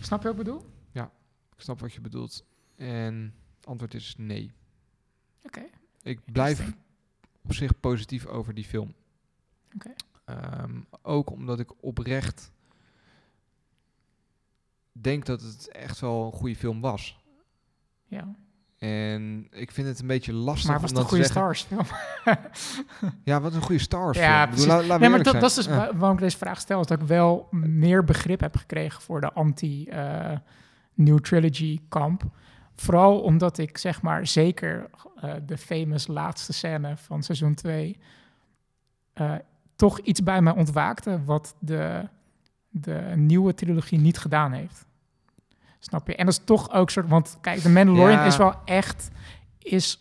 [0.00, 0.64] Snap je wat ik bedoel?
[1.58, 2.44] Ik snap wat je bedoelt.
[2.76, 3.34] En
[3.64, 4.52] antwoord is nee.
[5.42, 5.62] Oké.
[6.02, 6.72] Ik blijf
[7.44, 8.94] op zich positief over die film.
[9.74, 9.90] Oké.
[10.24, 12.52] Ehm, ook omdat ik oprecht
[14.92, 17.18] denk dat het echt wel een goede film was.
[18.04, 18.34] Ja.
[18.78, 21.56] En ik vind het een beetje lastig Maar was om het een goede zeggen...
[21.56, 21.90] Star Wars
[22.24, 23.12] film?
[23.24, 24.50] Ja, wat een goede Star Wars Ja, film.
[24.50, 24.88] Bedoel, precies.
[24.88, 25.66] la- we Nee, maar dat, dat is dus.
[25.66, 25.96] Ja.
[25.96, 26.80] waarom ik deze vraag stel.
[26.80, 29.32] Is dat ik wel meer begrip heb gekregen voor de
[30.98, 32.22] anti-New Trilogy kamp.
[32.76, 34.90] Vooral omdat ik zeg maar zeker
[35.20, 37.98] eh, de famous laatste scène van seizoen 2
[39.12, 39.34] eh,
[39.76, 42.08] toch iets bij mij ontwaakte wat de,
[42.68, 44.86] de nieuwe trilogie niet gedaan heeft.
[45.78, 46.16] Snap je?
[46.16, 48.24] En dat is toch ook soort, want kijk, de Mandalorian Ja.
[48.24, 49.08] is wel echt
[49.58, 50.00] is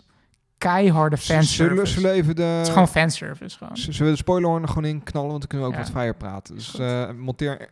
[0.57, 1.93] keiharde Zullen, fanservice.
[1.93, 2.41] zullen even de...
[2.43, 3.77] Het is gewoon fanservice gewoon.
[3.77, 5.29] Zullen we de spoilerhorn er gewoon in knallen?
[5.29, 5.85] Want dan kunnen we ook Ja.
[5.85, 6.55] wat vrijer praten.
[6.55, 7.69] Dus eh, monteer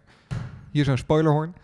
[0.72, 1.56] hier zo'n spoilerhorn.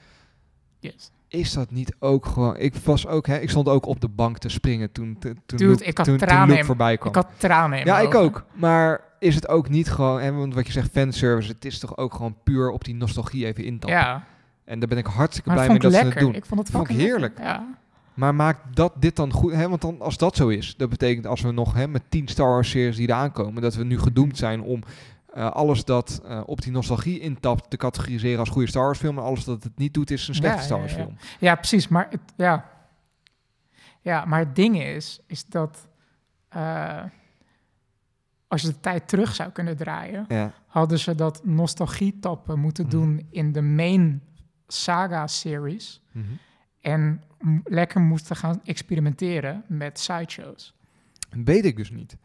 [0.79, 1.11] Yes.
[1.31, 2.57] Is dat niet ook gewoon...
[2.57, 5.57] Ik was ook, hè, ik stond ook op de bank te springen toen, te- toen,
[5.57, 7.09] Dude, Luke, ik had toen, toen Luke voorbij kwam.
[7.09, 8.19] Ik had tranen in ja, ik ogen.
[8.19, 8.45] ook.
[8.53, 10.21] Maar is het ook niet gewoon...
[10.21, 13.45] Hè, want wat je zegt, fanservice, het is toch ook gewoon puur op die nostalgie
[13.45, 13.99] even intappen.
[13.99, 14.23] Ja,
[14.65, 16.35] En daar ben ik hartstikke maar blij mee dat ze het doen.
[16.35, 17.37] Ik vond het Vond ik heerlijk.
[17.37, 17.43] lekker.
[17.43, 17.67] Ja.
[18.13, 19.51] Maar maakt dat dit dan goed?
[19.53, 19.69] Hè?
[19.69, 22.47] Want dan, als dat zo is, dat betekent als we nog hè, met 10 Star
[22.49, 24.83] Wars series die eraan komen, dat we nu gedoemd zijn om
[25.33, 29.17] eh, alles dat eh, op die nostalgie intapt te categoriseren als goede Star Wars film.
[29.17, 31.03] En alles dat het niet doet, is een slechte Ja, Star ja, Wars ja.
[31.03, 31.17] film.
[31.39, 31.87] ja, precies.
[31.87, 32.69] Maar het, ja.
[34.01, 35.87] ja, maar het ding is, is dat
[36.49, 37.03] eh,
[38.47, 40.51] als je de tijd terug zou kunnen draaien, Ja.
[40.67, 42.91] hadden ze dat nostalgie-tappen moeten Mhm.
[42.95, 44.23] doen in de main
[44.67, 46.01] saga-series.
[46.11, 46.25] Mhm.
[46.81, 47.23] En
[47.63, 50.75] lekker moesten gaan experimenteren met sideshows.
[51.29, 52.17] Weet ik dus niet.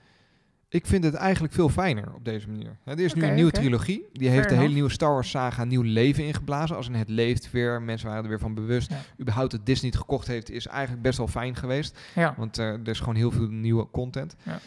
[0.76, 2.76] Ik vind het eigenlijk veel fijner op deze manier.
[2.84, 4.06] Hè, er is nu een nieuwe trilogie.
[4.12, 6.76] Die heeft de hele nieuwe Star Wars saga nieuw leven ingeblazen.
[6.76, 7.82] Als in het leeft weer.
[7.82, 8.90] Mensen waren er weer van bewust.
[8.90, 8.96] Ja.
[9.20, 11.98] Überhaupt dat Disney het gekocht heeft, is eigenlijk best wel fijn geweest.
[12.14, 14.36] Ja, Want eh, er is gewoon heel veel nieuwe content.
[14.42, 14.58] Ja.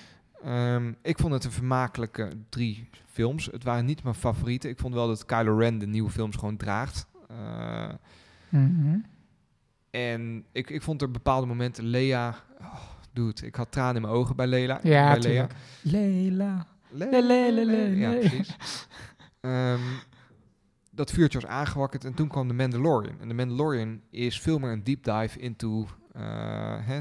[0.44, 3.46] Ehm, ik vond het een vermakelijke drie films.
[3.52, 4.70] Het waren niet mijn favorieten.
[4.70, 7.06] Ik vond wel dat Kylo Ren de nieuwe films gewoon draagt.
[7.30, 7.90] Eh,
[8.50, 8.98] Mhm.
[9.90, 12.74] En ik, ik vond er bepaalde momenten, Lea, oh,
[13.26, 14.80] dude, ik had tranen in mijn ogen bij Lela.
[14.84, 15.48] Ja, bij.
[15.82, 16.68] Leila.
[16.90, 17.10] Lea.
[17.10, 18.18] Le, le, le, le, Ja, le.
[18.18, 18.56] precies.
[19.42, 19.80] Ehm,
[20.92, 23.20] dat vuurtje was aangewakkerd en toen kwam de Mandalorian.
[23.22, 26.22] En de Mandalorian is veel meer een deep dive into eh,
[26.80, 27.00] hè,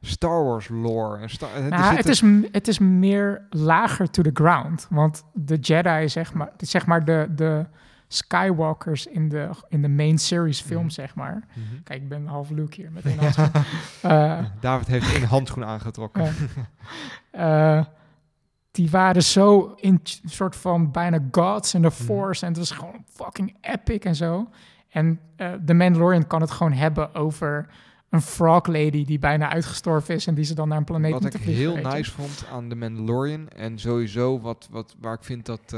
[0.00, 1.18] Star Wars lore.
[1.18, 4.86] En Star, Nou, het, is, het is meer lager to the ground.
[4.90, 7.66] Want de Jedi, zeg maar, zeg maar de, de
[8.08, 10.90] Skywalkers in de, in de main series film, Mhm.
[10.90, 11.44] zeg maar.
[11.54, 11.82] Mhm.
[11.84, 13.50] Kijk, ik ben half Luke hier met een handschoen.
[14.02, 16.34] Eh, David heeft een handschoen aangetrokken.
[17.30, 17.84] Eh,
[18.70, 21.96] die waren zo in soort van bijna gods in the Mhm.
[21.96, 22.42] force.
[22.46, 24.48] En het was gewoon fucking epic en zo.
[24.88, 27.68] En eh de Mandalorian kan het gewoon hebben over
[28.10, 31.24] een frog lady die bijna uitgestorven is en die ze dan naar een planeet Wat
[31.24, 31.80] ik moeten vliegen.
[31.82, 35.76] heel nice vond aan The Mandalorian en sowieso wat, wat, waar ik vind dat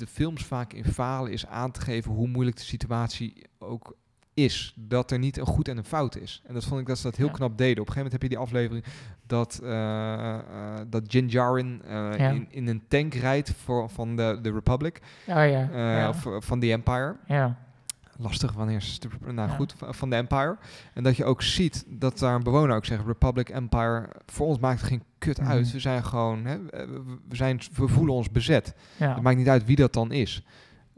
[0.00, 3.96] de films vaak in falen is aan te geven hoe moeilijk de situatie ook
[4.34, 4.74] is.
[4.76, 6.42] Dat er niet een goed en een fout is.
[6.46, 7.32] En dat vond ik dat ze dat heel Ja.
[7.32, 7.80] knap deden.
[7.82, 8.84] Op een gegeven moment heb je die aflevering
[9.26, 12.28] dat, eh, eh, dat Din Djarin eh, Ja.
[12.30, 16.70] in, in een tank rijdt voor, van de, de Republic, Oh ja, of van de
[16.70, 17.16] Empire.
[17.26, 17.56] ja.
[18.20, 18.98] Lastig wanneer ze...
[19.24, 19.54] Nou Ja.
[19.54, 20.58] goed, van de Empire.
[20.94, 23.06] En dat je ook ziet dat daar een bewoner ook zegt...
[23.06, 25.48] Republic, Empire, voor ons maakt het geen kut Mhm.
[25.50, 25.72] uit.
[25.72, 26.44] We zijn gewoon...
[26.44, 28.74] Hè, we, we zijn, we voelen ons bezet.
[28.96, 29.14] ja.
[29.14, 30.44] Het maakt niet uit wie dat dan is.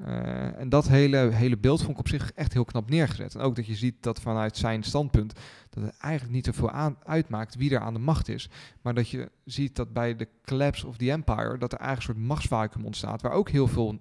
[0.04, 3.34] Eh, en dat hele, hele beeld vond ik op zich echt heel knap neergezet.
[3.34, 5.32] En ook dat je ziet dat vanuit zijn standpunt...
[5.70, 8.50] dat het eigenlijk niet zoveel aan, uitmaakt wie er aan de macht is.
[8.82, 11.58] Maar dat je ziet dat bij de collapse of the Empire...
[11.58, 13.22] dat er eigenlijk een soort machtsvacuum ontstaat...
[13.22, 13.98] waar ook heel veel...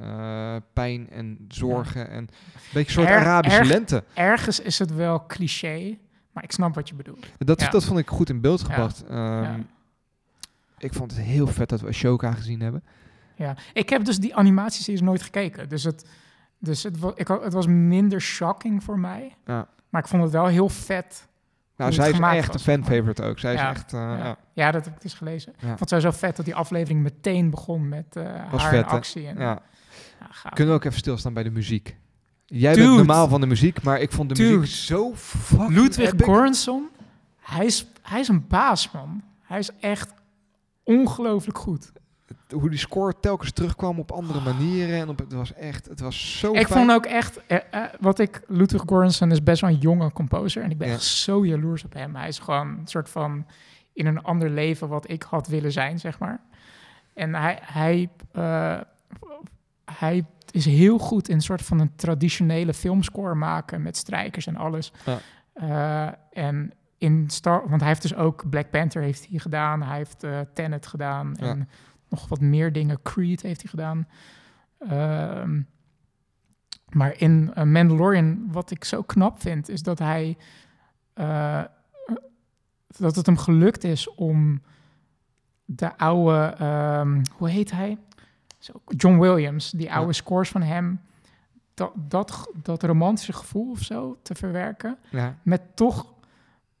[0.00, 2.28] eh, pijn en zorgen en een
[2.72, 4.04] beetje een soort Arabische lente.
[4.14, 5.98] Ergens is het wel cliché,
[6.32, 7.26] maar ik snap wat je bedoelt.
[7.38, 7.68] Dat, Ja.
[7.70, 9.04] dat vond ik goed in beeld gebracht.
[9.08, 9.60] Ehm.
[10.78, 12.84] Ik vond het heel vet dat we Ashoka gezien hebben.
[13.36, 15.68] Ja, ik heb dus die animatieseries nooit gekeken.
[15.68, 16.04] Dus het,
[16.58, 19.36] dus het, wa- ik, het was minder shocking voor mij.
[19.46, 19.68] Ja.
[19.88, 21.26] Maar ik vond het wel heel vet.
[21.76, 22.76] Nou, zij is echt een was, maar.
[22.76, 23.38] fan-favorite ook.
[23.38, 23.70] Zij is Ja.
[23.70, 23.92] echt...
[23.92, 24.36] eh, ja.
[24.52, 24.70] ja.
[24.70, 25.52] Dat heb ik dus gelezen.
[25.58, 25.70] Ja.
[25.72, 28.86] Ik vond het zo vet dat die aflevering meteen begon met eh Was haar vet,
[28.86, 29.26] actie.
[29.26, 29.62] En, Ja.
[30.38, 30.52] Gaaf.
[30.52, 31.96] Kunnen we ook even stilstaan bij de muziek?
[32.46, 32.84] Jij Dude.
[32.86, 34.56] bent normaal van de muziek, maar ik vond de Dude.
[34.58, 36.12] muziek zo fucking Ludwig.
[36.16, 36.88] Göransson,
[37.40, 39.22] hij is, hij is een baas, man.
[39.42, 40.12] Hij is echt
[40.84, 41.92] ongelooflijk goed.
[42.54, 44.98] Hoe die score telkens terugkwam op andere manieren.
[45.00, 45.86] En op, het was echt...
[45.86, 46.78] Het was zo ik fijn.
[46.78, 50.62] vond ook echt, eh, eh, wat ik, Ludwig Göransson is best wel een jonge composer.
[50.62, 50.94] En ik ben Ja.
[50.94, 52.14] echt zo jaloers op hem.
[52.16, 53.46] Hij is gewoon een soort van
[53.92, 56.40] in een ander leven wat ik had willen zijn, zeg maar.
[57.14, 58.80] En hij, hij, eh,
[59.92, 64.56] hij is heel goed in een soort van een traditionele filmscore maken met strijkers en
[64.56, 64.92] alles.
[65.04, 65.18] Ja.
[65.52, 69.96] Eh, en in Star, want hij heeft dus ook Black Panther heeft hij gedaan, hij
[69.96, 71.46] heeft eh Tenet gedaan Ja.
[71.46, 71.68] en
[72.08, 73.02] nog wat meer dingen.
[73.02, 74.08] Creed heeft hij gedaan.
[74.78, 75.60] Ehm,
[76.88, 80.36] maar in eh, Mandalorian, wat ik zo knap vind, is dat hij
[82.98, 84.62] dat het hem gelukt is om
[85.64, 87.98] de oude, ehm, hoe heet hij?
[88.58, 90.12] Zo, John Williams, die oude Ja.
[90.12, 91.00] scores van hem,
[91.74, 95.34] dat, dat, dat romantische gevoel of zo te verwerken Ja.
[95.42, 96.06] met toch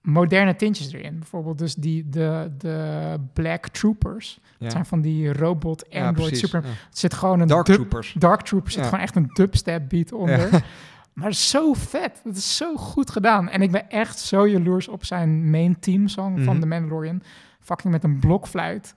[0.02, 1.18] moderne tintjes erin.
[1.18, 4.38] Bijvoorbeeld dus die, de, de Black Troopers.
[4.42, 4.50] Ja.
[4.58, 6.62] Dat zijn van die robot Android super...
[6.62, 6.68] Ja.
[6.68, 8.14] Er zit gewoon een Dark dub- Troopers.
[8.18, 10.48] Dark Troopers zit gewoon echt een dubstep beat onder.
[11.12, 12.20] Maar zo vet.
[12.24, 13.48] Het is zo goed gedaan.
[13.48, 16.60] En ik ben echt zo jaloers op zijn main team song van Mhm.
[16.60, 17.22] The Mandalorian.
[17.60, 18.94] Fucking met een blokfluit.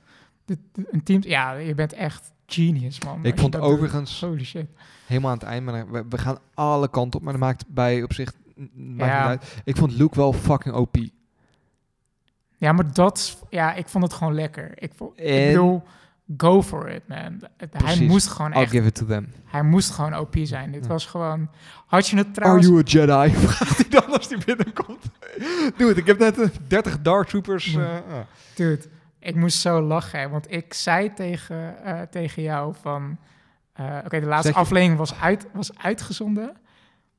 [0.92, 1.22] Een team...
[1.24, 3.26] Ja, je bent echt genius, man.
[3.26, 3.72] Ik vond dat doet.
[3.72, 4.66] overigens Holy shit.
[5.06, 8.04] helemaal aan het eind, maar we, we gaan alle kanten op, maar dat maakt bij
[8.04, 8.34] op zich
[8.74, 9.20] maakt Ja.
[9.20, 9.62] niet uit.
[9.64, 10.96] Ik vond Luke wel fucking OP.
[12.58, 13.44] Ja, maar dat...
[13.50, 14.72] Ja, ik vond het gewoon lekker.
[14.76, 15.84] Ik, vond, ik En- bedoel,
[16.38, 17.42] go for it, man.
[17.58, 18.08] Hij Precies.
[18.08, 18.72] moest gewoon I'll echt...
[18.72, 19.28] give it to them.
[19.46, 20.72] Hij moest gewoon OP zijn.
[20.72, 20.90] Dit Ja.
[20.90, 21.50] was gewoon...
[21.86, 22.66] Had je het Are trouwens...
[22.68, 23.34] you a Jedi?
[23.48, 25.06] Vraagt hij dan als hij binnenkomt.
[25.78, 27.78] Doe het, ik heb net eh, 30 Dark Troopers.
[27.78, 27.96] Ah.
[28.56, 28.84] Dude,
[29.22, 33.18] ik moest zo lachen, want ik zei tegen, eh, tegen jou van...
[33.74, 36.56] eh, Oké, de laatste je- aflevering was, uit, was uitgezonden.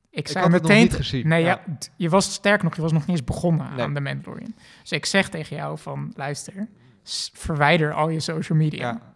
[0.09, 0.77] Ik zei nog meteen...
[0.81, 1.61] niet gezien, Nee, ja.
[1.95, 3.85] je was sterk nog, je was nog niet eens begonnen Nee.
[3.85, 4.53] aan de Mandalorian.
[4.81, 6.67] Dus ik zeg tegen jou van, luister,
[7.33, 8.87] verwijder al je social media.
[8.89, 9.12] Ja.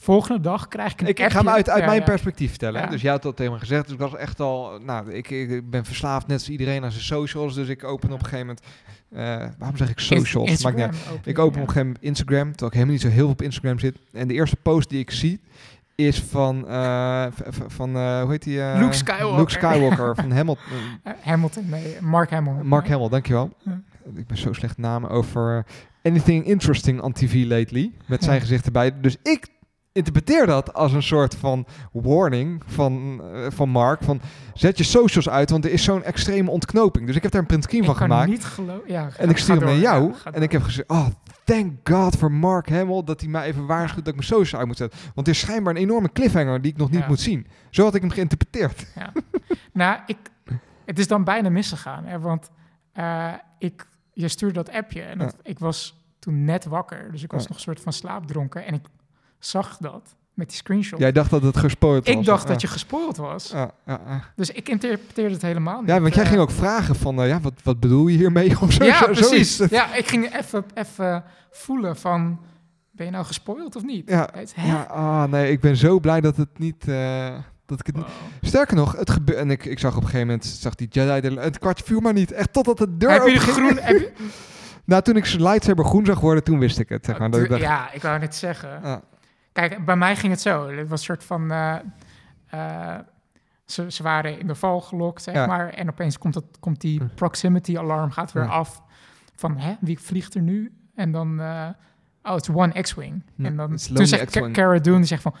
[0.00, 2.04] Volgende dag krijg ik een Ik, ik ga hem uit, uit Ja, mijn ja.
[2.04, 2.80] perspectief vertellen.
[2.80, 2.86] Ja.
[2.86, 3.84] Dus jij had dat tegen me gezegd.
[3.84, 4.78] Dus ik was echt al...
[4.84, 7.54] Nou, ik, ik ben verslaafd net als iedereen aan zijn socials.
[7.54, 8.60] Dus ik open op een gegeven moment...
[9.10, 10.62] eh, waarom zeg ik socials?
[10.62, 13.08] Maakt niet open, Ik open op een gegeven moment Instagram, terwijl ik helemaal niet zo
[13.08, 13.96] heel veel op Instagram zit.
[14.12, 15.40] En de eerste post die ik zie
[15.94, 17.26] is van, eh,
[17.66, 18.62] van eh, hoe heet die?
[18.62, 19.38] eh, Luke Skywalker.
[19.38, 20.62] Luke Skywalker van Hamilton.
[21.20, 22.62] Hamilton, nee, Mark Hamill.
[22.62, 22.88] Mark.
[22.88, 23.50] Hamill, dankjewel.
[23.64, 23.80] Ja.
[24.14, 25.64] Ik ben zo slecht namen over
[26.02, 27.92] anything interesting on TV lately.
[28.06, 28.40] Met zijn Ja.
[28.40, 29.00] gezicht erbij.
[29.00, 29.46] Dus ik
[29.92, 34.02] interpreteer dat als een soort van warning van, eh, van Mark.
[34.02, 34.20] Van
[34.54, 37.06] zet je socials uit, want er is zo'n extreme ontknoping.
[37.06, 38.28] Dus ik heb daar een printscreen Ik van kan gemaakt.
[38.30, 38.46] niet.
[38.86, 40.12] Ja, En ik stuur hem door, naar jou.
[40.24, 41.06] ja, en ik heb gezegd, oh,
[41.44, 44.66] thank God voor Mark Hamill dat hij mij even waarschuwt dat ik mijn socials uit
[44.66, 44.98] moet zetten.
[45.14, 47.06] Want er is schijnbaar een enorme cliffhanger die ik nog niet Ja.
[47.08, 47.46] moet zien.
[47.70, 48.86] Zo had ik hem geïnterpreteerd.
[49.72, 50.16] Nou, ik,
[50.84, 52.04] het is dan bijna misgegaan.
[52.04, 52.50] Hè, want
[52.92, 57.08] eh, ik, je stuurde dat appje en dat, ik was toen net wakker.
[57.12, 58.64] Dus ik was nog een soort van slaapdronken.
[58.66, 58.80] En ik
[59.40, 60.98] zag dat met die screenshot.
[60.98, 62.16] Jij dacht dat het gespoord was.
[62.16, 62.48] ik dacht Ja.
[62.48, 63.50] dat je gespoord was.
[63.50, 64.20] Ja, ja, ja.
[64.36, 65.88] Dus ik interpreteerde het helemaal niet.
[65.88, 68.56] ja, want jij Eh, ging ook vragen van, eh, ja, wat, wat bedoel je hiermee?
[68.60, 69.56] Of zo, Ja, zo- precies.
[69.56, 69.74] zoiets.
[69.74, 72.40] Ja, ik ging even, even voelen van...
[72.90, 74.08] Ben je nou gespoild of niet?
[74.10, 76.88] Ja, ja ah, nee, ik ben zo blij dat het niet...
[76.88, 77.28] eh,
[77.66, 77.96] dat ik het.
[77.96, 78.04] Wow.
[78.40, 79.38] Sterker nog, het gebeurt...
[79.38, 81.20] En ik, ik zag op een gegeven moment, zag die Jedi...
[81.34, 82.32] de- Het kwartje viel maar niet.
[82.32, 83.78] Echt totdat de deur Heb je de groen...
[83.80, 84.12] Heb je,
[84.84, 87.04] Nou, toen ik zijn lightsaber groen zag worden, toen wist ik het.
[87.04, 88.82] Zeg maar, dat ik dacht, ja, ik wou net zeggen.
[88.82, 88.96] ah,
[89.52, 90.68] Kijk, bij mij ging het zo.
[90.68, 91.50] Het was een soort van...
[91.50, 91.76] eh,
[92.50, 92.98] eh,
[93.64, 95.46] ze, ze waren in de val gelokt, zeg Ja.
[95.46, 95.68] maar.
[95.68, 98.48] En opeens komt, het, komt die proximity alarm gaat weer Ja.
[98.48, 98.82] af.
[99.34, 100.72] Van, hè, wie vliegt er nu?
[100.94, 101.40] En dan...
[101.40, 101.68] eh,
[102.22, 103.22] oh, het is one X-Wing.
[103.34, 104.50] Ja, en dan toen zegt.
[104.52, 105.34] Cara Dune, die zegt van...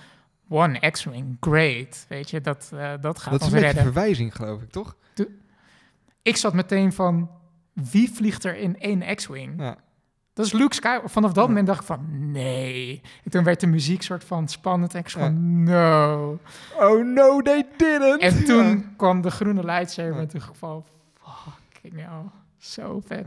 [0.48, 2.06] One X-Wing, great.
[2.08, 2.68] Weet je, dat,
[3.00, 3.82] dat gaat dat is ons een beetje redden.
[3.82, 4.96] verwijzing, geloof ik, toch?
[6.22, 7.30] Ik zat meteen van...
[7.72, 9.74] Wie vliegt er in één X-Wing?
[10.40, 11.10] Dat is Luke Skywalker.
[11.10, 13.00] Vanaf dat moment dacht ik van, nee.
[13.24, 14.94] En toen werd de muziek soort van spannend.
[14.94, 16.38] En ik van, no.
[16.78, 18.20] Oh no, they didn't!
[18.20, 20.14] En toen kwam de groene lightsaber.
[20.14, 20.20] Ja.
[20.20, 20.84] En toen van,
[21.22, 22.30] fucking hell.
[22.58, 23.26] Zo vet.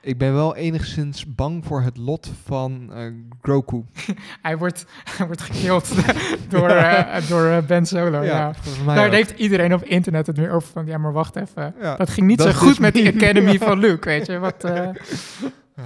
[0.00, 3.02] Ik ben wel enigszins bang voor het lot van eh,
[3.42, 3.84] Grogu.
[4.42, 5.94] Hij, wordt, hij wordt gekild
[6.48, 8.22] door, eh, door eh, Ben Solo.
[8.22, 8.52] Ja.
[8.86, 9.12] Daar ook.
[9.12, 11.74] heeft iedereen op internet het weer over van, ja, maar wacht even.
[11.80, 11.96] Ja.
[11.96, 14.38] Dat ging niet Dat zo goed dus met die Academy van Luke, weet je.
[14.38, 14.64] Wat.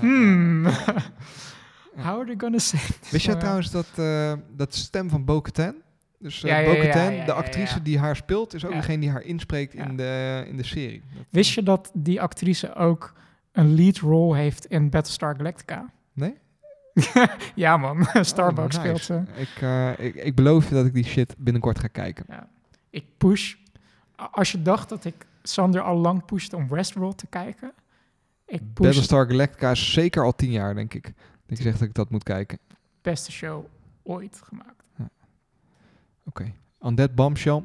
[0.00, 0.64] Hmm.
[1.96, 2.72] How are they gonna this
[3.10, 5.74] Wist jij trouwens dat, eh, dat stem van Bo-Katan...
[6.18, 8.72] Dus eh Ja, ja, ja, Bo-Katan, ja, ja, de actrice die haar speelt, is ook
[8.72, 11.02] degene die haar inspreekt in, de, in de serie.
[11.14, 13.12] Dat- Wist je dat die actrice ook
[13.52, 15.90] een lead role heeft in Battlestar Galactica?
[16.12, 16.34] Nee?
[17.54, 19.02] ja man, Starbucks Oh, nice.
[19.02, 19.40] speelt ze.
[19.40, 22.26] Ik, eh, ik, ik beloof je dat ik die shit binnenkort ga kijken.
[22.90, 23.54] Ik push.
[24.16, 27.72] Als je dacht dat ik Sander al lang pushte om Westworld te kijken.
[28.46, 31.12] Ik push Battlestar Galactica is zeker al tien jaar, denk ik.
[31.46, 32.58] Dat je zegt dat ik dat moet kijken.
[33.02, 33.64] beste show
[34.02, 34.82] ooit gemaakt.
[36.24, 37.62] Oké, on that bombshell.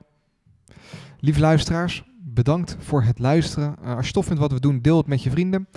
[1.19, 3.75] Lieve luisteraars, bedankt voor het luisteren.
[3.83, 5.67] Eh, als je tof vindt wat we doen, deel het met je vrienden.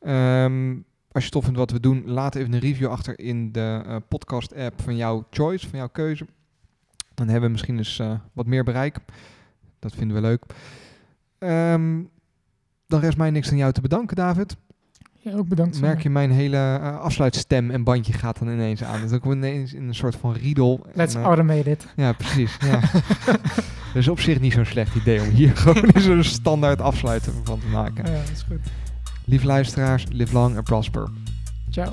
[0.00, 0.76] Ehm,
[1.12, 3.96] als je tof vindt wat we doen, laat even een review achter in de eh,
[4.08, 6.26] podcast-app van jouw choice, van jouw keuze.
[7.14, 8.98] Dan hebben we misschien eens eh, wat meer bereik.
[9.78, 10.44] Dat vinden we leuk.
[11.38, 12.02] Ehm,
[12.88, 14.56] dan rest mij niks aan jou te bedanken, David.
[15.20, 15.80] Ja, ook bedankt.
[15.80, 19.00] Merk je mijn hele eh, afsluitstem en bandje gaat dan ineens aan.
[19.00, 20.86] Dat is ook ineens in een soort van riedel.
[20.92, 21.86] Let's En, eh, automate it.
[21.96, 22.56] ja, precies.
[22.60, 22.80] Ja.
[23.92, 27.58] Dat is op zich niet zo'n slecht idee om hier gewoon een standaard afsluiten van
[27.58, 28.04] te maken.
[28.04, 28.60] Ja, dat is goed.
[29.24, 31.08] Lieve luisteraars, live long and prosper.
[31.70, 31.92] Ciao.